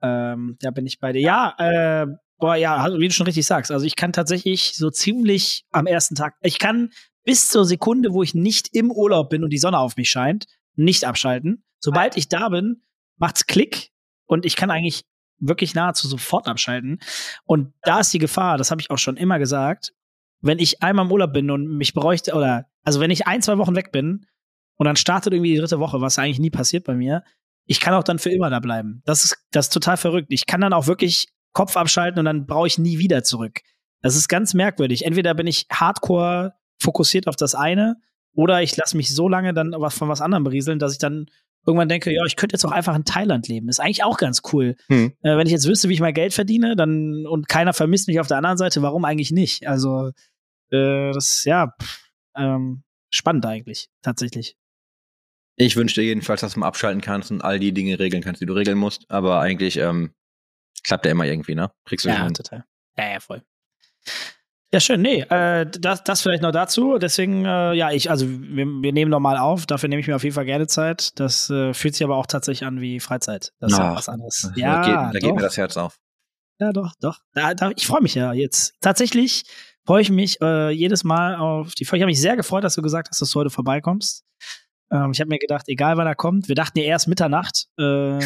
Ähm, 0.00 0.56
da 0.60 0.70
bin 0.70 0.86
ich 0.86 0.98
bei 0.98 1.12
dir. 1.12 1.20
Ja, 1.20 1.54
äh, 1.58 2.06
boah, 2.38 2.56
ja, 2.56 2.86
wie 2.98 3.08
du 3.08 3.14
schon 3.14 3.26
richtig 3.26 3.46
sagst. 3.46 3.70
Also 3.70 3.84
ich 3.84 3.96
kann 3.96 4.12
tatsächlich 4.12 4.76
so 4.76 4.90
ziemlich 4.90 5.64
am 5.70 5.86
ersten 5.86 6.14
Tag, 6.14 6.34
ich 6.40 6.58
kann 6.58 6.90
bis 7.24 7.50
zur 7.50 7.66
Sekunde, 7.66 8.14
wo 8.14 8.22
ich 8.22 8.34
nicht 8.34 8.74
im 8.74 8.90
Urlaub 8.90 9.28
bin 9.28 9.44
und 9.44 9.50
die 9.50 9.58
Sonne 9.58 9.78
auf 9.78 9.96
mich 9.96 10.08
scheint, 10.08 10.46
nicht 10.76 11.04
abschalten. 11.04 11.64
Sobald 11.80 12.16
ich 12.16 12.28
da 12.28 12.48
bin, 12.48 12.82
macht's 13.18 13.46
Klick 13.46 13.90
und 14.26 14.46
ich 14.46 14.56
kann 14.56 14.70
eigentlich 14.70 15.04
wirklich 15.38 15.74
nahezu 15.74 16.08
sofort 16.08 16.48
abschalten. 16.48 16.98
Und 17.44 17.72
da 17.82 18.00
ist 18.00 18.12
die 18.12 18.18
Gefahr, 18.18 18.58
das 18.58 18.70
habe 18.70 18.80
ich 18.80 18.90
auch 18.90 18.98
schon 18.98 19.16
immer 19.16 19.38
gesagt, 19.38 19.92
wenn 20.40 20.58
ich 20.58 20.82
einmal 20.82 21.06
im 21.06 21.12
Urlaub 21.12 21.32
bin 21.32 21.50
und 21.50 21.66
mich 21.66 21.94
bräuchte, 21.94 22.34
oder 22.34 22.66
also 22.84 23.00
wenn 23.00 23.10
ich 23.10 23.26
ein, 23.26 23.42
zwei 23.42 23.58
Wochen 23.58 23.74
weg 23.74 23.92
bin 23.92 24.26
und 24.76 24.86
dann 24.86 24.96
startet 24.96 25.32
irgendwie 25.32 25.52
die 25.52 25.58
dritte 25.58 25.80
Woche, 25.80 26.00
was 26.00 26.18
eigentlich 26.18 26.38
nie 26.38 26.50
passiert 26.50 26.84
bei 26.84 26.94
mir, 26.94 27.24
ich 27.66 27.80
kann 27.80 27.94
auch 27.94 28.04
dann 28.04 28.18
für 28.18 28.30
immer 28.30 28.50
da 28.50 28.60
bleiben. 28.60 29.02
Das 29.04 29.24
ist, 29.24 29.36
das 29.50 29.66
ist 29.66 29.72
total 29.72 29.96
verrückt. 29.96 30.28
Ich 30.30 30.46
kann 30.46 30.60
dann 30.60 30.72
auch 30.72 30.86
wirklich 30.86 31.28
Kopf 31.52 31.76
abschalten 31.76 32.18
und 32.18 32.24
dann 32.24 32.46
brauche 32.46 32.66
ich 32.66 32.78
nie 32.78 32.98
wieder 32.98 33.24
zurück. 33.24 33.60
Das 34.00 34.16
ist 34.16 34.28
ganz 34.28 34.54
merkwürdig. 34.54 35.04
Entweder 35.04 35.34
bin 35.34 35.46
ich 35.46 35.66
hardcore 35.70 36.54
fokussiert 36.78 37.26
auf 37.26 37.36
das 37.36 37.54
eine 37.54 37.96
oder 38.32 38.62
ich 38.62 38.76
lasse 38.76 38.96
mich 38.96 39.14
so 39.14 39.28
lange 39.28 39.52
dann 39.52 39.74
von 39.90 40.08
was 40.08 40.20
anderem 40.20 40.44
berieseln, 40.44 40.78
dass 40.78 40.92
ich 40.92 40.98
dann 40.98 41.26
irgendwann 41.66 41.88
denke, 41.88 42.12
ja, 42.12 42.24
ich 42.26 42.36
könnte 42.36 42.54
jetzt 42.54 42.64
auch 42.64 42.72
einfach 42.72 42.96
in 42.96 43.04
Thailand 43.04 43.48
leben. 43.48 43.68
Ist 43.68 43.80
eigentlich 43.80 44.04
auch 44.04 44.16
ganz 44.16 44.42
cool. 44.52 44.76
Hm. 44.88 45.12
Äh, 45.22 45.36
wenn 45.36 45.46
ich 45.46 45.52
jetzt 45.52 45.68
wüsste, 45.68 45.88
wie 45.88 45.94
ich 45.94 46.00
mein 46.00 46.14
Geld 46.14 46.32
verdiene, 46.32 46.76
dann 46.76 47.26
und 47.26 47.48
keiner 47.48 47.72
vermisst 47.72 48.08
mich 48.08 48.20
auf 48.20 48.26
der 48.26 48.38
anderen 48.38 48.58
Seite, 48.58 48.82
warum 48.82 49.04
eigentlich 49.04 49.30
nicht? 49.30 49.68
Also 49.68 50.12
äh, 50.70 51.12
das 51.12 51.44
ja 51.44 51.74
pff, 51.80 52.10
ähm, 52.36 52.82
spannend 53.10 53.44
eigentlich 53.46 53.88
tatsächlich. 54.02 54.56
Ich 55.56 55.76
wünschte 55.76 56.02
jedenfalls, 56.02 56.40
dass 56.40 56.54
du 56.54 56.60
mal 56.60 56.68
abschalten 56.68 57.00
kannst 57.00 57.32
und 57.32 57.42
all 57.42 57.58
die 57.58 57.72
Dinge 57.72 57.98
regeln 57.98 58.22
kannst, 58.22 58.40
die 58.40 58.46
du 58.46 58.52
regeln 58.52 58.78
musst. 58.78 59.10
Aber 59.10 59.40
eigentlich 59.40 59.76
ähm, 59.76 60.14
klappt 60.84 61.04
ja 61.04 61.12
immer 61.12 61.24
irgendwie, 61.24 61.56
ne? 61.56 61.72
Kriegst 61.84 62.06
du 62.06 62.10
ja, 62.10 62.24
hin. 62.24 62.34
total. 62.34 62.64
Ja, 62.96 63.12
ja, 63.12 63.20
voll. 63.20 63.42
Ja, 64.78 64.80
schön. 64.80 65.02
Nee, 65.02 65.22
äh, 65.22 65.66
das, 65.68 66.04
das 66.04 66.22
vielleicht 66.22 66.44
noch 66.44 66.52
dazu. 66.52 66.98
Deswegen, 66.98 67.44
äh, 67.44 67.72
ja, 67.72 67.90
ich, 67.90 68.12
also 68.12 68.28
wir, 68.28 68.64
wir 68.64 68.92
nehmen 68.92 69.10
nochmal 69.10 69.36
auf. 69.36 69.66
Dafür 69.66 69.88
nehme 69.88 69.98
ich 69.98 70.06
mir 70.06 70.14
auf 70.14 70.22
jeden 70.22 70.36
Fall 70.36 70.44
gerne 70.44 70.68
Zeit. 70.68 71.18
Das 71.18 71.50
äh, 71.50 71.74
fühlt 71.74 71.96
sich 71.96 72.04
aber 72.04 72.14
auch 72.14 72.26
tatsächlich 72.26 72.64
an 72.64 72.80
wie 72.80 73.00
Freizeit. 73.00 73.52
Das 73.58 73.72
ist 73.72 73.78
ja 73.78 73.96
was 73.96 74.08
anderes. 74.08 74.52
Ja, 74.54 74.80
da 74.80 74.86
geht, 74.86 75.14
da 75.16 75.18
geht 75.26 75.34
mir 75.34 75.42
das 75.42 75.56
Herz 75.56 75.76
auf. 75.76 75.98
Ja, 76.60 76.72
doch, 76.72 76.92
doch. 77.00 77.18
Da, 77.32 77.54
da, 77.54 77.72
ich 77.74 77.88
freue 77.88 78.02
mich 78.02 78.14
ja 78.14 78.32
jetzt. 78.32 78.74
Tatsächlich 78.80 79.42
freue 79.84 80.00
ich 80.00 80.10
mich 80.10 80.40
äh, 80.42 80.70
jedes 80.70 81.02
Mal 81.02 81.34
auf 81.34 81.74
die 81.74 81.84
Folge. 81.84 81.98
Ich 81.98 82.02
habe 82.04 82.10
mich 82.10 82.20
sehr 82.20 82.36
gefreut, 82.36 82.62
dass 82.62 82.76
du 82.76 82.82
gesagt 82.82 83.08
hast, 83.10 83.20
dass 83.20 83.30
du 83.32 83.40
heute 83.40 83.50
vorbeikommst. 83.50 84.22
Ähm, 84.92 85.10
ich 85.10 85.18
habe 85.18 85.28
mir 85.28 85.40
gedacht, 85.40 85.64
egal 85.66 85.96
wann 85.96 86.06
er 86.06 86.14
kommt, 86.14 86.46
wir 86.46 86.54
dachten 86.54 86.78
ja 86.78 86.84
erst 86.84 87.08
Mitternacht. 87.08 87.66
Ähm, 87.80 88.20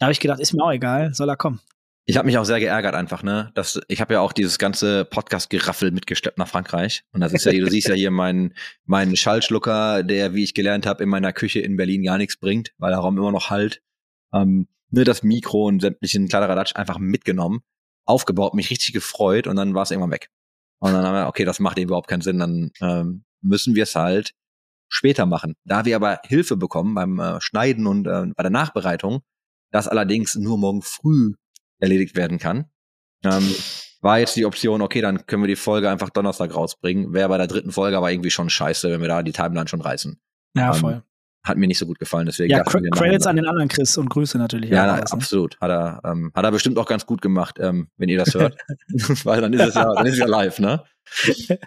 da 0.00 0.06
habe 0.06 0.12
ich 0.12 0.18
gedacht, 0.18 0.40
ist 0.40 0.52
mir 0.52 0.64
auch 0.64 0.72
egal, 0.72 1.14
soll 1.14 1.28
er 1.28 1.36
kommen. 1.36 1.60
Ich 2.06 2.16
habe 2.16 2.26
mich 2.26 2.38
auch 2.38 2.44
sehr 2.44 2.60
geärgert 2.60 2.94
einfach, 2.94 3.22
ne? 3.22 3.52
Das, 3.54 3.80
ich 3.88 4.00
habe 4.00 4.14
ja 4.14 4.20
auch 4.20 4.32
dieses 4.32 4.58
ganze 4.58 5.04
Podcast-Geraffel 5.04 5.92
mitgesteppt 5.92 6.38
nach 6.38 6.48
Frankreich. 6.48 7.04
Und 7.12 7.20
das 7.20 7.32
ist 7.32 7.44
ja, 7.44 7.52
du 7.52 7.68
siehst 7.68 7.88
ja 7.88 7.94
hier 7.94 8.10
meinen 8.10 8.54
mein 8.84 9.14
Schallschlucker, 9.14 10.02
der, 10.02 10.34
wie 10.34 10.42
ich 10.42 10.54
gelernt 10.54 10.86
habe, 10.86 11.02
in 11.02 11.08
meiner 11.08 11.32
Küche 11.32 11.60
in 11.60 11.76
Berlin 11.76 12.02
gar 12.02 12.18
nichts 12.18 12.36
bringt, 12.36 12.72
weil 12.78 12.90
der 12.90 12.98
Raum 12.98 13.16
immer 13.18 13.30
noch 13.30 13.50
halt. 13.50 13.82
Ähm, 14.32 14.66
ne, 14.90 15.04
das 15.04 15.22
Mikro 15.22 15.66
und 15.66 15.80
sämtlichen 15.80 16.28
Kladderadatsch 16.28 16.76
einfach 16.76 16.98
mitgenommen, 16.98 17.60
aufgebaut, 18.04 18.54
mich 18.54 18.70
richtig 18.70 18.92
gefreut 18.92 19.46
und 19.46 19.56
dann 19.56 19.74
war 19.74 19.82
es 19.82 19.90
irgendwann 19.90 20.12
weg. 20.12 20.30
Und 20.80 20.92
dann 20.92 21.04
haben 21.04 21.14
wir, 21.14 21.28
okay, 21.28 21.44
das 21.44 21.60
macht 21.60 21.78
überhaupt 21.78 22.08
keinen 22.08 22.22
Sinn, 22.22 22.38
dann 22.38 22.70
ähm, 22.80 23.24
müssen 23.42 23.74
wir 23.74 23.84
es 23.84 23.94
halt 23.94 24.32
später 24.88 25.26
machen. 25.26 25.54
Da 25.64 25.84
wir 25.84 25.96
aber 25.96 26.20
Hilfe 26.24 26.56
bekommen 26.56 26.94
beim 26.94 27.18
äh, 27.18 27.40
Schneiden 27.40 27.86
und 27.86 28.06
äh, 28.06 28.26
bei 28.34 28.42
der 28.42 28.50
Nachbereitung, 28.50 29.20
das 29.70 29.86
allerdings 29.86 30.34
nur 30.34 30.58
morgen 30.58 30.82
früh 30.82 31.34
erledigt 31.80 32.16
werden 32.16 32.38
kann, 32.38 32.66
ähm, 33.24 33.54
war 34.00 34.18
jetzt 34.18 34.36
die 34.36 34.46
Option, 34.46 34.80
okay, 34.82 35.00
dann 35.00 35.26
können 35.26 35.42
wir 35.42 35.48
die 35.48 35.56
Folge 35.56 35.90
einfach 35.90 36.10
Donnerstag 36.10 36.54
rausbringen. 36.54 37.12
Wäre 37.12 37.28
bei 37.28 37.38
der 37.38 37.46
dritten 37.46 37.72
Folge 37.72 37.96
aber 37.96 38.10
irgendwie 38.10 38.30
schon 38.30 38.48
scheiße, 38.48 38.90
wenn 38.90 39.00
wir 39.00 39.08
da 39.08 39.22
die 39.22 39.32
Timeline 39.32 39.68
schon 39.68 39.80
reißen. 39.80 40.18
Ja, 40.56 40.68
ähm, 40.68 40.74
voll. 40.74 41.02
Hat 41.42 41.56
mir 41.56 41.66
nicht 41.66 41.78
so 41.78 41.86
gut 41.86 41.98
gefallen, 41.98 42.26
deswegen. 42.26 42.50
Ja, 42.50 42.62
Cr 42.64 42.82
Credits 42.92 43.26
an 43.26 43.36
den 43.36 43.46
anderen 43.46 43.68
Chris 43.68 43.96
und 43.96 44.10
Grüße 44.10 44.36
natürlich. 44.36 44.70
Ja, 44.70 44.86
na, 44.86 44.96
ne? 44.96 45.12
absolut. 45.12 45.58
Hat 45.60 45.70
er, 45.70 46.00
ähm, 46.04 46.30
hat 46.34 46.44
er 46.44 46.50
bestimmt 46.50 46.78
auch 46.78 46.86
ganz 46.86 47.06
gut 47.06 47.22
gemacht, 47.22 47.56
ähm, 47.60 47.88
wenn 47.96 48.10
ihr 48.10 48.18
das 48.18 48.34
hört. 48.34 48.58
Weil 49.24 49.40
dann 49.40 49.52
ist 49.54 49.68
es 49.68 49.74
ja, 49.74 49.94
dann 49.94 50.06
ist 50.06 50.14
es 50.14 50.18
ja 50.18 50.26
live, 50.26 50.58
ne? 50.58 50.84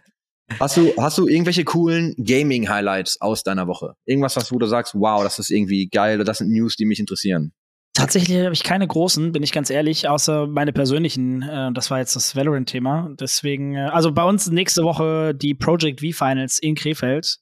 Hast 0.59 0.77
du, 0.77 0.93
hast 0.99 1.17
du 1.17 1.27
irgendwelche 1.27 1.63
coolen 1.63 2.13
Gaming-Highlights 2.17 3.21
aus 3.21 3.43
deiner 3.43 3.65
Woche? 3.65 3.95
Irgendwas, 4.05 4.35
was 4.35 4.51
wo 4.51 4.59
du 4.59 4.67
sagst, 4.67 4.93
wow, 4.93 5.23
das 5.23 5.39
ist 5.39 5.49
irgendwie 5.49 5.87
geil 5.87 6.17
oder 6.17 6.25
das 6.25 6.39
sind 6.39 6.51
News, 6.51 6.75
die 6.75 6.85
mich 6.85 6.99
interessieren? 6.99 7.53
Tatsächlich 7.93 8.39
habe 8.39 8.53
ich 8.53 8.63
keine 8.63 8.87
großen, 8.87 9.31
bin 9.31 9.43
ich 9.43 9.51
ganz 9.51 9.69
ehrlich, 9.69 10.07
außer 10.09 10.47
meine 10.47 10.73
persönlichen. 10.73 11.43
Äh, 11.43 11.71
das 11.73 11.91
war 11.91 11.99
jetzt 11.99 12.15
das 12.15 12.35
Valorant-Thema. 12.35 13.11
Deswegen, 13.19 13.75
äh, 13.75 13.89
also 13.91 14.11
bei 14.11 14.23
uns 14.23 14.49
nächste 14.49 14.83
Woche 14.83 15.35
die 15.35 15.53
Project 15.53 16.01
V 16.01 16.07
Finals 16.11 16.57
in 16.57 16.73
Krefeld. 16.75 17.37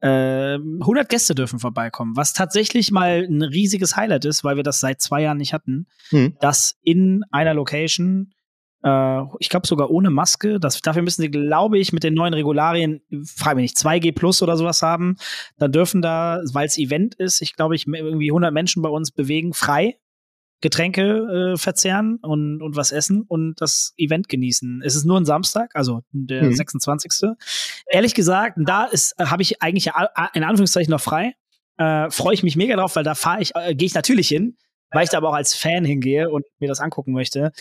Äh, 0.00 0.54
100 0.54 1.08
Gäste 1.08 1.34
dürfen 1.34 1.58
vorbeikommen, 1.58 2.14
was 2.14 2.32
tatsächlich 2.32 2.92
mal 2.92 3.26
ein 3.28 3.42
riesiges 3.42 3.96
Highlight 3.96 4.24
ist, 4.26 4.44
weil 4.44 4.54
wir 4.54 4.62
das 4.62 4.78
seit 4.78 5.00
zwei 5.00 5.22
Jahren 5.22 5.38
nicht 5.38 5.52
hatten, 5.52 5.88
Hm. 6.10 6.36
dass 6.40 6.76
in 6.82 7.24
einer 7.32 7.54
Location, 7.54 8.30
äh, 8.82 9.20
ich 9.38 9.48
glaube 9.48 9.66
sogar 9.66 9.90
ohne 9.90 10.10
Maske, 10.10 10.60
das, 10.60 10.80
dafür 10.80 11.02
müssen 11.02 11.22
sie, 11.22 11.30
glaube 11.30 11.78
ich, 11.78 11.92
mit 11.92 12.02
den 12.04 12.14
neuen 12.14 12.34
Regularien, 12.34 13.00
frage 13.24 13.56
mich 13.56 13.62
nicht, 13.72 13.76
2G 13.76 14.12
plus 14.12 14.42
oder 14.42 14.56
sowas 14.56 14.82
haben, 14.82 15.16
dann 15.58 15.72
dürfen 15.72 16.02
da, 16.02 16.40
weil 16.52 16.66
es 16.66 16.78
Event 16.78 17.14
ist, 17.14 17.40
ich 17.42 17.54
glaube, 17.54 17.74
ich 17.74 17.86
irgendwie 17.86 18.30
100 18.30 18.52
Menschen 18.52 18.82
bei 18.82 18.88
uns 18.88 19.10
bewegen, 19.10 19.52
frei 19.52 19.98
Getränke 20.60 21.52
äh, 21.52 21.56
verzehren 21.56 22.18
und, 22.20 22.62
und 22.62 22.74
was 22.74 22.90
essen 22.90 23.22
und 23.22 23.60
das 23.60 23.94
Event 23.96 24.28
genießen. 24.28 24.82
Es 24.84 24.96
ist 24.96 25.04
nur 25.04 25.16
ein 25.16 25.24
Samstag, 25.24 25.70
also 25.76 26.02
der 26.10 26.46
Mhm. 26.46 26.52
26. 26.52 27.30
Ehrlich 27.88 28.12
gesagt, 28.14 28.58
da 28.64 28.84
ist 28.84 29.14
äh, 29.18 29.26
habe 29.26 29.42
ich 29.42 29.62
eigentlich 29.62 29.92
in 30.34 30.42
Anführungszeichen 30.42 30.90
noch 30.90 31.00
frei. 31.00 31.34
Äh, 31.76 32.10
Freue 32.10 32.34
ich 32.34 32.42
mich 32.42 32.56
mega 32.56 32.74
drauf, 32.74 32.96
weil 32.96 33.04
da 33.04 33.14
fahre 33.14 33.40
ich, 33.40 33.54
äh, 33.54 33.76
gehe 33.76 33.86
ich 33.86 33.94
natürlich 33.94 34.26
hin, 34.26 34.56
weil 34.90 35.04
ich 35.04 35.10
da 35.10 35.18
aber 35.18 35.28
auch 35.28 35.34
als 35.34 35.54
Fan 35.54 35.84
hingehe 35.84 36.28
und 36.28 36.44
mir 36.58 36.68
das 36.68 36.80
angucken 36.80 37.12
möchte. 37.12 37.52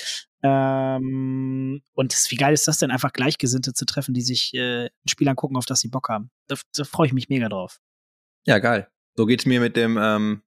Ähm, 0.48 1.82
und 1.94 2.14
das, 2.14 2.30
wie 2.32 2.36
geil 2.36 2.54
ist 2.54 2.68
das 2.68 2.78
denn, 2.78 2.92
einfach 2.92 3.14
Gleichgesinnte 3.14 3.74
zu 3.74 3.86
treffen, 3.86 4.14
die 4.14 4.22
sich 4.22 4.54
äh, 4.54 4.86
ein 4.86 5.10
Spiel 5.10 5.28
angucken, 5.28 5.58
auf 5.58 5.66
das 5.66 5.80
sie 5.80 5.90
Bock 5.90 6.10
haben. 6.10 6.30
Da, 6.48 6.56
da 6.76 6.84
freue 6.84 7.08
ich 7.08 7.14
mich 7.14 7.30
mega 7.30 7.50
drauf. 7.50 7.80
Ja, 8.46 8.60
geil. 8.60 8.88
So 9.16 9.26
geht's 9.26 9.46
mir 9.46 9.60
mit 9.60 9.76
dem 9.76 9.98
ähm, 10.00 10.42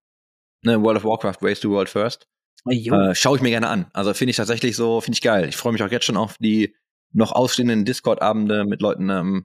ne, 0.62 0.80
World 0.82 0.98
of 0.98 1.04
Warcraft 1.04 1.38
Race 1.42 1.60
to 1.60 1.70
World 1.70 1.88
First. 1.88 2.28
Äh, 2.66 3.14
Schaue 3.14 3.36
ich 3.36 3.42
mir 3.42 3.50
gerne 3.50 3.68
an. 3.68 3.86
Also 3.92 4.14
finde 4.14 4.30
ich 4.30 4.36
tatsächlich 4.36 4.76
so, 4.76 5.00
finde 5.00 5.16
ich 5.16 5.22
geil. 5.22 5.48
Ich 5.48 5.56
freue 5.56 5.72
mich 5.72 5.82
auch 5.82 5.90
jetzt 5.90 6.04
schon 6.04 6.16
auf 6.16 6.36
die 6.38 6.74
noch 7.12 7.32
ausstehenden 7.32 7.84
Discord-Abende 7.84 8.64
mit 8.64 8.80
Leuten 8.80 9.10
ähm, 9.10 9.44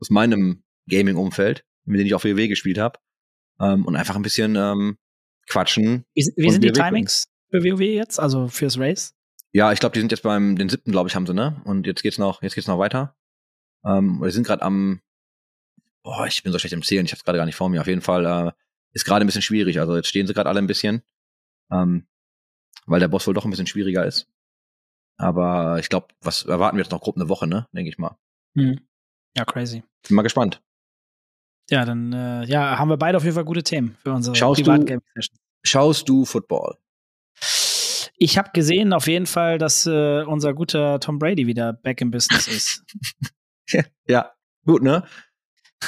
aus 0.00 0.10
meinem 0.10 0.64
Gaming-Umfeld, 0.88 1.64
mit 1.84 1.98
denen 1.98 2.06
ich 2.06 2.14
auch 2.14 2.24
WoW 2.24 2.48
gespielt 2.48 2.78
habe. 2.78 2.98
Ähm, 3.60 3.84
und 3.86 3.96
einfach 3.96 4.16
ein 4.16 4.22
bisschen 4.22 4.56
ähm, 4.56 4.98
quatschen. 5.48 6.04
wie 6.14 6.32
wie 6.36 6.50
sind 6.50 6.64
die 6.64 6.72
Timings 6.72 7.26
für 7.50 7.62
WoW 7.62 7.80
jetzt, 7.80 8.18
also 8.18 8.48
fürs 8.48 8.78
Race? 8.78 9.14
Ja, 9.54 9.72
ich 9.72 9.78
glaube, 9.80 9.92
die 9.94 10.00
sind 10.00 10.10
jetzt 10.10 10.22
beim 10.22 10.56
den 10.56 10.68
siebten, 10.68 10.90
glaube 10.90 11.08
ich, 11.08 11.14
haben 11.14 11.26
sie, 11.26 11.34
ne? 11.34 11.60
Und 11.64 11.86
jetzt 11.86 12.02
geht's 12.02 12.18
noch, 12.18 12.42
jetzt 12.42 12.54
geht's 12.54 12.66
noch 12.66 12.78
weiter. 12.78 13.16
Ähm, 13.84 14.20
wir 14.20 14.30
sind 14.32 14.46
gerade 14.46 14.62
am, 14.62 15.00
boah, 16.02 16.26
ich 16.26 16.42
bin 16.42 16.50
so 16.52 16.58
schlecht 16.58 16.72
im 16.72 16.82
Zählen, 16.82 17.06
ich 17.06 17.12
hab's 17.12 17.22
gerade 17.24 17.38
gar 17.38 17.46
nicht 17.46 17.54
vor 17.54 17.68
mir. 17.68 17.80
Auf 17.80 17.86
jeden 17.86 18.00
Fall 18.00 18.26
äh, 18.26 18.52
ist 18.92 19.04
gerade 19.04 19.24
ein 19.24 19.26
bisschen 19.26 19.42
schwierig. 19.42 19.78
Also 19.78 19.94
jetzt 19.94 20.08
stehen 20.08 20.26
sie 20.26 20.34
gerade 20.34 20.48
alle 20.48 20.58
ein 20.58 20.66
bisschen, 20.66 21.02
ähm, 21.70 22.06
weil 22.86 22.98
der 23.00 23.08
Boss 23.08 23.26
wohl 23.26 23.34
doch 23.34 23.44
ein 23.44 23.50
bisschen 23.50 23.66
schwieriger 23.68 24.04
ist. 24.04 24.28
Aber 25.18 25.78
ich 25.78 25.88
glaube, 25.88 26.08
was 26.20 26.44
erwarten 26.44 26.76
wir 26.76 26.82
jetzt 26.82 26.90
noch 26.90 27.00
grob 27.00 27.16
eine 27.16 27.28
Woche, 27.28 27.46
ne? 27.46 27.68
Denke 27.72 27.88
ich 27.90 27.98
mal. 27.98 28.18
Hm. 28.56 28.80
Ja, 29.36 29.44
crazy. 29.44 29.84
Bin 30.08 30.16
mal 30.16 30.22
gespannt. 30.22 30.60
Ja, 31.70 31.84
dann 31.84 32.12
äh, 32.12 32.44
ja, 32.46 32.76
haben 32.78 32.88
wir 32.88 32.96
beide 32.96 33.16
auf 33.16 33.22
jeden 33.24 33.34
Fall 33.34 33.44
gute 33.44 33.62
Themen 33.62 33.96
für 34.02 34.12
unsere 34.12 34.34
Schaust 34.34 34.60
du- 34.60 34.64
Privatgaming-Session. 34.64 35.38
Schaust 35.64 36.08
du 36.08 36.24
Football? 36.24 36.76
Ich 38.16 38.38
habe 38.38 38.50
gesehen 38.52 38.92
auf 38.92 39.06
jeden 39.06 39.26
Fall, 39.26 39.58
dass 39.58 39.86
äh, 39.86 40.22
unser 40.22 40.54
guter 40.54 41.00
Tom 41.00 41.18
Brady 41.18 41.46
wieder 41.46 41.72
back 41.72 42.00
im 42.00 42.10
Business 42.10 42.48
ist. 42.48 42.84
Ja, 44.06 44.30
gut, 44.66 44.82
ne? 44.82 45.04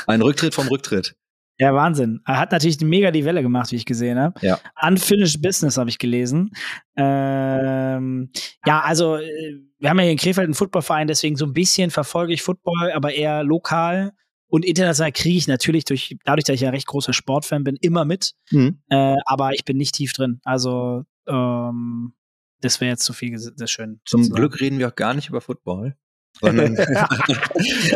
Ein 0.06 0.22
Rücktritt 0.22 0.54
vom 0.54 0.66
Rücktritt. 0.68 1.14
Ja, 1.58 1.74
Wahnsinn. 1.74 2.20
Er 2.26 2.38
hat 2.38 2.52
natürlich 2.52 2.80
mega 2.80 3.10
die 3.10 3.24
Welle 3.24 3.42
gemacht, 3.42 3.72
wie 3.72 3.76
ich 3.76 3.86
gesehen 3.86 4.18
habe. 4.18 4.38
Ja. 4.44 4.58
Unfinished 4.80 5.40
Business 5.40 5.78
habe 5.78 5.88
ich 5.88 5.98
gelesen. 5.98 6.50
Ähm, 6.96 8.30
ja, 8.66 8.80
also 8.80 9.16
äh, 9.16 9.60
wir 9.78 9.90
haben 9.90 9.98
ja 9.98 10.04
hier 10.04 10.12
in 10.12 10.18
Krefeld 10.18 10.44
einen 10.44 10.54
Footballverein, 10.54 11.06
deswegen 11.06 11.36
so 11.36 11.46
ein 11.46 11.54
bisschen 11.54 11.90
verfolge 11.90 12.34
ich 12.34 12.42
Football, 12.42 12.92
aber 12.92 13.12
eher 13.12 13.42
lokal. 13.42 14.12
Und 14.48 14.64
international 14.64 15.12
kriege 15.12 15.38
ich 15.38 15.48
natürlich 15.48 15.84
durch, 15.84 16.16
dadurch, 16.24 16.44
dass 16.44 16.54
ich 16.54 16.60
ja 16.60 16.70
recht 16.70 16.86
großer 16.86 17.12
Sportfan 17.12 17.64
bin, 17.64 17.76
immer 17.80 18.04
mit. 18.04 18.32
Hm. 18.50 18.80
Äh, 18.90 19.16
aber 19.24 19.52
ich 19.54 19.64
bin 19.64 19.78
nicht 19.78 19.94
tief 19.94 20.12
drin. 20.12 20.40
Also 20.44 21.04
ähm, 21.26 22.12
das 22.60 22.80
wäre 22.80 22.90
jetzt 22.90 23.04
zu 23.04 23.12
viel 23.12 23.34
ges- 23.34 23.52
das 23.56 23.70
schön. 23.70 24.00
Zum 24.04 24.22
zu 24.22 24.28
sagen. 24.28 24.36
Glück 24.40 24.60
reden 24.60 24.78
wir 24.78 24.88
auch 24.88 24.94
gar 24.96 25.14
nicht 25.14 25.28
über 25.28 25.40
Football. 25.40 25.96
Sondern, 26.40 26.76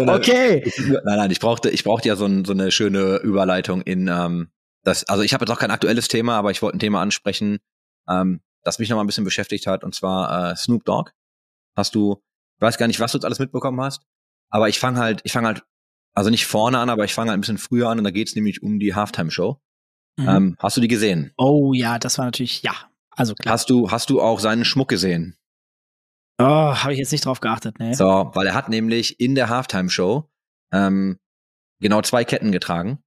Okay. 0.08 0.70
Nein, 0.78 1.02
nein, 1.04 1.30
ich 1.30 1.40
brauchte, 1.40 1.68
ich 1.70 1.84
brauchte 1.84 2.08
ja 2.08 2.16
so, 2.16 2.24
ein, 2.24 2.44
so 2.46 2.52
eine 2.52 2.70
schöne 2.70 3.16
Überleitung 3.16 3.82
in 3.82 4.08
ähm, 4.08 4.50
das. 4.82 5.04
Also 5.08 5.22
ich 5.22 5.34
habe 5.34 5.44
jetzt 5.44 5.50
auch 5.50 5.58
kein 5.58 5.70
aktuelles 5.70 6.08
Thema, 6.08 6.36
aber 6.38 6.50
ich 6.50 6.62
wollte 6.62 6.78
ein 6.78 6.80
Thema 6.80 7.02
ansprechen, 7.02 7.58
ähm, 8.08 8.40
das 8.62 8.78
mich 8.78 8.88
noch 8.88 8.96
mal 8.96 9.04
ein 9.04 9.06
bisschen 9.06 9.24
beschäftigt 9.24 9.66
hat, 9.66 9.84
und 9.84 9.94
zwar 9.94 10.52
äh, 10.52 10.56
Snoop 10.56 10.84
Dogg. 10.84 11.10
Hast 11.76 11.94
du, 11.94 12.22
ich 12.56 12.62
weiß 12.62 12.78
gar 12.78 12.86
nicht, 12.86 13.00
was 13.00 13.12
du 13.12 13.18
jetzt 13.18 13.24
alles 13.24 13.38
mitbekommen 13.38 13.80
hast, 13.80 14.02
aber 14.50 14.68
ich 14.70 14.78
fange 14.78 14.98
halt, 14.98 15.20
ich 15.24 15.32
fange 15.32 15.48
halt, 15.48 15.62
also 16.14 16.30
nicht 16.30 16.46
vorne 16.46 16.78
an, 16.78 16.88
aber 16.90 17.04
ich 17.04 17.12
fange 17.14 17.30
halt 17.30 17.38
ein 17.38 17.42
bisschen 17.42 17.58
früher 17.58 17.88
an 17.90 17.98
und 17.98 18.04
da 18.04 18.10
geht's 18.10 18.34
nämlich 18.34 18.62
um 18.62 18.78
die 18.78 18.94
Halftime-Show. 18.94 19.60
Mhm. 20.16 20.28
Ähm, 20.28 20.56
hast 20.58 20.76
du 20.76 20.80
die 20.80 20.88
gesehen? 20.88 21.32
oh 21.36 21.72
ja, 21.74 21.98
das 21.98 22.16
war 22.18 22.24
natürlich, 22.24 22.62
ja. 22.62 22.72
Also 23.10 23.34
klar. 23.34 23.52
Hast 23.54 23.70
du, 23.70 23.90
hast 23.90 24.10
du 24.10 24.20
auch 24.20 24.40
seinen 24.40 24.64
Schmuck 24.64 24.88
gesehen? 24.88 25.36
Oh, 26.38 26.44
habe 26.44 26.92
ich 26.92 26.98
jetzt 26.98 27.12
nicht 27.12 27.24
drauf 27.26 27.40
geachtet, 27.40 27.78
ne? 27.78 27.94
So, 27.94 28.30
weil 28.34 28.46
er 28.46 28.54
hat 28.54 28.68
nämlich 28.70 29.20
in 29.20 29.34
der 29.34 29.48
Halftime-Show 29.50 30.30
ähm, 30.72 31.18
genau 31.80 32.00
zwei 32.02 32.24
Ketten 32.24 32.50
getragen. 32.50 33.02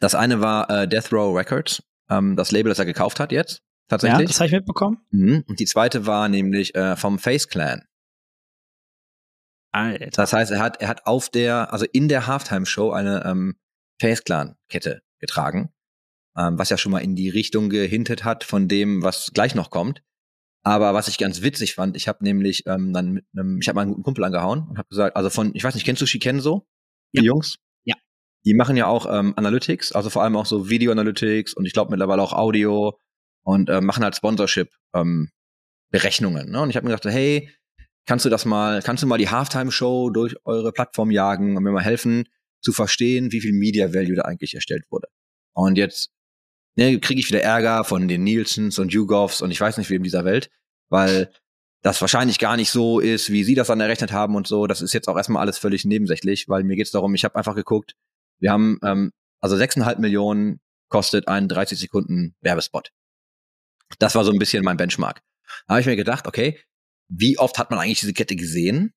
Das 0.00 0.14
eine 0.14 0.40
war 0.40 0.70
äh, 0.70 0.86
Death 0.88 1.12
Row 1.12 1.36
Records, 1.36 1.82
ähm, 2.08 2.36
das 2.36 2.52
Label, 2.52 2.70
das 2.70 2.78
er 2.78 2.84
gekauft 2.84 3.18
hat 3.18 3.32
jetzt, 3.32 3.58
Ja, 3.58 3.64
tatsächlich. 3.88 4.28
das 4.28 4.38
habe 4.38 4.46
ich 4.46 4.52
mitbekommen. 4.52 4.98
mhm. 5.10 5.44
Und 5.48 5.58
die 5.58 5.64
zweite 5.66 6.06
war 6.06 6.28
nämlich 6.28 6.74
äh, 6.76 6.94
vom 6.96 7.18
Face 7.18 7.48
Clan. 7.48 7.84
Alter. 9.72 10.06
Das 10.12 10.32
heißt, 10.32 10.52
er 10.52 10.60
hat, 10.60 10.80
er 10.80 10.86
hat 10.88 11.06
auf 11.06 11.28
der, 11.30 11.72
also 11.72 11.84
in 11.92 12.08
der 12.08 12.28
Halftime-Show 12.28 12.92
eine 12.92 13.24
ähm, 13.24 13.56
Face 14.00 14.22
Clan-Kette 14.22 15.02
getragen, 15.18 15.72
ähm, 16.36 16.58
was 16.58 16.70
ja 16.70 16.78
schon 16.78 16.92
mal 16.92 16.98
in 16.98 17.16
die 17.16 17.28
Richtung 17.28 17.70
gehintet 17.70 18.24
hat 18.24 18.44
von 18.44 18.68
dem, 18.68 19.02
was 19.02 19.30
gleich 19.34 19.54
noch 19.54 19.70
kommt. 19.70 20.02
Aber 20.62 20.94
was 20.94 21.08
ich 21.08 21.18
ganz 21.18 21.42
witzig 21.42 21.74
fand, 21.74 21.96
ich 21.96 22.08
habe 22.08 22.24
nämlich 22.24 22.66
ähm, 22.66 22.92
dann 22.92 23.12
mit 23.12 23.26
einem, 23.36 23.60
ich 23.60 23.68
habe 23.68 23.76
meinen 23.76 23.90
guten 23.90 24.02
Kumpel 24.02 24.24
angehauen 24.24 24.66
und 24.68 24.78
habe 24.78 24.88
gesagt, 24.88 25.14
also 25.16 25.28
von, 25.28 25.54
ich 25.54 25.62
weiß 25.62 25.74
nicht, 25.74 25.84
kennst 25.84 26.00
du 26.00 26.06
Shikenso? 26.06 26.66
Die 27.12 27.18
Ja. 27.18 27.24
Jungs? 27.24 27.56
Ja. 27.84 27.94
Die 28.46 28.54
machen 28.54 28.76
ja 28.76 28.86
auch 28.86 29.06
ähm, 29.10 29.34
Analytics, 29.36 29.92
also 29.92 30.08
vor 30.08 30.22
allem 30.22 30.36
auch 30.36 30.46
so 30.46 30.70
Video 30.70 30.90
Analytics 30.90 31.52
und 31.54 31.66
ich 31.66 31.74
glaube 31.74 31.90
mittlerweile 31.90 32.22
auch 32.22 32.32
Audio 32.32 32.98
und 33.42 33.68
äh, 33.68 33.82
machen 33.82 34.02
halt 34.02 34.16
Sponsorship 34.16 34.70
ähm, 34.94 35.30
Berechnungen. 35.90 36.50
Ne? 36.50 36.62
Und 36.62 36.70
ich 36.70 36.76
habe 36.76 36.86
mir 36.86 36.96
gedacht, 36.96 37.12
hey, 37.12 37.50
kannst 38.06 38.24
du 38.24 38.30
das 38.30 38.46
mal, 38.46 38.82
kannst 38.82 39.02
du 39.02 39.06
mal 39.06 39.18
die 39.18 39.28
Halftime-Show 39.28 40.10
durch 40.10 40.34
eure 40.44 40.72
Plattform 40.72 41.10
jagen 41.10 41.56
und 41.56 41.62
mir 41.62 41.72
mal 41.72 41.84
helfen 41.84 42.24
zu 42.62 42.72
verstehen, 42.72 43.32
wie 43.32 43.40
viel 43.42 43.52
Media 43.52 43.92
Value 43.92 44.16
da 44.16 44.22
eigentlich 44.22 44.54
erstellt 44.54 44.84
wurde. 44.90 45.08
Und 45.52 45.76
jetzt 45.76 46.10
ne, 46.76 46.98
kriege 47.00 47.20
ich 47.20 47.28
wieder 47.28 47.42
Ärger 47.42 47.84
von 47.84 48.08
den 48.08 48.24
Nielsens 48.24 48.78
und 48.78 48.92
YouGovs 48.92 49.42
und 49.42 49.50
ich 49.50 49.60
weiß 49.60 49.78
nicht 49.78 49.90
wem 49.90 50.02
dieser 50.02 50.24
Welt, 50.24 50.50
weil 50.88 51.30
das 51.82 52.00
wahrscheinlich 52.00 52.38
gar 52.38 52.56
nicht 52.56 52.70
so 52.70 52.98
ist, 52.98 53.30
wie 53.30 53.44
sie 53.44 53.54
das 53.54 53.66
dann 53.66 53.80
errechnet 53.80 54.10
haben 54.10 54.36
und 54.36 54.46
so. 54.46 54.66
Das 54.66 54.80
ist 54.80 54.94
jetzt 54.94 55.08
auch 55.08 55.16
erstmal 55.16 55.42
alles 55.42 55.58
völlig 55.58 55.84
nebensächlich, 55.84 56.48
weil 56.48 56.64
mir 56.64 56.76
geht's 56.76 56.90
darum, 56.90 57.14
ich 57.14 57.24
habe 57.24 57.36
einfach 57.36 57.54
geguckt, 57.54 57.94
wir 58.40 58.50
haben 58.50 58.78
ähm, 58.82 59.12
also 59.40 59.56
6,5 59.56 59.98
Millionen 59.98 60.60
kostet 60.88 61.28
ein 61.28 61.48
30 61.48 61.78
Sekunden 61.78 62.34
Werbespot. 62.40 62.90
Das 63.98 64.14
war 64.14 64.24
so 64.24 64.32
ein 64.32 64.38
bisschen 64.38 64.64
mein 64.64 64.76
Benchmark. 64.78 65.22
Da 65.66 65.74
habe 65.74 65.80
ich 65.80 65.86
mir 65.86 65.96
gedacht, 65.96 66.26
okay, 66.26 66.58
wie 67.08 67.38
oft 67.38 67.58
hat 67.58 67.70
man 67.70 67.78
eigentlich 67.78 68.00
diese 68.00 68.14
Kette 68.14 68.36
gesehen? 68.36 68.94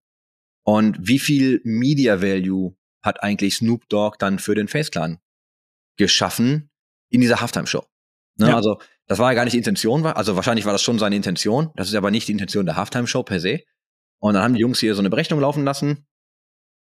Und 0.63 0.98
wie 1.00 1.20
viel 1.20 1.62
Media 1.63 2.22
Value 2.22 2.76
hat 3.02 3.24
eigentlich 3.24 3.56
Snoop 3.56 3.88
Dogg 3.90 4.18
dann 4.20 4.40
für 4.40 4.56
den 4.56 4.68
Face 4.68 4.92
Clan 4.92 5.20
geschaffen 5.98 6.70
in 7.10 7.22
dieser 7.22 7.41
Halftime-Show? 7.41 7.84
Ne, 8.38 8.50
Ja. 8.50 8.56
Also, 8.56 8.80
das 9.08 9.20
war 9.20 9.32
ja 9.32 9.36
gar 9.36 9.46
nicht 9.46 9.54
die 9.54 9.60
Intention, 9.60 10.06
also 10.06 10.36
wahrscheinlich 10.36 10.65
war 10.65 10.74
das 10.74 10.82
schon 10.82 11.00
seine 11.00 11.15
Intention. 11.15 11.72
Das 11.76 11.88
ist 11.88 11.96
aber 11.96 12.12
nicht 12.12 12.28
die 12.28 12.34
Intention 12.34 12.65
der 12.65 12.76
Halftime-Show 12.76 13.24
per 13.24 13.39
se. 13.39 13.62
Und 14.20 14.34
dann 14.34 14.43
haben 14.43 14.54
die 14.54 14.60
Jungs 14.60 14.80
hier 14.80 14.96
so 14.96 15.02
eine 15.02 15.10
Berechnung 15.10 15.39
laufen 15.39 15.63
lassen. 15.63 16.08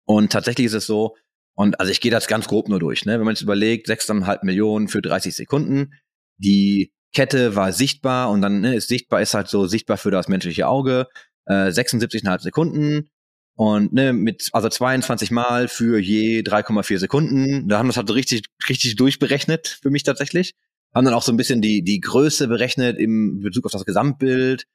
Und 0.05 0.31
tatsächlich 0.31 0.65
ist 0.65 0.73
es 0.73 0.85
so, 0.85 1.15
und 1.55 1.79
also 1.79 1.91
ich 1.91 2.01
gehe 2.01 2.11
das 2.11 2.27
ganz 2.27 2.47
grob 2.47 2.69
nur 2.69 2.79
durch, 2.79 3.05
ne? 3.05 3.13
Wenn 3.13 3.25
man 3.25 3.35
jetzt 3.35 3.41
überlegt, 3.41 3.87
6,5 3.87 4.39
Millionen 4.43 4.87
für 4.87 5.01
30 5.01 5.35
Sekunden, 5.35 5.93
die 6.37 6.91
Kette 7.13 7.55
war 7.55 7.71
sichtbar 7.71 8.31
und 8.31 8.41
dann 8.41 8.61
ne, 8.61 8.75
ist 8.75 8.87
sichtbar, 8.87 9.21
ist 9.21 9.33
halt 9.33 9.47
so 9.47 9.67
sichtbar 9.67 9.97
für 9.97 10.11
das 10.11 10.27
menschliche 10.27 10.67
Auge, 10.67 11.07
äh, 11.45 11.71
76,5 11.71 12.41
Sekunden 12.41 13.09
und 13.55 13.93
ne, 13.93 14.13
mit 14.13 14.49
also 14.53 14.69
22 14.69 15.31
Mal 15.31 15.67
für 15.67 15.99
je 15.99 16.41
3,4 16.41 16.97
Sekunden. 16.97 17.67
Da 17.67 17.77
haben 17.77 17.87
wir 17.87 17.89
das 17.89 17.97
halt 17.97 18.07
so 18.07 18.13
richtig, 18.13 18.45
richtig 18.69 18.95
durchberechnet 18.95 19.79
für 19.81 19.89
mich 19.89 20.03
tatsächlich. 20.03 20.55
Haben 20.93 21.05
dann 21.05 21.13
auch 21.13 21.23
so 21.23 21.31
ein 21.31 21.37
bisschen 21.37 21.61
die, 21.61 21.83
die 21.83 21.99
Größe 21.99 22.47
berechnet 22.47 22.97
im 22.97 23.41
Bezug 23.41 23.65
auf 23.65 23.71
das 23.71 23.85
Gesamtbild 23.85 24.65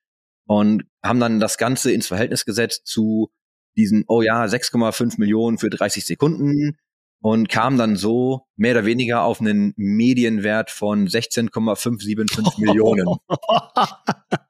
und 0.47 0.85
haben 1.03 1.21
dann 1.21 1.41
das 1.41 1.59
Ganze 1.59 1.93
ins 1.93 2.07
Verhältnis 2.07 2.45
gesetzt 2.45 2.87
zu 2.87 3.31
diesen, 3.77 4.05
oh 4.09 4.23
ja, 4.23 4.45
6,5 4.45 5.19
Millionen 5.19 5.59
für 5.59 5.69
30 5.69 6.05
Sekunden 6.05 6.79
und 7.21 7.49
kam 7.49 7.77
dann 7.77 7.97
so 7.97 8.47
mehr 8.57 8.73
oder 8.73 8.87
weniger 8.87 9.23
auf 9.23 9.41
einen 9.41 9.75
Medienwert 9.77 10.71
von 10.71 11.09
16,575 11.09 12.59
Millionen, 12.59 13.19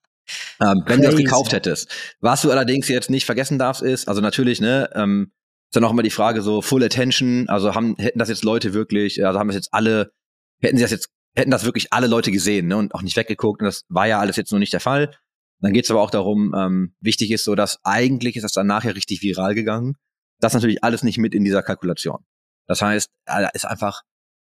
ähm, 0.61 0.83
wenn 0.87 1.01
du 1.01 1.09
das 1.09 1.17
gekauft 1.17 1.53
hättest. 1.53 1.91
Was 2.21 2.43
du 2.43 2.51
allerdings 2.51 2.89
jetzt 2.89 3.11
nicht 3.11 3.27
vergessen 3.27 3.59
darfst, 3.59 3.83
ist, 3.83 4.09
also 4.09 4.21
natürlich, 4.21 4.61
ne, 4.61 4.91
ähm, 4.95 5.33
dann 5.73 5.85
auch 5.85 5.91
immer 5.91 6.03
die 6.03 6.11
Frage 6.11 6.43
so 6.43 6.63
Full 6.63 6.83
Attention, 6.83 7.49
also 7.49 7.75
haben 7.75 7.97
hätten 7.99 8.19
das 8.19 8.29
jetzt 8.29 8.45
Leute 8.45 8.75
wirklich, 8.75 9.25
also 9.25 9.39
haben 9.39 9.49
das 9.49 9.57
jetzt 9.57 9.73
alle, 9.73 10.13
hätten 10.61 10.77
sie 10.77 10.83
das 10.83 10.91
jetzt, 10.91 11.11
hätten 11.35 11.51
das 11.51 11.65
wirklich 11.65 11.93
alle 11.93 12.07
Leute 12.07 12.31
gesehen 12.31 12.69
ne, 12.69 12.77
und 12.77 12.95
auch 12.95 13.03
nicht 13.03 13.17
weggeguckt 13.17 13.61
und 13.61 13.67
das 13.67 13.85
war 13.89 14.07
ja 14.07 14.19
alles 14.19 14.37
jetzt 14.37 14.53
noch 14.53 14.59
nicht 14.59 14.73
der 14.73 14.81
Fall. 14.81 15.15
Dann 15.61 15.73
geht 15.73 15.85
es 15.85 15.91
aber 15.91 16.03
auch 16.03 16.11
darum, 16.11 16.55
ähm, 16.57 16.95
wichtig 17.01 17.31
ist 17.31 17.45
so, 17.45 17.55
dass 17.55 17.81
eigentlich 17.83 18.37
ist 18.37 18.43
das 18.43 18.53
dann 18.53 18.67
nachher 18.67 18.95
richtig 18.95 19.23
viral 19.23 19.55
gegangen. 19.55 19.95
Das 20.39 20.53
natürlich 20.53 20.85
alles 20.85 21.03
nicht 21.03 21.19
mit 21.19 21.35
in 21.35 21.45
dieser 21.45 21.63
Kalkulation. 21.63 22.25
Das 22.67 22.83
heißt, 22.83 23.11
er 23.25 23.55
ist 23.55 23.65
einfach, 23.65 24.03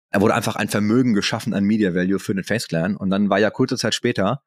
er 0.09 0.21
wurde 0.21 0.33
einfach 0.33 0.55
ein 0.55 0.69
Vermögen 0.69 1.13
geschaffen 1.13 1.53
an 1.53 1.65
Media 1.65 1.93
Value 1.93 2.19
für 2.19 2.33
den 2.33 2.43
Face 2.43 2.67
Clan 2.67 2.97
und 2.97 3.09
dann 3.09 3.29
war 3.29 3.39
ja 3.39 3.51
kurze 3.51 3.77
Zeit 3.77 3.93
später 3.93 4.41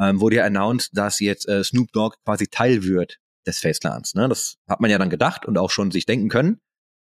ähm, 0.00 0.20
wurde 0.20 0.36
ja 0.36 0.44
announced, 0.44 0.90
dass 0.96 1.20
jetzt 1.20 1.48
äh, 1.48 1.62
Snoop 1.62 1.92
Dogg 1.92 2.16
quasi 2.24 2.48
Teil 2.48 2.84
wird 2.84 3.18
des 3.46 3.58
Face 3.58 3.80
Clans. 3.80 4.14
Ne? 4.14 4.28
Das 4.28 4.56
hat 4.68 4.80
man 4.80 4.90
ja 4.90 4.98
dann 4.98 5.10
gedacht 5.10 5.46
und 5.46 5.58
auch 5.58 5.70
schon 5.70 5.90
sich 5.90 6.06
denken 6.06 6.28
können. 6.28 6.60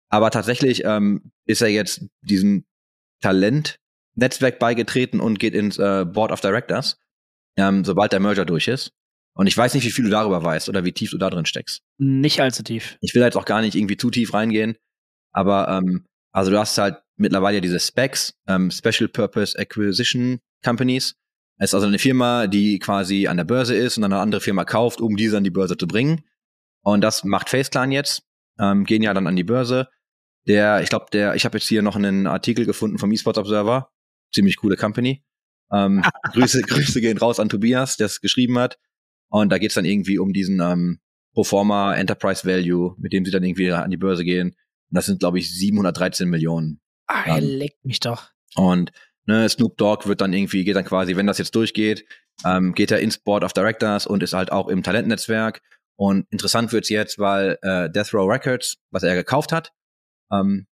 Aber 0.09 0.31
tatsächlich 0.31 0.83
ähm, 0.85 1.31
ist 1.45 1.61
er 1.61 1.67
jetzt 1.69 2.05
diesem 2.21 2.65
Talent-Netzwerk 3.21 4.59
beigetreten 4.59 5.19
und 5.19 5.39
geht 5.39 5.53
ins 5.53 5.77
äh, 5.77 6.05
Board 6.05 6.31
of 6.31 6.41
Directors, 6.41 6.97
ähm, 7.57 7.85
sobald 7.85 8.11
der 8.11 8.19
Merger 8.19 8.45
durch 8.45 8.67
ist. 8.67 8.91
Und 9.35 9.47
ich 9.47 9.55
weiß 9.55 9.73
nicht, 9.73 9.85
wie 9.85 9.91
viel 9.91 10.05
du 10.05 10.09
darüber 10.09 10.43
weißt 10.43 10.67
oder 10.69 10.83
wie 10.83 10.91
tief 10.91 11.11
du 11.11 11.17
da 11.17 11.29
drin 11.29 11.45
steckst. 11.45 11.81
Nicht 11.97 12.41
allzu 12.41 12.63
tief. 12.63 12.97
Ich 13.01 13.13
will 13.13 13.21
jetzt 13.21 13.37
auch 13.37 13.45
gar 13.45 13.61
nicht 13.61 13.75
irgendwie 13.75 13.97
zu 13.97 14.09
tief 14.09 14.33
reingehen, 14.33 14.75
aber 15.31 15.69
ähm, 15.69 16.05
also 16.31 16.51
du 16.51 16.59
hast 16.59 16.77
halt 16.77 16.97
mittlerweile 17.15 17.57
ja 17.57 17.61
diese 17.61 17.79
Specs, 17.79 18.33
ähm, 18.47 18.71
Special 18.71 19.07
Purpose 19.07 19.57
Acquisition 19.57 20.39
Companies. 20.63 21.15
Es 21.59 21.71
ist 21.71 21.73
also 21.73 21.87
eine 21.87 21.99
Firma, 21.99 22.47
die 22.47 22.79
quasi 22.79 23.27
an 23.27 23.35
der 23.37 23.43
Börse 23.43 23.75
ist 23.75 23.97
und 23.97 24.03
dann 24.03 24.13
eine 24.13 24.21
andere 24.21 24.41
Firma 24.41 24.63
kauft, 24.63 25.01
um 25.01 25.17
diese 25.17 25.37
an 25.37 25.43
die 25.43 25.49
Börse 25.49 25.77
zu 25.77 25.87
bringen. 25.87 26.23
Und 26.81 27.01
das 27.01 27.25
macht 27.25 27.49
FaceClan 27.49 27.91
jetzt, 27.91 28.23
ähm, 28.57 28.85
gehen 28.85 29.03
ja 29.03 29.13
dann 29.13 29.27
an 29.27 29.35
die 29.35 29.43
Börse. 29.43 29.89
Der, 30.47 30.81
ich 30.81 30.89
glaube, 30.89 31.07
der, 31.11 31.35
ich 31.35 31.43
habe 31.43 31.57
jetzt 31.57 31.67
hier 31.67 31.81
noch 31.81 31.97
einen 31.97 32.27
Artikel 32.27 32.65
gefunden 32.65 32.97
vom 32.97 33.11
eSports 33.11 33.37
Observer, 33.37 33.91
ziemlich 34.33 34.55
coole 34.55 34.77
Company. 34.77 35.21
Ähm, 35.71 36.01
Grüße, 36.31 36.61
Grüße 36.61 37.01
gehen 37.01 37.17
raus 37.17 37.41
an 37.41 37.49
Tobias, 37.49 37.97
der 37.97 38.05
es 38.05 38.21
geschrieben 38.21 38.57
hat. 38.57 38.79
Und 39.29 39.51
da 39.51 39.57
geht's 39.57 39.75
dann 39.75 39.85
irgendwie 39.85 40.17
um 40.17 40.31
diesen 40.31 40.61
ähm, 40.61 41.01
Proforma 41.33 41.93
Enterprise 41.93 42.47
Value, 42.47 42.95
mit 42.97 43.11
dem 43.11 43.25
sie 43.25 43.31
dann 43.31 43.43
irgendwie 43.43 43.71
an 43.71 43.91
die 43.91 43.97
Börse 43.97 44.23
gehen. 44.23 44.49
Und 44.49 44.95
das 44.95 45.07
sind, 45.07 45.19
glaube 45.19 45.39
ich, 45.39 45.53
713 45.53 46.29
Millionen. 46.29 46.79
Ah, 47.05 47.23
er 47.25 47.41
leckt 47.41 47.83
mich 47.83 47.99
doch. 47.99 48.31
Und 48.55 48.91
ne, 49.29 49.47
Snoop 49.47 49.77
Dogg 49.77 50.07
wird 50.07 50.21
dann 50.21 50.33
irgendwie, 50.33 50.65
geht 50.65 50.75
dann 50.75 50.85
quasi, 50.85 51.15
wenn 51.15 51.27
das 51.27 51.37
jetzt 51.37 51.55
durchgeht, 51.55 52.05
ähm, 52.43 52.73
geht 52.73 52.91
er 52.91 52.99
ins 52.99 53.17
Board 53.17 53.43
of 53.43 53.53
Directors 53.53 54.05
und 54.07 54.23
ist 54.23 54.33
halt 54.33 54.51
auch 54.51 54.67
im 54.67 54.83
Talentnetzwerk. 54.83 55.61
Und 55.95 56.25
interessant 56.31 56.71
wird's 56.71 56.89
jetzt, 56.89 57.19
weil 57.19 57.57
äh, 57.61 57.89
Death 57.89 58.13
Row 58.13 58.29
Records, 58.29 58.77
was 58.91 59.03
er 59.03 59.15
gekauft 59.15 59.51
hat, 59.51 59.71
ähm, 60.31 60.67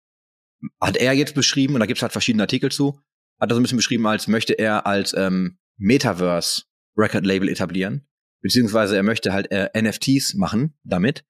hat 0.81 0.97
er 0.97 1.13
jetzt 1.13 1.35
beschrieben, 1.35 1.75
und 1.75 1.81
da 1.81 1.87
gibt's 1.87 2.03
halt 2.03 2.13
verschiedene 2.13 2.45
Artikel 2.45 2.71
zu, 2.71 3.01
hat 3.39 3.51
er 3.51 3.55
so 3.55 3.61
ein 3.61 3.63
bisschen 3.63 3.77
beschrieben, 3.77 4.07
als 4.07 4.27
möchte 4.27 4.55
er 4.55 4.87
als 4.87 5.13
ähm, 5.15 5.59
Metaverse 5.77 6.63
Record 6.97 7.27
Label 7.27 7.49
etablieren. 7.49 8.09
Beziehungsweise 8.41 8.97
er 8.97 9.03
möchte 9.03 9.33
halt 9.33 9.51
äh, 9.51 9.69
NFTs 9.81 10.35
machen 10.35 10.79
damit 10.85 11.25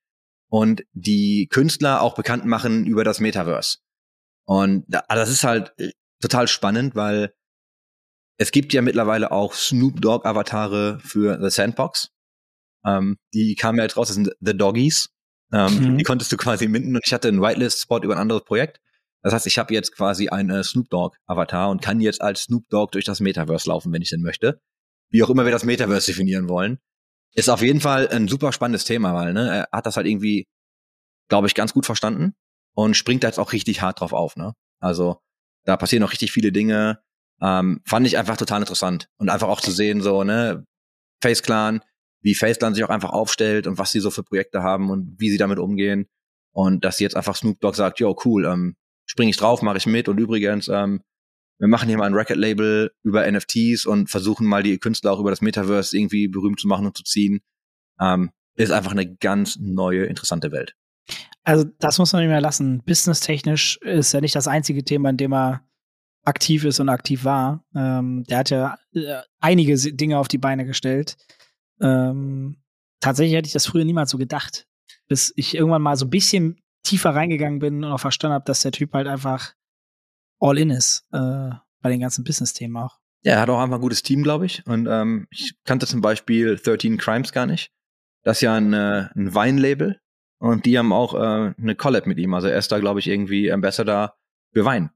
und 0.48 0.84
die 0.92 1.48
Künstler 1.50 2.02
auch 2.02 2.14
bekannt 2.14 2.44
machen 2.44 2.86
über 2.86 3.02
das 3.02 3.20
Metaverse. 3.20 3.78
Und 4.44 4.84
da, 4.86 5.02
das 5.08 5.30
ist 5.30 5.42
halt 5.42 5.72
äh, 5.78 5.90
total 6.20 6.48
spannend, 6.48 6.94
weil 6.94 7.34
es 8.38 8.52
gibt 8.52 8.72
ja 8.72 8.82
mittlerweile 8.82 9.32
auch 9.32 9.54
Snoop 9.54 10.00
Dogg 10.00 10.26
Avatare 10.26 10.98
für 11.00 11.38
The 11.42 11.50
Sandbox. 11.50 12.10
Ähm, 12.84 13.16
die 13.32 13.54
kamen 13.54 13.78
ja 13.78 13.84
jetzt 13.84 13.96
raus, 13.96 14.08
das 14.08 14.16
sind 14.16 14.30
The 14.40 14.56
Doggies. 14.56 15.08
Ähm, 15.52 15.92
Mhm. 15.92 15.98
Die 15.98 16.04
konntest 16.04 16.32
du 16.32 16.36
quasi 16.36 16.68
minden 16.68 16.94
und 16.96 17.02
ich 17.04 17.12
hatte 17.12 17.28
einen 17.28 17.40
Whitelist-Spot 17.40 18.00
über 18.02 18.14
ein 18.14 18.20
anderes 18.20 18.44
Projekt. 18.44 18.80
Das 19.22 19.32
heißt, 19.32 19.46
ich 19.46 19.58
habe 19.58 19.74
jetzt 19.74 19.92
quasi 19.92 20.28
einen 20.28 20.50
äh, 20.50 20.62
Snoop 20.64 20.88
Dogg 20.90 21.16
Avatar 21.26 21.70
und 21.70 21.82
kann 21.82 22.00
jetzt 22.00 22.20
als 22.20 22.42
Snoop 22.42 22.68
Dogg 22.68 22.92
durch 22.92 23.04
das 23.04 23.20
Metaverse 23.20 23.68
laufen, 23.68 23.92
wenn 23.92 24.02
ich 24.02 24.10
denn 24.10 24.22
möchte. 24.22 24.60
Wie 25.10 25.22
auch 25.22 25.30
immer 25.30 25.44
wir 25.44 25.52
das 25.52 25.64
Metaverse 25.64 26.06
definieren 26.06 26.48
wollen. 26.48 26.78
Ist 27.34 27.48
auf 27.48 27.62
jeden 27.62 27.80
Fall 27.80 28.08
ein 28.08 28.28
super 28.28 28.52
spannendes 28.52 28.84
Thema, 28.84 29.14
weil 29.14 29.32
ne, 29.32 29.48
er 29.50 29.68
hat 29.72 29.86
das 29.86 29.96
halt 29.96 30.06
irgendwie, 30.06 30.46
glaube 31.28 31.46
ich, 31.46 31.54
ganz 31.54 31.72
gut 31.72 31.86
verstanden 31.86 32.34
und 32.74 32.96
springt 32.96 33.24
da 33.24 33.28
jetzt 33.28 33.38
auch 33.38 33.52
richtig 33.52 33.82
hart 33.82 34.00
drauf 34.00 34.12
auf. 34.12 34.36
Ne? 34.36 34.52
Also 34.80 35.20
da 35.66 35.76
passieren 35.76 36.00
noch 36.00 36.12
richtig 36.12 36.32
viele 36.32 36.52
Dinge. 36.52 37.00
Ähm, 37.42 37.82
fand 37.84 38.06
ich 38.06 38.16
einfach 38.16 38.38
total 38.38 38.62
interessant 38.62 39.10
und 39.18 39.28
einfach 39.28 39.48
auch 39.48 39.60
zu 39.60 39.70
sehen, 39.70 40.00
so 40.00 40.24
ne, 40.24 40.64
Face 41.20 41.42
Clan, 41.42 41.82
wie 42.22 42.34
Face 42.34 42.58
Clan 42.58 42.74
sich 42.74 42.82
auch 42.84 42.88
einfach 42.88 43.10
aufstellt 43.10 43.66
und 43.66 43.76
was 43.76 43.90
sie 43.90 44.00
so 44.00 44.10
für 44.10 44.22
Projekte 44.22 44.62
haben 44.62 44.90
und 44.90 45.16
wie 45.18 45.28
sie 45.28 45.36
damit 45.36 45.58
umgehen 45.58 46.08
und 46.52 46.84
dass 46.84 46.98
jetzt 46.98 47.16
einfach 47.16 47.36
Snoop 47.36 47.60
Dogg 47.60 47.76
sagt, 47.76 48.00
yo 48.00 48.16
cool, 48.24 48.46
ähm, 48.46 48.76
spring 49.04 49.28
ich 49.28 49.36
drauf, 49.36 49.60
mache 49.60 49.76
ich 49.76 49.86
mit 49.86 50.08
und 50.08 50.18
übrigens 50.18 50.68
ähm, 50.68 51.02
wir 51.58 51.68
machen 51.68 51.88
hier 51.88 51.98
mal 51.98 52.06
ein 52.06 52.14
Record-Label 52.14 52.92
über 53.02 53.30
NFTs 53.30 53.86
und 53.86 54.10
versuchen 54.10 54.46
mal 54.46 54.62
die 54.62 54.78
Künstler 54.78 55.12
auch 55.12 55.20
über 55.20 55.30
das 55.30 55.40
Metaverse 55.40 55.96
irgendwie 55.96 56.28
berühmt 56.28 56.60
zu 56.60 56.68
machen 56.68 56.86
und 56.86 56.96
zu 56.96 57.02
ziehen. 57.02 57.40
Ähm, 58.00 58.30
ist 58.56 58.72
einfach 58.72 58.92
eine 58.92 59.14
ganz 59.16 59.58
neue, 59.58 60.04
interessante 60.04 60.52
Welt. 60.52 60.74
Also, 61.44 61.64
das 61.78 61.98
muss 61.98 62.12
man 62.12 62.22
nicht 62.22 62.30
mehr 62.30 62.40
lassen. 62.40 62.82
Business-technisch 62.84 63.78
ist 63.82 64.12
ja 64.12 64.20
nicht 64.20 64.34
das 64.34 64.48
einzige 64.48 64.84
Thema, 64.84 65.10
in 65.10 65.16
dem 65.16 65.32
er 65.32 65.62
aktiv 66.24 66.64
ist 66.64 66.80
und 66.80 66.88
aktiv 66.88 67.24
war. 67.24 67.64
Ähm, 67.74 68.24
der 68.24 68.38
hat 68.38 68.50
ja 68.50 68.78
äh, 68.94 69.20
einige 69.40 69.76
Dinge 69.76 70.18
auf 70.18 70.28
die 70.28 70.38
Beine 70.38 70.66
gestellt. 70.66 71.16
Ähm, 71.80 72.56
tatsächlich 73.00 73.36
hätte 73.36 73.46
ich 73.46 73.52
das 73.52 73.66
früher 73.66 73.84
niemals 73.84 74.10
so 74.10 74.18
gedacht. 74.18 74.66
Bis 75.08 75.32
ich 75.36 75.54
irgendwann 75.54 75.82
mal 75.82 75.96
so 75.96 76.06
ein 76.06 76.10
bisschen 76.10 76.60
tiefer 76.82 77.10
reingegangen 77.10 77.60
bin 77.60 77.84
und 77.84 77.92
auch 77.92 78.00
verstanden 78.00 78.34
habe, 78.34 78.44
dass 78.44 78.62
der 78.62 78.72
Typ 78.72 78.92
halt 78.92 79.06
einfach 79.06 79.54
all 80.40 80.58
in 80.58 80.70
ist 80.70 81.06
äh, 81.12 81.50
bei 81.80 81.90
den 81.90 82.00
ganzen 82.00 82.24
Business-Themen 82.24 82.76
auch. 82.76 82.98
Ja, 83.22 83.34
er 83.34 83.40
hat 83.40 83.50
auch 83.50 83.60
einfach 83.60 83.76
ein 83.76 83.82
gutes 83.82 84.02
Team, 84.02 84.22
glaube 84.22 84.46
ich. 84.46 84.66
Und 84.66 84.86
ähm, 84.86 85.26
ich 85.30 85.54
kannte 85.64 85.86
zum 85.86 86.00
Beispiel 86.00 86.56
13 86.56 86.96
Crimes 86.98 87.32
gar 87.32 87.46
nicht. 87.46 87.72
Das 88.22 88.38
ist 88.38 88.42
ja 88.42 88.54
ein, 88.54 88.72
äh, 88.72 89.08
ein 89.14 89.34
Weinlabel. 89.34 90.00
Und 90.38 90.66
die 90.66 90.78
haben 90.78 90.92
auch 90.92 91.14
äh, 91.14 91.54
eine 91.58 91.74
Collab 91.76 92.06
mit 92.06 92.18
ihm. 92.18 92.34
Also 92.34 92.48
er 92.48 92.58
ist 92.58 92.70
da, 92.70 92.78
glaube 92.78 93.00
ich, 93.00 93.06
irgendwie 93.06 93.50
Ambassador 93.50 94.14
für 94.52 94.64
Wein. 94.64 94.90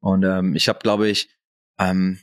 Und 0.00 0.22
ähm, 0.24 0.54
ich 0.54 0.68
habe, 0.68 0.78
glaube 0.80 1.08
ich, 1.08 1.30
ähm, 1.78 2.20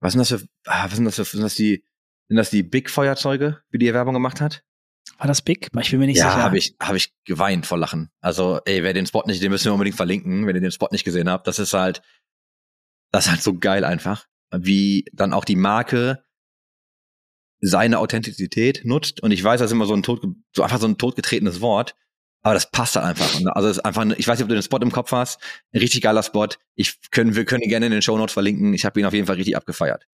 was 0.00 0.12
sind 0.12 0.20
das 0.20 0.28
für, 0.28 0.48
ah, 0.66 0.84
was 0.84 0.96
sind 0.96 1.04
das 1.04 1.16
für, 1.16 1.24
sind 1.24 1.42
das 1.42 1.54
die, 1.54 1.84
sind 2.28 2.36
das 2.36 2.50
die 2.50 2.62
Big 2.62 2.90
Feuerzeuge, 2.90 3.62
wie 3.70 3.78
die 3.78 3.86
er 3.86 3.94
Werbung 3.94 4.14
gemacht 4.14 4.40
hat? 4.40 4.64
War 5.16 5.26
das 5.26 5.42
big? 5.42 5.70
Ich 5.80 5.90
bin 5.90 6.00
mir 6.00 6.06
nicht 6.06 6.18
ja, 6.18 6.30
sicher. 6.30 6.42
habe 6.42 6.58
ich, 6.58 6.76
hab 6.78 6.94
ich 6.94 7.14
geweint 7.24 7.66
vor 7.66 7.78
Lachen. 7.78 8.10
Also, 8.20 8.60
ey, 8.66 8.82
wer 8.82 8.92
den 8.92 9.06
Spot 9.06 9.24
nicht, 9.26 9.42
den 9.42 9.50
müssen 9.50 9.64
wir 9.66 9.72
unbedingt 9.72 9.96
verlinken, 9.96 10.46
wenn 10.46 10.54
ihr 10.54 10.60
den 10.60 10.70
Spot 10.70 10.88
nicht 10.90 11.04
gesehen 11.04 11.30
habt. 11.30 11.46
Das 11.46 11.58
ist 11.58 11.72
halt, 11.72 12.02
das 13.10 13.24
ist 13.24 13.30
halt 13.30 13.42
so 13.42 13.58
geil 13.58 13.84
einfach, 13.84 14.26
wie 14.54 15.06
dann 15.12 15.32
auch 15.32 15.44
die 15.44 15.56
Marke 15.56 16.22
seine 17.60 17.98
Authentizität 17.98 18.82
nutzt. 18.84 19.22
Und 19.22 19.30
ich 19.30 19.42
weiß, 19.42 19.60
das 19.60 19.70
ist 19.70 19.74
immer 19.74 19.86
so 19.86 19.94
ein 19.94 20.02
tot, 20.02 20.22
so 20.54 20.62
einfach 20.62 20.80
so 20.80 20.86
ein 20.86 20.98
totgetretenes 20.98 21.60
Wort, 21.60 21.94
aber 22.42 22.54
das 22.54 22.70
passt 22.70 22.96
halt 22.96 23.04
einfach. 23.04 23.40
Also 23.54 23.68
es 23.68 23.78
ist 23.78 23.84
einfach, 23.84 24.06
ich 24.16 24.26
weiß 24.26 24.38
nicht, 24.38 24.44
ob 24.44 24.48
du 24.48 24.54
den 24.54 24.62
Spot 24.62 24.78
im 24.78 24.92
Kopf 24.92 25.12
hast. 25.12 25.40
Ein 25.72 25.80
richtig 25.80 26.02
geiler 26.02 26.22
Spot. 26.22 26.48
Ich 26.74 26.98
können, 27.10 27.34
wir 27.34 27.44
können 27.44 27.62
ihn 27.62 27.68
gerne 27.68 27.86
in 27.86 27.92
den 27.92 28.02
Show 28.02 28.16
Notes 28.16 28.32
verlinken. 28.32 28.74
Ich 28.74 28.84
habe 28.84 28.98
ihn 29.00 29.06
auf 29.06 29.12
jeden 29.12 29.26
Fall 29.26 29.36
richtig 29.36 29.56
abgefeiert. 29.56 30.06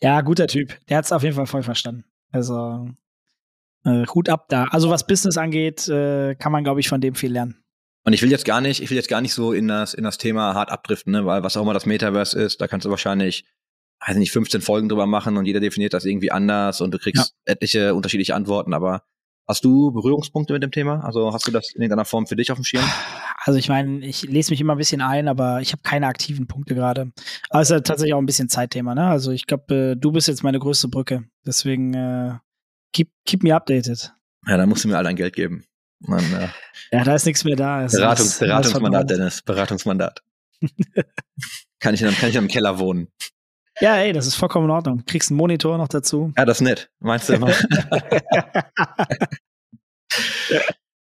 Ja, 0.00 0.20
guter 0.22 0.46
Typ. 0.46 0.76
Der 0.88 0.96
hat 0.96 1.04
es 1.04 1.12
auf 1.12 1.22
jeden 1.22 1.36
Fall 1.36 1.46
voll 1.46 1.62
verstanden. 1.62 2.04
Also 2.32 2.88
äh, 3.84 4.06
Hut 4.06 4.28
ab 4.28 4.46
da. 4.48 4.64
Also 4.64 4.90
was 4.90 5.06
Business 5.06 5.36
angeht, 5.36 5.88
äh, 5.88 6.34
kann 6.34 6.52
man, 6.52 6.64
glaube 6.64 6.80
ich, 6.80 6.88
von 6.88 7.00
dem 7.00 7.14
viel 7.14 7.32
lernen. 7.32 7.62
Und 8.04 8.14
ich 8.14 8.22
will 8.22 8.30
jetzt 8.30 8.46
gar 8.46 8.60
nicht, 8.60 8.82
ich 8.82 8.90
will 8.90 8.96
jetzt 8.96 9.10
gar 9.10 9.20
nicht 9.20 9.34
so 9.34 9.52
in 9.52 9.68
das, 9.68 9.92
in 9.92 10.04
das 10.04 10.16
Thema 10.16 10.54
hart 10.54 10.70
abdriften, 10.70 11.12
ne? 11.12 11.26
weil 11.26 11.42
was 11.42 11.56
auch 11.56 11.62
immer 11.62 11.74
das 11.74 11.86
Metaverse 11.86 12.40
ist, 12.40 12.60
da 12.60 12.66
kannst 12.66 12.86
du 12.86 12.90
wahrscheinlich, 12.90 13.44
weiß 14.06 14.16
nicht, 14.16 14.32
15 14.32 14.60
Folgen 14.60 14.88
drüber 14.88 15.06
machen 15.06 15.36
und 15.36 15.46
jeder 15.46 15.60
definiert 15.60 15.92
das 15.92 16.04
irgendwie 16.04 16.30
anders 16.30 16.80
und 16.80 16.92
du 16.92 16.98
kriegst 16.98 17.34
etliche 17.44 17.94
unterschiedliche 17.94 18.34
Antworten, 18.34 18.72
aber 18.72 19.02
hast 19.46 19.64
du 19.64 19.90
Berührungspunkte 19.90 20.52
mit 20.52 20.62
dem 20.62 20.70
Thema? 20.70 21.04
Also 21.04 21.32
hast 21.32 21.46
du 21.46 21.50
das 21.50 21.72
in 21.74 21.82
irgendeiner 21.82 22.04
Form 22.04 22.26
für 22.26 22.36
dich 22.36 22.50
auf 22.50 22.58
dem 22.58 22.64
Schirm? 22.64 22.84
Also 23.42 23.58
ich 23.58 23.68
meine, 23.68 24.04
ich 24.06 24.22
lese 24.22 24.52
mich 24.52 24.60
immer 24.60 24.74
ein 24.74 24.78
bisschen 24.78 25.00
ein, 25.00 25.28
aber 25.28 25.60
ich 25.60 25.72
habe 25.72 25.82
keine 25.82 26.06
aktiven 26.06 26.46
Punkte 26.46 26.74
gerade. 26.74 27.10
Aber 27.50 27.60
es 27.60 27.68
ist 27.70 27.74
ja 27.74 27.80
tatsächlich 27.80 28.14
auch 28.14 28.18
ein 28.18 28.26
bisschen 28.26 28.48
Zeitthema, 28.48 28.94
ne? 28.94 29.06
Also 29.06 29.32
ich 29.32 29.46
glaube, 29.46 29.74
äh, 29.74 29.96
du 29.96 30.12
bist 30.12 30.28
jetzt 30.28 30.44
meine 30.44 30.58
größte 30.58 30.88
Brücke. 30.88 31.24
Deswegen 31.44 31.94
äh, 31.94 32.34
keep, 32.92 33.10
keep 33.26 33.42
me 33.42 33.54
updated. 33.54 34.12
Ja, 34.46 34.56
dann 34.56 34.68
musst 34.68 34.84
du 34.84 34.88
mir 34.88 34.96
all 34.96 35.04
dein 35.04 35.16
Geld 35.16 35.34
geben. 35.34 35.64
Dann, 36.00 36.20
äh, 36.32 36.48
Ja, 36.92 37.04
da 37.04 37.14
ist 37.14 37.26
nichts 37.26 37.44
mehr 37.44 37.56
da. 37.56 37.84
Es 37.84 37.92
Beratung, 37.92 38.26
ist 38.26 38.42
alles 38.42 38.70
Beratungsmandat. 38.72 39.10
Dennis, 39.10 39.42
Beratungsmandat. 39.42 40.22
kann 41.80 41.94
ich 41.94 42.02
in 42.02 42.08
einem, 42.08 42.16
kann 42.16 42.28
ich 42.28 42.34
in 42.34 42.40
einem 42.40 42.48
Keller 42.48 42.78
wohnen? 42.78 43.08
Ja, 43.80 43.96
ey, 43.96 44.12
das 44.12 44.26
ist 44.26 44.34
vollkommen 44.34 44.66
in 44.66 44.70
Ordnung. 44.70 45.02
Kriegst 45.06 45.30
einen 45.30 45.38
Monitor 45.38 45.78
noch 45.78 45.88
dazu. 45.88 46.32
Ja, 46.36 46.44
das 46.44 46.58
ist 46.58 46.62
nett. 46.62 46.90
Meinst 47.00 47.28
du 47.28 47.32
immer? 47.34 47.50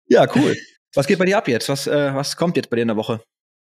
ja, 0.08 0.26
cool. 0.36 0.56
Was 0.96 1.08
geht 1.08 1.20
bei 1.20 1.26
dir 1.26 1.38
ab 1.38 1.48
jetzt? 1.50 1.68
Was, 1.68 1.88
äh, 1.88 2.14
was 2.14 2.38
kommt 2.38 2.56
jetzt 2.56 2.70
bei 2.70 2.78
dir 2.78 2.84
in 2.84 2.88
der 2.88 2.98
Woche? 2.98 3.22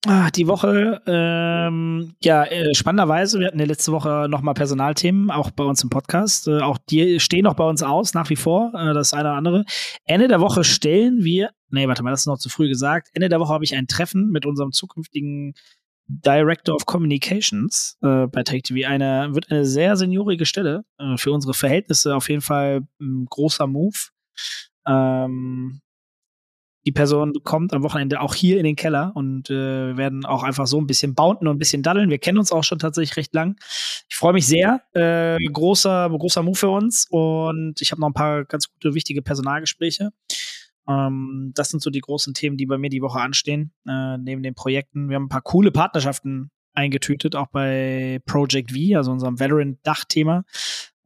Ah, 0.07 0.31
die 0.31 0.47
Woche, 0.47 1.03
ähm, 1.07 2.15
ja, 2.23 2.45
äh, 2.45 2.73
spannenderweise, 2.73 3.41
wir 3.41 3.49
hatten 3.49 3.59
ja 3.59 3.67
letzte 3.67 3.91
Woche 3.93 4.29
nochmal 4.31 4.55
Personalthemen, 4.55 5.31
auch 5.31 5.51
bei 5.51 5.65
uns 5.65 5.83
im 5.83 5.91
Podcast. 5.91 6.47
Äh, 6.47 6.61
auch 6.61 6.79
die 6.89 7.19
stehen 7.21 7.43
noch 7.43 7.55
bei 7.55 7.69
uns 7.69 7.83
aus, 7.83 8.15
nach 8.15 8.31
wie 8.31 8.37
vor, 8.37 8.73
äh, 8.75 8.95
das 8.95 9.13
eine 9.13 9.29
oder 9.29 9.37
andere. 9.37 9.65
Ende 10.05 10.29
der 10.29 10.41
Woche 10.41 10.63
stellen 10.65 11.25
wir 11.25 11.51
nee, 11.71 11.89
warte 11.89 12.03
mal, 12.03 12.11
das 12.11 12.21
ist 12.21 12.27
noch 12.27 12.39
zu 12.39 12.49
früh 12.49 12.69
gesagt. 12.69 13.09
Ende 13.13 13.29
der 13.29 13.41
Woche 13.41 13.53
habe 13.53 13.65
ich 13.65 13.75
ein 13.75 13.87
Treffen 13.87 14.31
mit 14.31 14.47
unserem 14.47 14.73
zukünftigen 14.73 15.55
Director 16.09 16.75
of 16.75 16.87
Communications 16.87 17.99
äh, 18.03 18.27
bei 18.27 18.43
Take 18.43 18.63
TV. 18.63 18.89
Eine, 18.89 19.35
wird 19.35 19.51
eine 19.51 19.67
sehr 19.67 19.97
seniorige 19.97 20.47
Stelle. 20.47 20.85
Äh, 20.99 21.17
für 21.19 21.33
unsere 21.33 21.55
Verhältnisse 21.55 22.17
auf 22.17 22.29
jeden 22.29 22.41
Fall 22.41 22.83
ein 23.01 23.27
großer 23.29 23.67
Move. 23.67 23.97
Ähm, 24.87 25.81
die 26.87 26.93
Person 26.93 27.35
kommt 27.45 27.75
am 27.75 27.83
Wochenende 27.83 28.23
auch 28.23 28.35
hier 28.35 28.57
in 28.57 28.65
den 28.65 28.77
Keller 28.77 29.13
und 29.15 29.51
äh, 29.51 29.97
werden 29.99 30.25
auch 30.25 30.43
einfach 30.43 30.67
so 30.67 30.81
ein 30.81 30.87
bisschen 30.87 31.15
bounden 31.15 31.47
und 31.47 31.57
ein 31.57 31.59
bisschen 31.59 31.83
daddeln. 31.83 32.09
Wir 32.09 32.19
kennen 32.19 32.39
uns 32.39 32.51
auch 32.51 32.65
schon 32.65 32.79
tatsächlich 32.79 33.19
recht 33.19 33.35
lang. 33.35 33.57
Ich 34.09 34.17
freue 34.17 34.33
mich 34.33 34.47
sehr. 34.47 34.81
Äh, 34.95 35.37
großer, 35.53 36.09
großer 36.09 36.43
Move 36.43 36.57
für 36.57 36.71
uns 36.71 37.07
und 37.11 37.75
ich 37.83 37.91
habe 37.91 38.01
noch 38.01 38.09
ein 38.09 38.15
paar 38.15 38.47
ganz 38.47 38.73
gute, 38.73 38.95
wichtige 38.95 39.21
Personalgespräche. 39.21 40.13
Ähm, 40.89 41.53
das 41.55 41.69
sind 41.69 41.83
so 41.83 41.91
die 41.91 42.01
großen 42.01 42.35
Themen, 42.35 42.57
die 42.57 42.67
bei 42.67 42.79
mir 42.79 42.91
die 42.91 43.03
Woche 43.03 43.21
anstehen, 43.21 43.73
äh, 43.87 44.17
neben 44.19 44.43
den 44.43 44.55
Projekten. 44.55 45.09
Wir 45.09 45.17
haben 45.17 45.25
ein 45.25 45.29
paar 45.29 45.43
coole 45.43 45.71
Partnerschaften 45.71 46.51
eingetütet, 46.75 47.37
auch 47.37 47.49
bei 47.49 48.21
Project 48.25 48.73
V, 48.73 48.97
also 48.97 49.13
unserem 49.13 49.39
Veteran-Dachthema, 49.39 50.45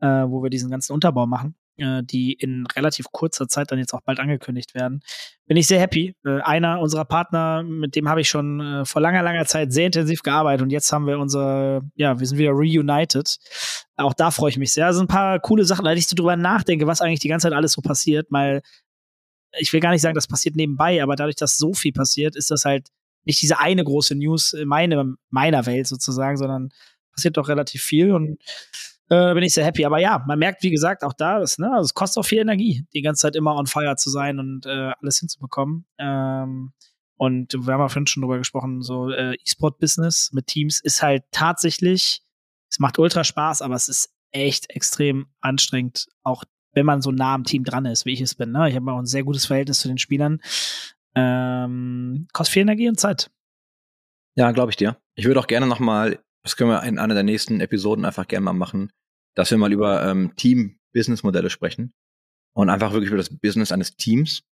äh, 0.00 0.06
wo 0.06 0.42
wir 0.42 0.50
diesen 0.50 0.70
ganzen 0.70 0.92
Unterbau 0.92 1.26
machen, 1.26 1.56
äh, 1.78 2.02
die 2.04 2.34
in 2.34 2.66
relativ 2.76 3.06
kurzer 3.10 3.48
Zeit 3.48 3.72
dann 3.72 3.78
jetzt 3.78 3.94
auch 3.94 4.02
bald 4.02 4.20
angekündigt 4.20 4.74
werden. 4.74 5.00
Bin 5.46 5.56
ich 5.56 5.66
sehr 5.66 5.80
happy. 5.80 6.14
Äh, 6.24 6.40
einer 6.42 6.80
unserer 6.80 7.06
Partner, 7.06 7.62
mit 7.62 7.96
dem 7.96 8.08
habe 8.08 8.20
ich 8.20 8.28
schon 8.28 8.60
äh, 8.60 8.84
vor 8.84 9.00
langer, 9.00 9.22
langer 9.22 9.46
Zeit 9.46 9.72
sehr 9.72 9.86
intensiv 9.86 10.22
gearbeitet 10.22 10.62
und 10.62 10.70
jetzt 10.70 10.92
haben 10.92 11.06
wir 11.06 11.18
unser, 11.18 11.82
ja, 11.94 12.20
wir 12.20 12.26
sind 12.26 12.38
wieder 12.38 12.52
reunited. 12.52 13.38
Auch 13.96 14.14
da 14.14 14.30
freue 14.30 14.50
ich 14.50 14.58
mich 14.58 14.72
sehr. 14.72 14.86
Also 14.86 15.00
ein 15.00 15.08
paar 15.08 15.40
coole 15.40 15.64
Sachen, 15.64 15.84
da 15.84 15.92
ich 15.92 16.06
so 16.06 16.14
drüber 16.14 16.36
nachdenke, 16.36 16.86
was 16.86 17.00
eigentlich 17.00 17.20
die 17.20 17.28
ganze 17.28 17.48
Zeit 17.48 17.56
alles 17.56 17.72
so 17.72 17.80
passiert, 17.80 18.26
weil 18.30 18.62
ich 19.58 19.72
will 19.72 19.80
gar 19.80 19.90
nicht 19.90 20.02
sagen, 20.02 20.14
das 20.14 20.26
passiert 20.26 20.56
nebenbei, 20.56 21.02
aber 21.02 21.16
dadurch, 21.16 21.36
dass 21.36 21.56
so 21.56 21.74
viel 21.74 21.92
passiert, 21.92 22.36
ist 22.36 22.50
das 22.50 22.64
halt 22.64 22.88
nicht 23.24 23.40
diese 23.40 23.58
eine 23.58 23.84
große 23.84 24.14
News 24.14 24.52
in 24.52 24.68
meine, 24.68 25.14
meiner 25.30 25.66
Welt 25.66 25.86
sozusagen, 25.86 26.36
sondern 26.36 26.70
passiert 27.12 27.36
doch 27.36 27.48
relativ 27.48 27.82
viel 27.82 28.12
und 28.12 28.38
äh, 29.08 29.34
bin 29.34 29.42
ich 29.42 29.54
sehr 29.54 29.64
happy. 29.64 29.84
Aber 29.84 29.98
ja, 29.98 30.24
man 30.26 30.38
merkt, 30.38 30.62
wie 30.62 30.70
gesagt, 30.70 31.04
auch 31.04 31.12
da, 31.12 31.38
das, 31.38 31.58
ne, 31.58 31.70
also 31.70 31.84
es 31.84 31.94
kostet 31.94 32.20
auch 32.20 32.26
viel 32.26 32.38
Energie, 32.38 32.86
die 32.94 33.02
ganze 33.02 33.22
Zeit 33.22 33.36
immer 33.36 33.54
on 33.56 33.66
fire 33.66 33.96
zu 33.96 34.10
sein 34.10 34.38
und 34.38 34.66
äh, 34.66 34.92
alles 35.00 35.18
hinzubekommen. 35.18 35.84
Ähm, 35.98 36.72
und 37.16 37.52
wir 37.52 37.74
haben 37.74 37.80
ja 37.80 37.88
vorhin 37.88 38.06
schon 38.06 38.22
drüber 38.22 38.38
gesprochen, 38.38 38.82
so 38.82 39.10
äh, 39.10 39.34
E-Sport-Business 39.34 40.30
mit 40.32 40.46
Teams 40.48 40.80
ist 40.80 41.02
halt 41.02 41.24
tatsächlich, 41.30 42.22
es 42.68 42.78
macht 42.80 42.98
ultra 42.98 43.22
Spaß, 43.22 43.62
aber 43.62 43.74
es 43.74 43.88
ist 43.88 44.12
echt 44.32 44.70
extrem 44.70 45.26
anstrengend, 45.40 46.06
auch 46.22 46.42
wenn 46.72 46.86
man 46.86 47.02
so 47.02 47.10
nah 47.10 47.34
am 47.34 47.44
Team 47.44 47.64
dran 47.64 47.86
ist, 47.86 48.06
wie 48.06 48.12
ich 48.12 48.20
es 48.20 48.34
bin. 48.34 48.52
Ne? 48.52 48.68
Ich 48.68 48.76
habe 48.76 48.90
auch 48.92 48.98
ein 48.98 49.06
sehr 49.06 49.24
gutes 49.24 49.46
Verhältnis 49.46 49.80
zu 49.80 49.88
den 49.88 49.98
Spielern. 49.98 50.40
Ähm, 51.14 52.26
kostet 52.32 52.54
viel 52.54 52.62
Energie 52.62 52.88
und 52.88 52.98
Zeit. 52.98 53.30
Ja, 54.34 54.50
glaube 54.52 54.70
ich 54.70 54.76
dir. 54.76 54.96
Ich 55.14 55.26
würde 55.26 55.40
auch 55.40 55.46
gerne 55.46 55.66
noch 55.66 55.78
mal, 55.78 56.18
das 56.42 56.56
können 56.56 56.70
wir 56.70 56.82
in 56.84 56.98
einer 56.98 57.14
der 57.14 57.22
nächsten 57.22 57.60
Episoden 57.60 58.04
einfach 58.04 58.26
gerne 58.26 58.44
mal 58.44 58.54
machen, 58.54 58.90
dass 59.34 59.50
wir 59.50 59.58
mal 59.58 59.72
über 59.72 60.06
ähm, 60.08 60.32
Team-Business-Modelle 60.36 61.50
sprechen 61.50 61.92
und 62.54 62.70
einfach 62.70 62.92
wirklich 62.92 63.10
über 63.10 63.18
das 63.18 63.38
Business 63.38 63.72
eines 63.72 63.96
Teams. 63.96 64.42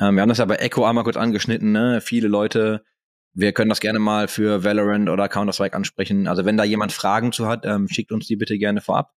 Ähm, 0.00 0.14
wir 0.14 0.22
haben 0.22 0.28
das 0.28 0.38
ja 0.38 0.44
bei 0.44 0.56
Echo 0.56 0.84
einmal 0.84 1.04
kurz 1.04 1.16
angeschnitten, 1.16 1.72
ne? 1.72 2.00
Viele 2.00 2.28
Leute, 2.28 2.84
wir 3.32 3.52
können 3.52 3.68
das 3.68 3.80
gerne 3.80 3.98
mal 3.98 4.28
für 4.28 4.62
Valorant 4.62 5.08
oder 5.08 5.28
Counter-Strike 5.28 5.76
ansprechen. 5.76 6.28
Also 6.28 6.44
wenn 6.44 6.56
da 6.56 6.64
jemand 6.64 6.92
Fragen 6.92 7.32
zu 7.32 7.48
hat, 7.48 7.66
ähm, 7.66 7.88
schickt 7.88 8.12
uns 8.12 8.26
die 8.26 8.36
bitte 8.36 8.58
gerne 8.58 8.80
vorab. 8.80 9.12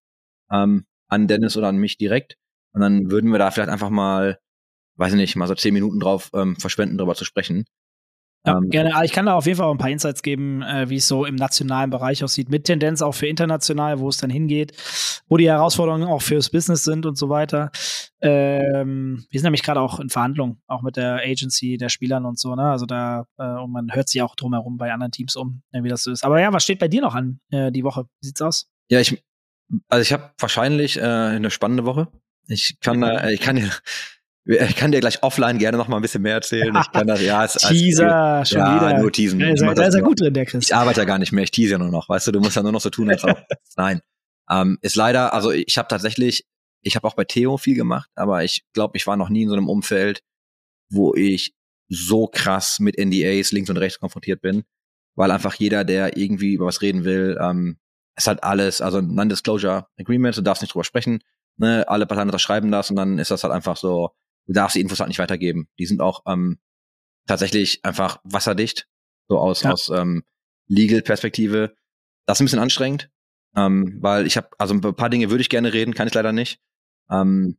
Ähm, 0.52 0.86
an 1.08 1.28
Dennis 1.28 1.58
oder 1.58 1.68
an 1.68 1.78
mich 1.78 1.98
direkt. 1.98 2.38
Und 2.74 2.82
dann 2.82 3.12
würden 3.12 3.32
wir 3.32 3.40
da 3.40 3.52
vielleicht 3.52 3.70
einfach 3.70 3.90
mal, 3.90 4.40
weiß 4.98 5.14
ich 5.14 5.18
nicht, 5.18 5.36
mal 5.36 5.48
so 5.48 5.56
zehn 5.56 5.74
Minuten 5.74 6.00
drauf 6.00 6.30
ähm, 6.34 6.56
verschwenden, 6.56 6.98
darüber 6.98 7.16
zu 7.16 7.26
sprechen. 7.26 7.66
Ja, 8.46 8.58
ähm, 8.58 8.70
gerne. 8.70 8.96
Ah, 8.96 9.04
ich 9.04 9.12
kann 9.12 9.26
da 9.26 9.34
auf 9.34 9.46
jeden 9.46 9.58
Fall 9.58 9.68
auch 9.68 9.72
ein 9.72 9.78
paar 9.78 9.90
Insights 9.90 10.22
geben, 10.22 10.62
äh, 10.62 10.90
wie 10.90 10.98
es 10.98 11.08
so 11.08 11.26
im 11.26 11.36
nationalen 11.36 11.90
Bereich 11.90 12.24
aussieht, 12.24 12.50
mit 12.50 12.66
Tendenz 12.66 13.02
auch 13.02 13.14
für 13.14 13.28
international, 13.28 14.00
wo 14.00 14.10
es 14.10 14.18
dann 14.18 14.30
hingeht, 14.30 14.74
wo 15.28 15.38
die 15.38 15.50
Herausforderungen 15.50 16.08
auch 16.08 16.22
fürs 16.22 16.50
Business 16.50 16.84
sind 16.84 17.06
und 17.06 17.18
so 17.18 17.30
weiter. 17.30 17.72
Ähm, 18.22 19.26
wir 19.30 19.40
sind 19.40 19.46
nämlich 19.46 19.64
gerade 19.64 19.82
auch 19.82 20.00
in 20.00 20.10
Verhandlungen, 20.10 20.62
auch 20.68 20.82
mit 20.82 20.96
der 20.96 21.22
Agency 21.24 21.78
der 21.78 21.90
Spielern 21.90 22.26
und 22.26 22.40
so, 22.40 22.56
ne? 22.56 22.72
Also 22.72 22.86
da, 22.86 23.26
äh, 23.38 23.44
und 23.44 23.72
man 23.72 23.94
hört 23.94 24.10
sich 24.10 24.22
auch 24.22 24.36
drumherum 24.36 24.78
bei 24.78 24.92
anderen 24.92 25.12
Teams 25.12 25.36
um, 25.36 25.62
äh, 25.72 25.84
wie 25.84 25.90
das 25.90 26.04
so 26.04 26.12
ist. 26.12 26.24
Aber 26.24 26.40
ja, 26.40 26.54
was 26.54 26.64
steht 26.64 26.80
bei 26.80 26.88
dir 26.88 27.02
noch 27.02 27.16
an 27.16 27.40
äh, 27.52 27.72
die 27.72 27.84
Woche? 27.84 28.06
Wie 28.22 28.28
sieht's 28.28 28.42
aus? 28.42 28.70
Ja, 28.90 29.00
ich, 29.00 29.22
also 29.88 30.02
ich 30.02 30.14
habe 30.14 30.32
wahrscheinlich 30.40 30.98
äh, 30.98 31.02
eine 31.02 31.52
spannende 31.52 31.86
Woche. 31.86 32.08
Ich 32.48 32.78
kann, 32.82 33.04
äh, 33.04 33.34
ich 33.34 33.42
kann 33.42 33.58
dir, 33.58 33.72
ich 34.46 34.76
kann 34.76 34.92
dir 34.92 35.02
gleich 35.02 35.24
offline 35.24 35.58
gerne 35.58 35.78
noch 35.78 35.88
mal 35.88 35.98
ein 35.98 36.02
bisschen 36.02 36.22
mehr 36.22 36.36
erzählen. 36.36 36.76
Ich 36.76 36.92
kann 36.92 37.08
das, 37.08 37.22
ja, 37.22 37.44
es, 37.44 37.54
Teaser, 37.54 38.16
als, 38.16 38.50
schon 38.50 38.60
ja, 38.60 38.76
wieder. 38.76 39.00
nur 39.00 39.12
teasen. 39.12 39.40
Da 39.40 39.50
ist, 39.50 39.62
er, 39.62 39.74
da 39.74 39.88
ist 39.88 39.96
er 39.96 40.02
gut 40.02 40.22
drin, 40.22 40.34
der 40.34 40.46
Chris. 40.46 40.66
Ich 40.66 40.76
arbeite 40.76 41.02
ja 41.02 41.06
gar 41.06 41.20
nicht 41.20 41.32
mehr, 41.32 41.44
ich 41.44 41.52
tease 41.52 41.74
ja 41.74 41.78
nur 41.78 41.90
noch. 41.90 42.08
Weißt 42.08 42.28
du, 42.28 42.32
du 42.32 42.40
musst 42.40 42.56
ja 42.56 42.64
nur 42.64 42.72
noch 42.72 42.82
so 42.82 42.90
tun, 42.90 43.10
als 43.10 43.24
ob. 43.24 43.38
Nein. 43.76 44.02
Ähm, 44.50 44.78
ist 44.82 44.96
leider, 44.96 45.34
also 45.34 45.52
ich 45.52 45.78
habe 45.78 45.90
tatsächlich, 45.90 46.46
ich 46.82 46.96
habe 46.96 47.06
auch 47.06 47.16
bei 47.16 47.26
Theo 47.26 47.58
viel 47.58 47.76
gemacht, 47.76 48.10
aber 48.16 48.44
ich 48.46 48.64
glaube, 48.74 48.96
ich 48.96 49.06
war 49.06 49.18
noch 49.18 49.30
nie 49.30 49.44
in 49.44 49.50
so 49.50 49.56
einem 49.56 49.68
Umfeld, 49.68 50.22
wo 50.90 51.14
ich 51.14 51.54
so 51.90 52.28
krass 52.28 52.80
mit 52.80 52.98
NDAs 52.98 53.52
links 53.52 53.70
und 53.70 53.78
rechts 53.78 54.00
konfrontiert 54.00 54.42
bin, 54.42 54.64
weil 55.16 55.32
einfach 55.32 55.56
jeder, 55.56 55.84
der 55.84 56.16
irgendwie 56.16 56.54
über 56.54 56.66
was 56.66 56.82
reden 56.82 57.04
will, 57.04 57.38
ähm, 57.42 57.78
es 58.18 58.28
hat 58.28 58.44
alles, 58.44 58.82
also 58.82 59.00
Non-Disclosure 59.00 59.88
Agreement, 59.98 60.36
du 60.36 60.42
darfst 60.42 60.64
nicht 60.64 60.74
drüber 60.74 60.84
sprechen, 60.84 61.20
ne, 61.58 61.86
alle 61.88 62.08
Parteien 62.08 62.28
unterschreiben 62.28 62.72
das 62.72 62.90
und 62.90 62.96
dann 62.96 63.20
ist 63.20 63.32
das 63.32 63.44
halt 63.44 63.54
einfach 63.54 63.78
so, 63.78 64.10
du 64.48 64.54
darfst 64.54 64.76
die 64.76 64.82
Infos 64.82 65.00
halt 65.00 65.08
nicht 65.08 65.20
weitergeben. 65.20 65.70
Die 65.78 65.86
sind 65.86 66.02
auch 66.02 66.24
ähm, 66.26 66.60
tatsächlich 67.28 67.86
einfach 67.86 68.20
wasserdicht, 68.24 68.88
so 69.30 69.38
aus, 69.38 69.62
ja. 69.62 69.72
aus 69.72 69.90
ähm, 69.90 70.24
Legal-Perspektive. 70.68 71.76
Das 72.26 72.38
ist 72.38 72.42
ein 72.42 72.46
bisschen 72.46 72.60
anstrengend, 72.60 73.10
ähm, 73.56 74.00
weil 74.02 74.26
ich 74.26 74.36
habe, 74.36 74.50
also 74.58 74.74
ein 74.74 74.82
paar 74.82 75.10
Dinge 75.10 75.30
würde 75.30 75.42
ich 75.42 75.50
gerne 75.50 75.72
reden, 75.72 75.94
kann 75.94 76.08
ich 76.08 76.14
leider 76.14 76.32
nicht. 76.32 76.60
Ähm, 77.12 77.58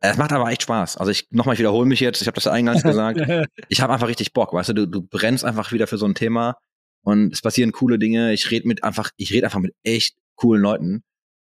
es 0.00 0.16
macht 0.16 0.32
aber 0.32 0.50
echt 0.50 0.62
Spaß. 0.62 0.96
Also 0.96 1.12
ich 1.12 1.28
nochmal, 1.30 1.52
ich 1.52 1.60
wiederhole 1.60 1.86
mich 1.86 2.00
jetzt, 2.00 2.20
ich 2.20 2.26
habe 2.26 2.34
das 2.34 2.44
ja 2.44 2.52
eingangs 2.52 2.82
gesagt. 2.82 3.20
ich 3.68 3.80
habe 3.80 3.92
einfach 3.92 4.08
richtig 4.08 4.32
Bock, 4.32 4.52
weißt 4.52 4.70
du, 4.70 4.74
du, 4.74 4.86
du 4.86 5.02
brennst 5.02 5.44
einfach 5.44 5.70
wieder 5.70 5.86
für 5.86 5.98
so 5.98 6.06
ein 6.06 6.16
Thema 6.16 6.56
und 7.02 7.32
es 7.32 7.42
passieren 7.42 7.72
coole 7.72 7.98
Dinge. 7.98 8.32
Ich 8.32 8.50
rede 8.50 8.68
mit 8.68 8.84
einfach, 8.84 9.10
ich 9.16 9.32
rede 9.32 9.46
einfach 9.46 9.60
mit 9.60 9.74
echt 9.82 10.16
coolen 10.34 10.62
Leuten 10.62 11.02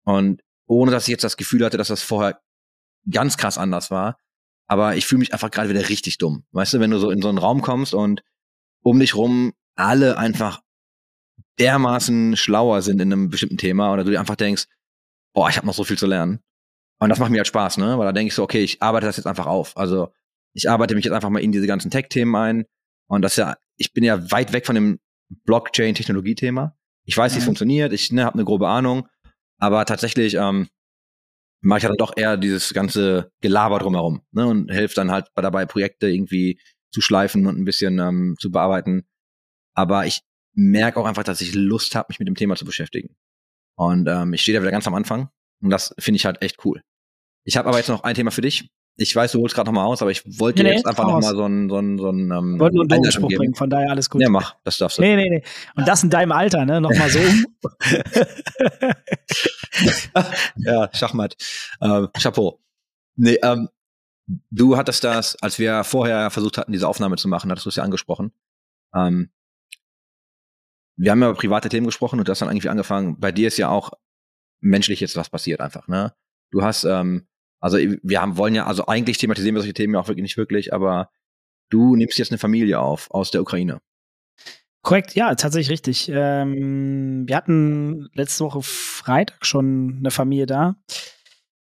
und 0.05 0.43
ohne 0.67 0.91
dass 0.91 1.05
ich 1.05 1.13
jetzt 1.13 1.25
das 1.25 1.37
Gefühl 1.37 1.65
hatte, 1.65 1.77
dass 1.77 1.89
das 1.89 2.03
vorher 2.03 2.41
ganz 3.11 3.37
krass 3.37 3.59
anders 3.59 3.91
war. 3.91 4.19
Aber 4.67 4.95
ich 4.95 5.07
fühle 5.07 5.19
mich 5.19 5.33
einfach 5.33 5.51
gerade 5.51 5.69
wieder 5.69 5.89
richtig 5.89 6.19
dumm. 6.19 6.45
Weißt 6.53 6.75
du, 6.75 6.81
wenn 6.81 6.93
du 6.93 6.99
so 6.99 7.11
in 7.11 7.23
so 7.23 7.29
einen 7.29 7.39
Raum 7.39 7.61
kommst 7.61 7.93
und 7.93 8.23
um 8.83 9.01
dich 9.01 9.17
rum 9.17 9.53
alle 9.75 10.17
einfach 10.17 10.63
dermaßen 11.59 12.37
schlauer 12.37 12.83
sind 12.83 13.01
in 13.01 13.13
einem 13.13 13.31
bestimmten 13.31 13.59
Thema 13.59 13.93
oder 13.93 14.05
du 14.05 14.11
dir 14.13 14.21
einfach 14.21 14.37
denkst, 14.37 14.67
boah, 15.33 15.49
ich 15.49 15.57
habe 15.57 15.67
noch 15.67 15.75
so 15.75 15.85
viel 15.85 15.99
zu 15.99 16.07
lernen. 16.07 16.41
Und 16.99 17.09
das 17.09 17.19
macht 17.19 17.31
mir 17.31 17.39
halt 17.39 17.47
Spaß, 17.47 17.79
ne? 17.79 17.99
Weil 17.99 18.07
da 18.07 18.13
denke 18.13 18.29
ich 18.29 18.35
so, 18.35 18.43
okay, 18.43 18.63
ich 18.63 18.83
arbeite 18.83 19.07
das 19.07 19.17
jetzt 19.17 19.27
einfach 19.27 19.47
auf. 19.47 19.77
Also 19.77 20.13
ich 20.53 20.69
arbeite 20.69 20.95
mich 20.95 21.05
jetzt 21.05 21.15
einfach 21.15 21.31
mal 21.31 21.43
in 21.43 21.53
diese 21.53 21.67
ganzen 21.67 21.91
Tech-Themen 21.91 22.35
ein. 22.37 22.65
Und 23.09 23.23
das 23.23 23.37
ja, 23.37 23.57
ich 23.77 23.93
bin 23.93 24.05
ja 24.05 24.31
weit 24.31 24.53
weg 24.53 24.67
von 24.67 24.75
dem 24.75 25.01
Blockchain-Technologie-Thema. 25.45 26.77
Ich 27.05 27.17
weiß, 27.17 27.35
wie 27.35 27.39
es 27.39 27.45
mhm. 27.45 27.47
funktioniert, 27.47 27.93
ich 27.93 28.13
ne, 28.13 28.25
habe 28.25 28.35
eine 28.35 28.45
grobe 28.45 28.69
Ahnung, 28.69 29.09
aber 29.59 29.85
tatsächlich 29.85 30.35
ähm, 30.35 30.69
mache 31.61 31.79
ich 31.79 31.85
dann 31.85 31.97
doch 31.97 32.13
eher 32.17 32.37
dieses 32.37 32.73
ganze 32.73 33.31
Gelaber 33.41 33.79
drumherum 33.79 34.23
ne, 34.33 34.47
und 34.47 34.71
helfe 34.71 34.95
dann 34.95 35.11
halt 35.11 35.29
dabei, 35.35 35.67
Projekte 35.67 36.09
irgendwie 36.09 36.61
zu 36.93 37.01
schleifen 37.01 37.47
und 37.47 37.59
ein 37.59 37.65
bisschen 37.65 37.99
ähm, 37.99 38.37
zu 38.39 38.51
bearbeiten. 38.51 39.07
Aber 39.75 40.07
ich 40.07 40.21
merke 40.55 40.99
auch 40.99 41.07
einfach, 41.07 41.23
dass 41.23 41.41
ich 41.41 41.55
Lust 41.55 41.95
habe, 41.95 42.07
mich 42.09 42.19
mit 42.19 42.29
dem 42.29 42.35
Thema 42.35 42.57
zu 42.57 42.65
beschäftigen. 42.65 43.17
Und 43.77 44.09
ähm, 44.09 44.33
ich 44.33 44.43
stehe 44.43 44.57
da 44.57 44.63
wieder 44.63 44.73
ganz 44.73 44.87
am 44.87 44.95
Anfang 44.95 45.31
und 45.63 45.71
das 45.71 45.95
finde 45.99 46.17
ich 46.17 46.27
halt 46.27 46.43
echt 46.43 46.65
cool. 46.65 46.83
Ich 47.45 47.57
habe 47.57 47.69
aber 47.69 47.79
jetzt 47.79 47.89
noch 47.89 48.03
ein 48.03 48.15
Thema 48.15 48.31
für 48.31 48.43
dich. 48.43 48.69
Ich 48.97 49.17
weiß, 49.17 49.33
du 49.33 49.41
holst 49.41 49.55
gerade 49.55 49.69
noch 49.69 49.75
mal 49.75 49.85
aus, 49.85 50.03
aber 50.03 50.11
ich 50.11 50.23
wollte 50.39 50.63
nee, 50.63 50.73
jetzt 50.73 50.87
einfach 50.87 51.05
noch 51.05 51.21
mal 51.21 51.35
so 51.35 51.47
ein 51.47 51.71
so 51.71 51.79
ein 51.79 51.99
so 51.99 52.11
ein 52.11 52.31
ähm, 52.31 52.61
wollte 52.61 52.77
nur 52.77 52.87
einen 52.91 53.11
Spruch 53.11 53.31
bringen, 53.31 53.55
von 53.55 53.71
daher 53.71 53.91
alles 53.91 54.11
gut. 54.11 54.21
Ja, 54.21 54.29
mach, 54.29 54.57
das 54.63 54.77
darfst 54.77 54.99
du. 54.99 55.03
Nee, 55.03 55.17
nee, 55.17 55.31
nee. 55.31 55.43
Und 55.75 55.89
das 55.89 56.03
in 56.03 56.11
deinem 56.11 56.33
Alter, 56.33 56.67
ne? 56.67 56.81
Noch 56.81 56.91
mal 56.91 57.09
so. 57.09 57.19
ja, 60.57 60.91
Schachmatt. 60.93 61.37
Ähm, 61.81 62.09
Chapeau. 62.21 62.61
Nee, 63.17 63.39
ähm, 63.43 63.69
du 64.51 64.77
hattest 64.77 65.05
das, 65.05 65.37
als 65.43 65.59
wir 65.59 65.85
vorher 65.85 66.31
versucht 66.31 66.59
hatten, 66.59 66.73
diese 66.73 66.89
Aufnahme 66.89 67.17
zu 67.17 67.29
machen, 67.29 67.51
hattest 67.51 67.67
du 67.67 67.71
es 67.71 67.77
ja 67.77 67.85
angesprochen. 67.85 68.33
Ähm, 68.95 69.31
wir 70.97 71.11
haben 71.11 71.23
ja 71.23 71.31
über 71.31 71.39
private 71.39 71.71
Themen 71.71 71.87
gesprochen 71.87 72.19
und 72.19 72.29
du 72.29 72.31
hast 72.31 72.43
dann 72.43 72.51
irgendwie 72.51 72.69
angefangen. 72.69 73.19
Bei 73.19 73.33
dir 73.33 73.49
ist 73.49 73.57
ja 73.57 73.71
auch 73.71 73.93
menschlich 74.61 75.01
jetzt 75.01 75.17
was 75.17 75.31
passiert 75.31 75.61
einfach, 75.61 75.89
ne? 75.89 76.15
Du 76.51 76.63
hast 76.63 76.85
ähm, 76.85 77.27
also 77.61 77.79
wir 77.79 78.21
haben, 78.21 78.37
wollen 78.37 78.55
ja, 78.55 78.67
also 78.67 78.87
eigentlich 78.87 79.19
thematisieren 79.19 79.55
wir 79.55 79.61
solche 79.61 79.75
Themen 79.75 79.95
ja 79.95 80.01
auch 80.01 80.09
wirklich 80.09 80.23
nicht 80.23 80.37
wirklich, 80.37 80.73
aber 80.73 81.11
du 81.69 81.95
nimmst 81.95 82.19
jetzt 82.19 82.31
eine 82.31 82.39
Familie 82.39 82.81
auf 82.81 83.11
aus 83.11 83.31
der 83.31 83.43
Ukraine. 83.43 83.81
Korrekt, 84.83 85.15
ja, 85.15 85.35
tatsächlich 85.35 85.71
richtig. 85.71 86.11
Ähm, 86.13 87.29
wir 87.29 87.37
hatten 87.37 88.09
letzte 88.15 88.45
Woche 88.45 88.63
Freitag 88.63 89.45
schon 89.45 89.97
eine 89.99 90.11
Familie 90.11 90.47
da, 90.47 90.77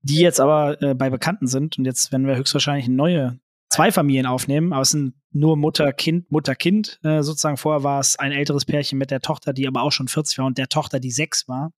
die 0.02 0.20
jetzt 0.20 0.40
aber 0.40 0.82
äh, 0.82 0.94
bei 0.94 1.10
Bekannten 1.10 1.46
sind 1.46 1.78
und 1.78 1.84
jetzt 1.84 2.10
werden 2.10 2.26
wir 2.26 2.36
höchstwahrscheinlich 2.36 2.88
neue 2.88 3.38
zwei 3.74 3.92
Familien 3.92 4.26
aufnehmen, 4.26 4.72
aber 4.72 4.82
es 4.82 4.90
sind 4.90 5.14
nur 5.32 5.56
Mutter, 5.56 5.92
Kind, 5.92 6.30
Mutter, 6.30 6.54
Kind. 6.54 7.00
Äh, 7.02 7.22
sozusagen 7.22 7.56
vorher 7.56 7.82
war 7.82 8.00
es 8.00 8.18
ein 8.18 8.32
älteres 8.32 8.64
Pärchen 8.64 8.98
mit 8.98 9.10
der 9.10 9.20
Tochter, 9.20 9.52
die 9.52 9.66
aber 9.66 9.82
auch 9.82 9.90
schon 9.90 10.08
40 10.08 10.38
war 10.38 10.46
und 10.46 10.58
der 10.58 10.68
Tochter, 10.68 11.00
die 11.00 11.10
sechs 11.10 11.48
war. 11.48 11.72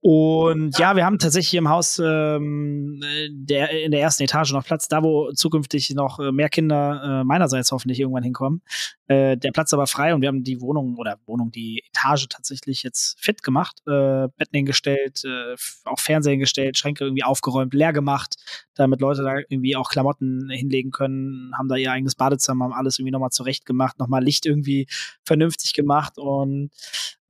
Und 0.00 0.78
ja, 0.78 0.94
wir 0.94 1.04
haben 1.04 1.18
tatsächlich 1.18 1.54
im 1.54 1.68
Haus 1.68 2.00
ähm, 2.04 3.00
der, 3.30 3.70
in 3.70 3.90
der 3.90 4.00
ersten 4.00 4.22
Etage 4.22 4.52
noch 4.52 4.64
Platz, 4.64 4.88
da 4.88 5.02
wo 5.02 5.32
zukünftig 5.32 5.90
noch 5.94 6.20
äh, 6.20 6.30
mehr 6.32 6.48
Kinder 6.48 7.20
äh, 7.22 7.24
meinerseits 7.24 7.72
hoffentlich 7.72 7.98
irgendwann 7.98 8.22
hinkommen. 8.22 8.62
Äh, 9.08 9.36
der 9.36 9.52
Platz 9.52 9.72
aber 9.72 9.86
frei 9.86 10.14
und 10.14 10.20
wir 10.20 10.28
haben 10.28 10.44
die 10.44 10.60
Wohnung 10.60 10.96
oder 10.96 11.18
Wohnung, 11.26 11.50
die 11.50 11.82
Etage 11.88 12.28
tatsächlich 12.28 12.82
jetzt 12.82 13.18
fit 13.18 13.42
gemacht, 13.42 13.80
äh, 13.86 14.28
Betten 14.36 14.52
hingestellt, 14.52 15.22
äh, 15.24 15.56
auch 15.84 15.98
Fernsehen 15.98 16.38
gestellt, 16.38 16.76
Schränke 16.76 17.04
irgendwie 17.04 17.24
aufgeräumt, 17.24 17.72
leer 17.74 17.92
gemacht, 17.92 18.36
damit 18.74 19.00
Leute 19.00 19.22
da 19.22 19.38
irgendwie 19.48 19.76
auch 19.76 19.88
Klamotten 19.88 20.50
hinlegen 20.50 20.90
können, 20.90 21.52
haben 21.58 21.68
da 21.68 21.76
ihr 21.76 21.90
eigenes 21.90 22.14
Badezimmer, 22.14 22.66
haben 22.66 22.72
alles 22.72 22.98
irgendwie 22.98 23.12
nochmal 23.12 23.30
zurecht 23.30 23.64
gemacht, 23.64 23.98
nochmal 23.98 24.22
Licht 24.22 24.46
irgendwie 24.46 24.86
vernünftig 25.24 25.72
gemacht. 25.72 26.18
Und 26.18 26.70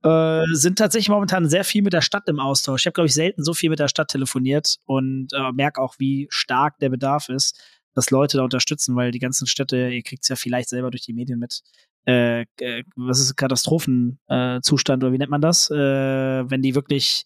äh, 0.03 0.43
sind 0.53 0.77
tatsächlich 0.77 1.09
momentan 1.09 1.49
sehr 1.49 1.63
viel 1.63 1.81
mit 1.81 1.93
der 1.93 2.01
Stadt 2.01 2.27
im 2.27 2.39
Austausch. 2.39 2.81
Ich 2.81 2.85
habe, 2.85 2.93
glaube 2.93 3.07
ich, 3.07 3.13
selten 3.13 3.43
so 3.43 3.53
viel 3.53 3.69
mit 3.69 3.79
der 3.79 3.87
Stadt 3.87 4.09
telefoniert 4.09 4.77
und 4.85 5.33
äh, 5.33 5.51
merke 5.51 5.81
auch, 5.81 5.95
wie 5.97 6.27
stark 6.29 6.77
der 6.79 6.89
Bedarf 6.89 7.29
ist, 7.29 7.59
dass 7.93 8.11
Leute 8.11 8.37
da 8.37 8.43
unterstützen, 8.43 8.95
weil 8.95 9.11
die 9.11 9.19
ganzen 9.19 9.47
Städte, 9.47 9.89
ihr 9.89 10.03
kriegt 10.03 10.23
es 10.23 10.29
ja 10.29 10.35
vielleicht 10.35 10.69
selber 10.69 10.91
durch 10.91 11.01
die 11.01 11.13
Medien 11.13 11.39
mit, 11.39 11.61
äh, 12.07 12.41
äh, 12.59 12.83
was 12.95 13.19
ist 13.19 13.35
Katastrophenzustand 13.35 15.03
oder 15.03 15.11
wie 15.11 15.17
nennt 15.17 15.31
man 15.31 15.41
das, 15.41 15.69
äh, 15.69 15.75
wenn 15.75 16.61
die 16.61 16.75
wirklich 16.75 17.23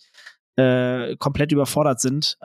komplett 0.57 1.53
überfordert 1.53 2.01
sind. 2.01 2.37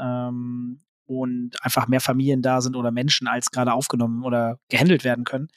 Und 1.26 1.56
einfach 1.60 1.88
mehr 1.88 2.00
Familien 2.00 2.42
da 2.42 2.60
sind 2.60 2.76
oder 2.76 2.90
Menschen 2.90 3.26
als 3.26 3.50
gerade 3.50 3.72
aufgenommen 3.72 4.24
oder 4.24 4.58
gehandelt 4.68 5.04
werden 5.04 5.24
können. 5.24 5.48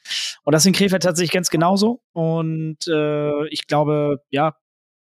Und 0.42 0.54
das 0.54 0.66
in 0.66 0.72
Krefeld 0.72 1.02
tatsächlich 1.02 1.32
ganz 1.32 1.50
genauso. 1.50 2.02
Und 2.12 2.86
äh, 2.88 3.48
ich 3.48 3.66
glaube, 3.66 4.22
ja, 4.30 4.56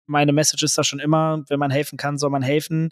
meine 0.06 0.32
Message 0.32 0.62
ist 0.62 0.76
da 0.76 0.84
schon 0.84 0.98
immer, 0.98 1.44
wenn 1.48 1.58
man 1.58 1.70
helfen 1.70 1.96
kann, 1.96 2.18
soll 2.18 2.30
man 2.30 2.42
helfen. 2.42 2.90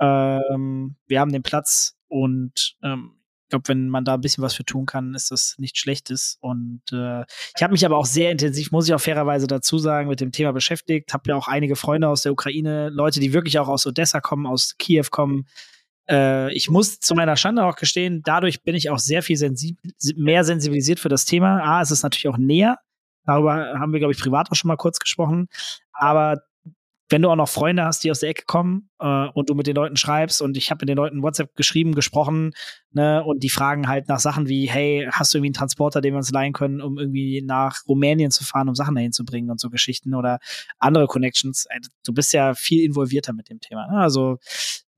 Ähm, 0.00 0.96
wir 1.06 1.20
haben 1.20 1.32
den 1.32 1.42
Platz 1.42 1.96
und 2.08 2.76
ähm, 2.82 3.16
ich 3.44 3.50
glaube, 3.50 3.68
wenn 3.68 3.88
man 3.88 4.04
da 4.04 4.14
ein 4.14 4.20
bisschen 4.20 4.44
was 4.44 4.54
für 4.54 4.64
tun 4.64 4.86
kann, 4.86 5.12
ist 5.14 5.32
das 5.32 5.56
nichts 5.58 5.80
Schlechtes. 5.80 6.38
Und 6.40 6.82
äh, 6.92 7.22
ich 7.56 7.62
habe 7.62 7.72
mich 7.72 7.84
aber 7.84 7.98
auch 7.98 8.06
sehr 8.06 8.30
intensiv, 8.30 8.70
muss 8.70 8.86
ich 8.86 8.94
auch 8.94 9.00
fairerweise 9.00 9.48
dazu 9.48 9.78
sagen, 9.78 10.08
mit 10.08 10.20
dem 10.20 10.30
Thema 10.30 10.52
beschäftigt. 10.52 11.12
Habe 11.12 11.30
ja 11.30 11.36
auch 11.36 11.48
einige 11.48 11.74
Freunde 11.74 12.08
aus 12.08 12.22
der 12.22 12.30
Ukraine, 12.30 12.90
Leute, 12.90 13.18
die 13.18 13.32
wirklich 13.32 13.58
auch 13.58 13.66
aus 13.66 13.86
Odessa 13.88 14.20
kommen, 14.20 14.46
aus 14.46 14.76
Kiew 14.78 15.06
kommen. 15.10 15.46
Äh, 16.10 16.52
ich 16.52 16.68
muss 16.68 17.00
zu 17.00 17.14
meiner 17.14 17.36
Schande 17.36 17.64
auch 17.64 17.76
gestehen, 17.76 18.22
dadurch 18.24 18.62
bin 18.62 18.74
ich 18.74 18.90
auch 18.90 18.98
sehr 18.98 19.22
viel 19.22 19.36
sensib 19.36 19.78
mehr 20.16 20.44
sensibilisiert 20.44 21.00
für 21.00 21.08
das 21.08 21.24
Thema. 21.24 21.62
A, 21.62 21.80
es 21.80 21.90
ist 21.90 22.02
natürlich 22.02 22.28
auch 22.28 22.38
näher. 22.38 22.78
Darüber 23.24 23.78
haben 23.78 23.92
wir, 23.92 24.00
glaube 24.00 24.12
ich, 24.12 24.20
privat 24.20 24.50
auch 24.50 24.56
schon 24.56 24.68
mal 24.68 24.76
kurz 24.76 24.98
gesprochen. 24.98 25.48
Aber 25.92 26.42
wenn 27.10 27.22
du 27.22 27.28
auch 27.28 27.36
noch 27.36 27.48
Freunde 27.48 27.84
hast, 27.84 28.04
die 28.04 28.10
aus 28.10 28.20
der 28.20 28.30
Ecke 28.30 28.44
kommen 28.46 28.88
äh, 29.00 29.26
und 29.34 29.50
du 29.50 29.54
mit 29.54 29.66
den 29.66 29.74
Leuten 29.74 29.96
schreibst 29.96 30.40
und 30.40 30.56
ich 30.56 30.70
habe 30.70 30.82
mit 30.82 30.88
den 30.88 30.96
Leuten 30.96 31.22
WhatsApp 31.22 31.54
geschrieben, 31.56 31.94
gesprochen 31.94 32.52
ne, 32.92 33.22
und 33.24 33.42
die 33.42 33.50
fragen 33.50 33.88
halt 33.88 34.08
nach 34.08 34.20
Sachen 34.20 34.48
wie, 34.48 34.70
hey, 34.70 35.08
hast 35.10 35.34
du 35.34 35.38
irgendwie 35.38 35.48
einen 35.48 35.54
Transporter, 35.54 36.00
den 36.00 36.14
wir 36.14 36.18
uns 36.18 36.30
leihen 36.30 36.52
können, 36.52 36.80
um 36.80 36.98
irgendwie 36.98 37.42
nach 37.42 37.80
Rumänien 37.88 38.30
zu 38.30 38.44
fahren, 38.44 38.68
um 38.68 38.76
Sachen 38.76 38.94
dahin 38.94 39.12
zu 39.12 39.24
bringen 39.24 39.50
und 39.50 39.60
so 39.60 39.70
Geschichten 39.70 40.14
oder 40.14 40.38
andere 40.78 41.08
Connections. 41.08 41.66
Äh, 41.66 41.80
du 42.04 42.12
bist 42.12 42.32
ja 42.32 42.54
viel 42.54 42.84
involvierter 42.84 43.32
mit 43.32 43.50
dem 43.50 43.60
Thema. 43.60 43.88
Ne? 43.88 43.98
Also 43.98 44.38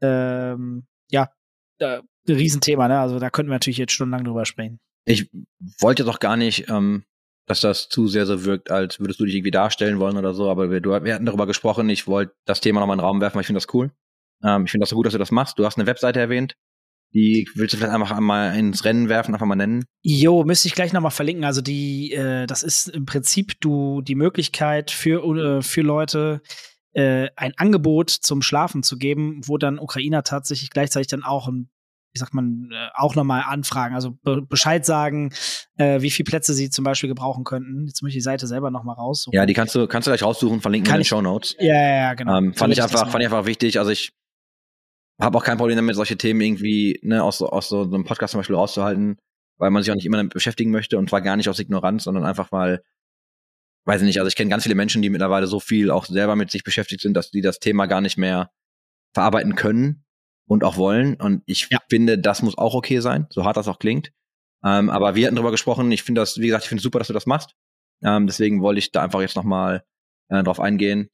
ähm, 0.03 0.85
ja, 1.13 1.31
äh, 1.79 2.01
ein 2.29 2.35
Riesenthema. 2.35 2.89
Ne? 2.89 2.99
Also 2.99 3.19
da 3.19 3.31
könnten 3.31 3.51
wir 3.51 3.57
natürlich 3.57 3.79
jetzt 3.79 3.93
stundenlang 3.93 4.25
drüber 4.25 4.45
sprechen. 4.45 4.79
Ich 5.05 5.31
wollte 5.81 6.05
doch 6.05 6.21
gar 6.21 6.37
nicht 6.37 6.69
ähm, 6.69 7.05
dass 7.47 7.61
das 7.61 7.89
zu 7.89 8.07
sehr 8.07 8.27
so 8.27 8.45
wirkt, 8.45 8.71
als 8.71 9.01
würdest 9.01 9.21
du 9.21 9.25
dich 9.25 9.35
irgendwie 9.35 9.51
darstellen 9.51 9.99
wollen 9.99 10.17
oder 10.17 10.35
so. 10.35 10.51
Aber 10.51 10.71
wir, 10.71 10.83
wir 10.83 11.15
hatten 11.15 11.27
darüber 11.27 11.47
gesprochen. 11.47 11.89
Ich 11.89 12.07
wollte 12.07 12.35
das 12.45 12.61
Thema 12.61 12.81
nochmal 12.81 12.97
in 12.97 13.01
den 13.01 13.07
Raum 13.07 13.21
werfen, 13.21 13.37
weil 13.37 13.43
ich 13.43 13.47
finde 13.47 13.61
das 13.61 13.75
cool. 13.75 13.91
Ähm, 14.45 14.65
ich 14.65 14.71
finde 14.71 14.83
das 14.83 14.91
so 14.91 14.97
gut, 14.97 15.07
dass 15.07 15.13
du 15.13 15.19
das 15.19 15.31
machst. 15.31 15.59
Du 15.59 15.65
hast 15.65 15.77
eine 15.77 15.87
Webseite 15.87 16.21
erwähnt. 16.21 16.57
Die 17.15 17.47
willst 17.55 17.75
du 17.75 17.79
vielleicht 17.79 17.93
einfach 17.93 18.13
einmal 18.13 18.57
ins 18.57 18.87
Rennen 18.87 19.11
werfen, 19.11 19.35
einfach 19.35 19.47
mal 19.47 19.55
nennen? 19.55 19.85
Jo, 20.03 20.45
müsste 20.45 20.69
ich 20.69 20.75
gleich 20.75 20.95
nochmal 20.95 21.11
verlinken. 21.11 21.45
Also 21.45 21.61
die, 21.61 22.13
äh, 22.13 22.47
das 22.47 22.63
ist 22.63 22.89
im 22.89 23.05
Prinzip 23.05 23.61
du 23.61 24.01
die 24.01 24.15
Möglichkeit 24.15 24.91
für, 24.91 25.23
äh, 25.37 25.63
für 25.63 25.83
Leute, 25.83 26.41
äh, 26.93 27.29
ein 27.37 27.53
Angebot 27.57 28.11
zum 28.11 28.43
Schlafen 28.43 28.83
zu 28.83 28.99
geben, 28.99 29.41
wo 29.47 29.59
dann 29.59 29.79
Ukrainer 29.79 30.23
tatsächlich 30.23 30.71
gleichzeitig 30.71 31.09
dann 31.09 31.25
auch 31.25 31.49
ein 31.49 31.71
wie 32.15 32.19
sagt 32.19 32.35
man, 32.35 32.71
äh, 32.73 32.89
auch 32.95 33.15
nochmal 33.15 33.43
anfragen, 33.47 33.95
also 33.95 34.11
be 34.23 34.43
Bescheid 34.43 34.85
sagen, 34.85 35.33
äh, 35.79 36.03
wie 36.03 36.11
viele 36.11 36.25
Plätze 36.25 36.53
sie 36.53 36.69
zum 36.69 36.85
Beispiel 36.85 37.09
gebrauchen 37.09 37.45
könnten. 37.45 37.87
Jetzt 37.87 38.03
muss 38.03 38.11
ich 38.11 38.17
die 38.17 38.21
Seite 38.21 38.47
selber 38.47 38.71
nochmal 38.71 38.97
raussuchen. 38.97 39.35
Ja, 39.35 39.47
die 39.47 39.55
kannst 39.55 39.75
du, 39.75 39.87
kannst 39.87 40.07
du 40.07 40.11
gleich 40.11 40.23
raussuchen, 40.23 40.61
verlinken 40.61 40.91
Kann 40.91 40.97
in 40.97 41.01
den 41.01 41.07
Show 41.07 41.23
Notes. 41.23 41.57
Ja, 41.59 41.75
ja, 41.75 41.97
ja, 41.97 42.15
genau. 42.15 42.37
Ähm, 42.37 42.55
fand 42.55 42.73
ich 42.73 42.83
einfach, 42.83 43.11
fand 43.11 43.23
ich 43.23 43.27
einfach 43.27 43.47
wichtig. 43.47 43.79
Also 43.79 43.91
ich 43.91 44.13
habe 45.21 45.39
auch 45.39 45.45
kein 45.45 45.57
Problem 45.57 45.77
damit, 45.77 45.97
solche 45.97 46.19
Themen 46.19 46.41
irgendwie 46.41 47.01
ne, 47.03 47.23
aus, 47.23 47.41
aus 47.41 47.69
so 47.69 47.83
einem 47.83 48.05
Podcast 48.05 48.33
zum 48.33 48.41
Beispiel 48.41 48.57
rauszuhalten, 48.57 49.17
weil 49.59 49.71
man 49.71 49.83
sich 49.83 49.91
auch 49.91 49.97
nicht 49.97 50.07
immer 50.07 50.19
damit 50.19 50.35
beschäftigen 50.35 50.71
möchte 50.71 50.99
und 50.99 51.09
zwar 51.09 51.23
gar 51.23 51.37
nicht 51.37 51.49
aus 51.49 51.59
Ignoranz, 51.59 52.05
sondern 52.05 52.25
einfach 52.25 52.53
weil, 52.53 52.83
weiß 53.85 54.03
ich 54.03 54.07
nicht, 54.07 54.19
also 54.19 54.29
ich 54.29 54.37
kenne 54.37 54.51
ganz 54.51 54.63
viele 54.63 54.75
Menschen, 54.75 55.03
die 55.03 55.11
mittlerweile 55.11 55.47
so 55.47 55.61
viel 55.61 55.91
auch 55.91 56.07
selber 56.07 56.37
mit 56.37 56.51
sich 56.51 56.65
beschäftigt 56.65 57.01
sind, 57.01 57.15
dass 57.15 57.31
die 57.31 57.41
das 57.41 57.59
Thema 57.59 57.87
gar 57.87 58.01
nicht 58.01 58.17
mehr 58.17 58.51
verarbeiten 59.13 59.55
können 59.55 60.05
und 60.47 60.65
auch 60.65 60.77
wollen. 60.77 61.15
Und 61.15 61.43
ich 61.47 61.69
ja. 61.71 61.79
finde, 61.89 62.19
das 62.19 62.43
muss 62.43 62.57
auch 62.57 62.75
okay 62.75 63.01
sein, 63.01 63.27
so 63.31 63.45
hart 63.45 63.57
das 63.57 63.69
auch 63.69 63.79
klingt. 63.79 64.13
Ähm, 64.65 64.91
aber 64.91 65.15
wir 65.15 65.27
hatten 65.27 65.37
darüber 65.37 65.51
gesprochen. 65.51 65.91
Ich 65.91 66.03
finde 66.03 66.21
das, 66.21 66.39
wie 66.39 66.47
gesagt, 66.47 66.65
ich 66.65 66.69
finde 66.69 66.81
es 66.81 66.85
super, 66.85 66.99
dass 66.99 67.09
du 67.09 67.15
das 67.15 67.27
machst. 67.27 67.55
Ähm, 68.03 68.27
deswegen 68.27 68.63
wollte 68.63 68.79
ich 68.79 68.93
da 68.93 69.03
einfach 69.03 69.21
jetzt 69.21 69.37
nochmal 69.37 69.83
äh, 70.29 70.43
drauf 70.43 70.61
eingehen. 70.61 71.09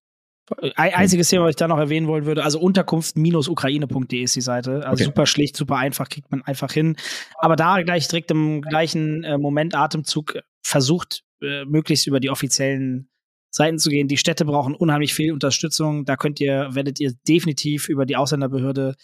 Ein 0.76 0.94
einziges 0.94 1.28
Thema, 1.28 1.44
was 1.44 1.50
ich 1.50 1.56
da 1.56 1.68
noch 1.68 1.78
erwähnen 1.78 2.06
wollen 2.06 2.24
würde, 2.24 2.42
also 2.42 2.58
unterkunft-ukraine.de 2.58 4.22
ist 4.22 4.34
die 4.34 4.40
Seite. 4.40 4.76
Also 4.86 4.92
okay. 4.92 5.04
super 5.04 5.26
schlicht, 5.26 5.56
super 5.56 5.76
einfach, 5.76 6.08
kriegt 6.08 6.30
man 6.30 6.42
einfach 6.42 6.72
hin. 6.72 6.96
Aber 7.36 7.54
da 7.54 7.82
gleich 7.82 8.08
direkt 8.08 8.30
im 8.30 8.62
gleichen 8.62 9.24
äh, 9.24 9.36
Moment 9.36 9.74
Atemzug 9.74 10.38
versucht, 10.62 11.22
äh, 11.42 11.64
möglichst 11.64 12.06
über 12.06 12.20
die 12.20 12.30
offiziellen 12.30 13.10
Seiten 13.50 13.78
zu 13.78 13.90
gehen. 13.90 14.08
Die 14.08 14.16
Städte 14.16 14.44
brauchen 14.44 14.74
unheimlich 14.74 15.14
viel 15.14 15.32
Unterstützung. 15.32 16.04
Da 16.04 16.16
könnt 16.16 16.40
ihr, 16.40 16.74
werdet 16.74 17.00
ihr 17.00 17.12
definitiv 17.26 17.88
über 17.88 18.06
die 18.06 18.16
Ausländerbehörde 18.16 18.94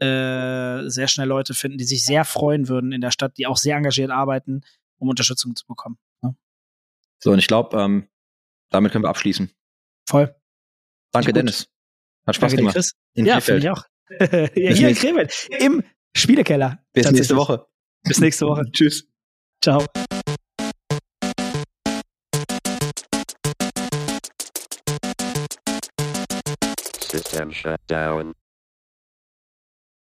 äh, 0.00 0.88
sehr 0.88 1.06
schnell 1.08 1.28
Leute 1.28 1.54
finden, 1.54 1.78
die 1.78 1.84
sich 1.84 2.04
sehr 2.04 2.24
freuen 2.24 2.68
würden 2.68 2.92
in 2.92 3.00
der 3.00 3.10
Stadt, 3.10 3.38
die 3.38 3.46
auch 3.46 3.56
sehr 3.56 3.76
engagiert 3.76 4.10
arbeiten, 4.10 4.62
um 4.98 5.08
Unterstützung 5.08 5.54
zu 5.54 5.66
bekommen. 5.66 5.98
Ne? 6.22 6.34
So, 7.22 7.30
und 7.30 7.38
ich 7.38 7.46
glaube, 7.46 7.80
ähm, 7.80 8.08
damit 8.70 8.92
können 8.92 9.04
wir 9.04 9.08
abschließen. 9.08 9.50
Voll. 10.08 10.34
Danke, 11.12 11.32
Dennis. 11.32 11.68
Hat 12.26 12.34
Spaß 12.36 12.50
Danke 12.50 12.56
gemacht. 12.56 12.74
Chris. 12.74 12.94
In 13.14 13.26
ja, 13.26 13.40
finde 13.40 13.60
ich 13.60 13.70
auch. 13.70 13.84
ja, 14.20 14.48
hier 14.54 14.88
in 14.88 14.94
Krefeld. 14.96 15.48
Im 15.60 15.82
Spielekeller. 16.16 16.84
Bis 16.92 17.10
nächste 17.10 17.36
Woche. 17.36 17.66
Bis 18.02 18.18
nächste 18.18 18.46
Woche. 18.46 18.64
Tschüss. 18.72 19.08
Ciao. 19.62 19.84
System 27.14 27.52
shut 27.52 27.80
down. 27.86 28.34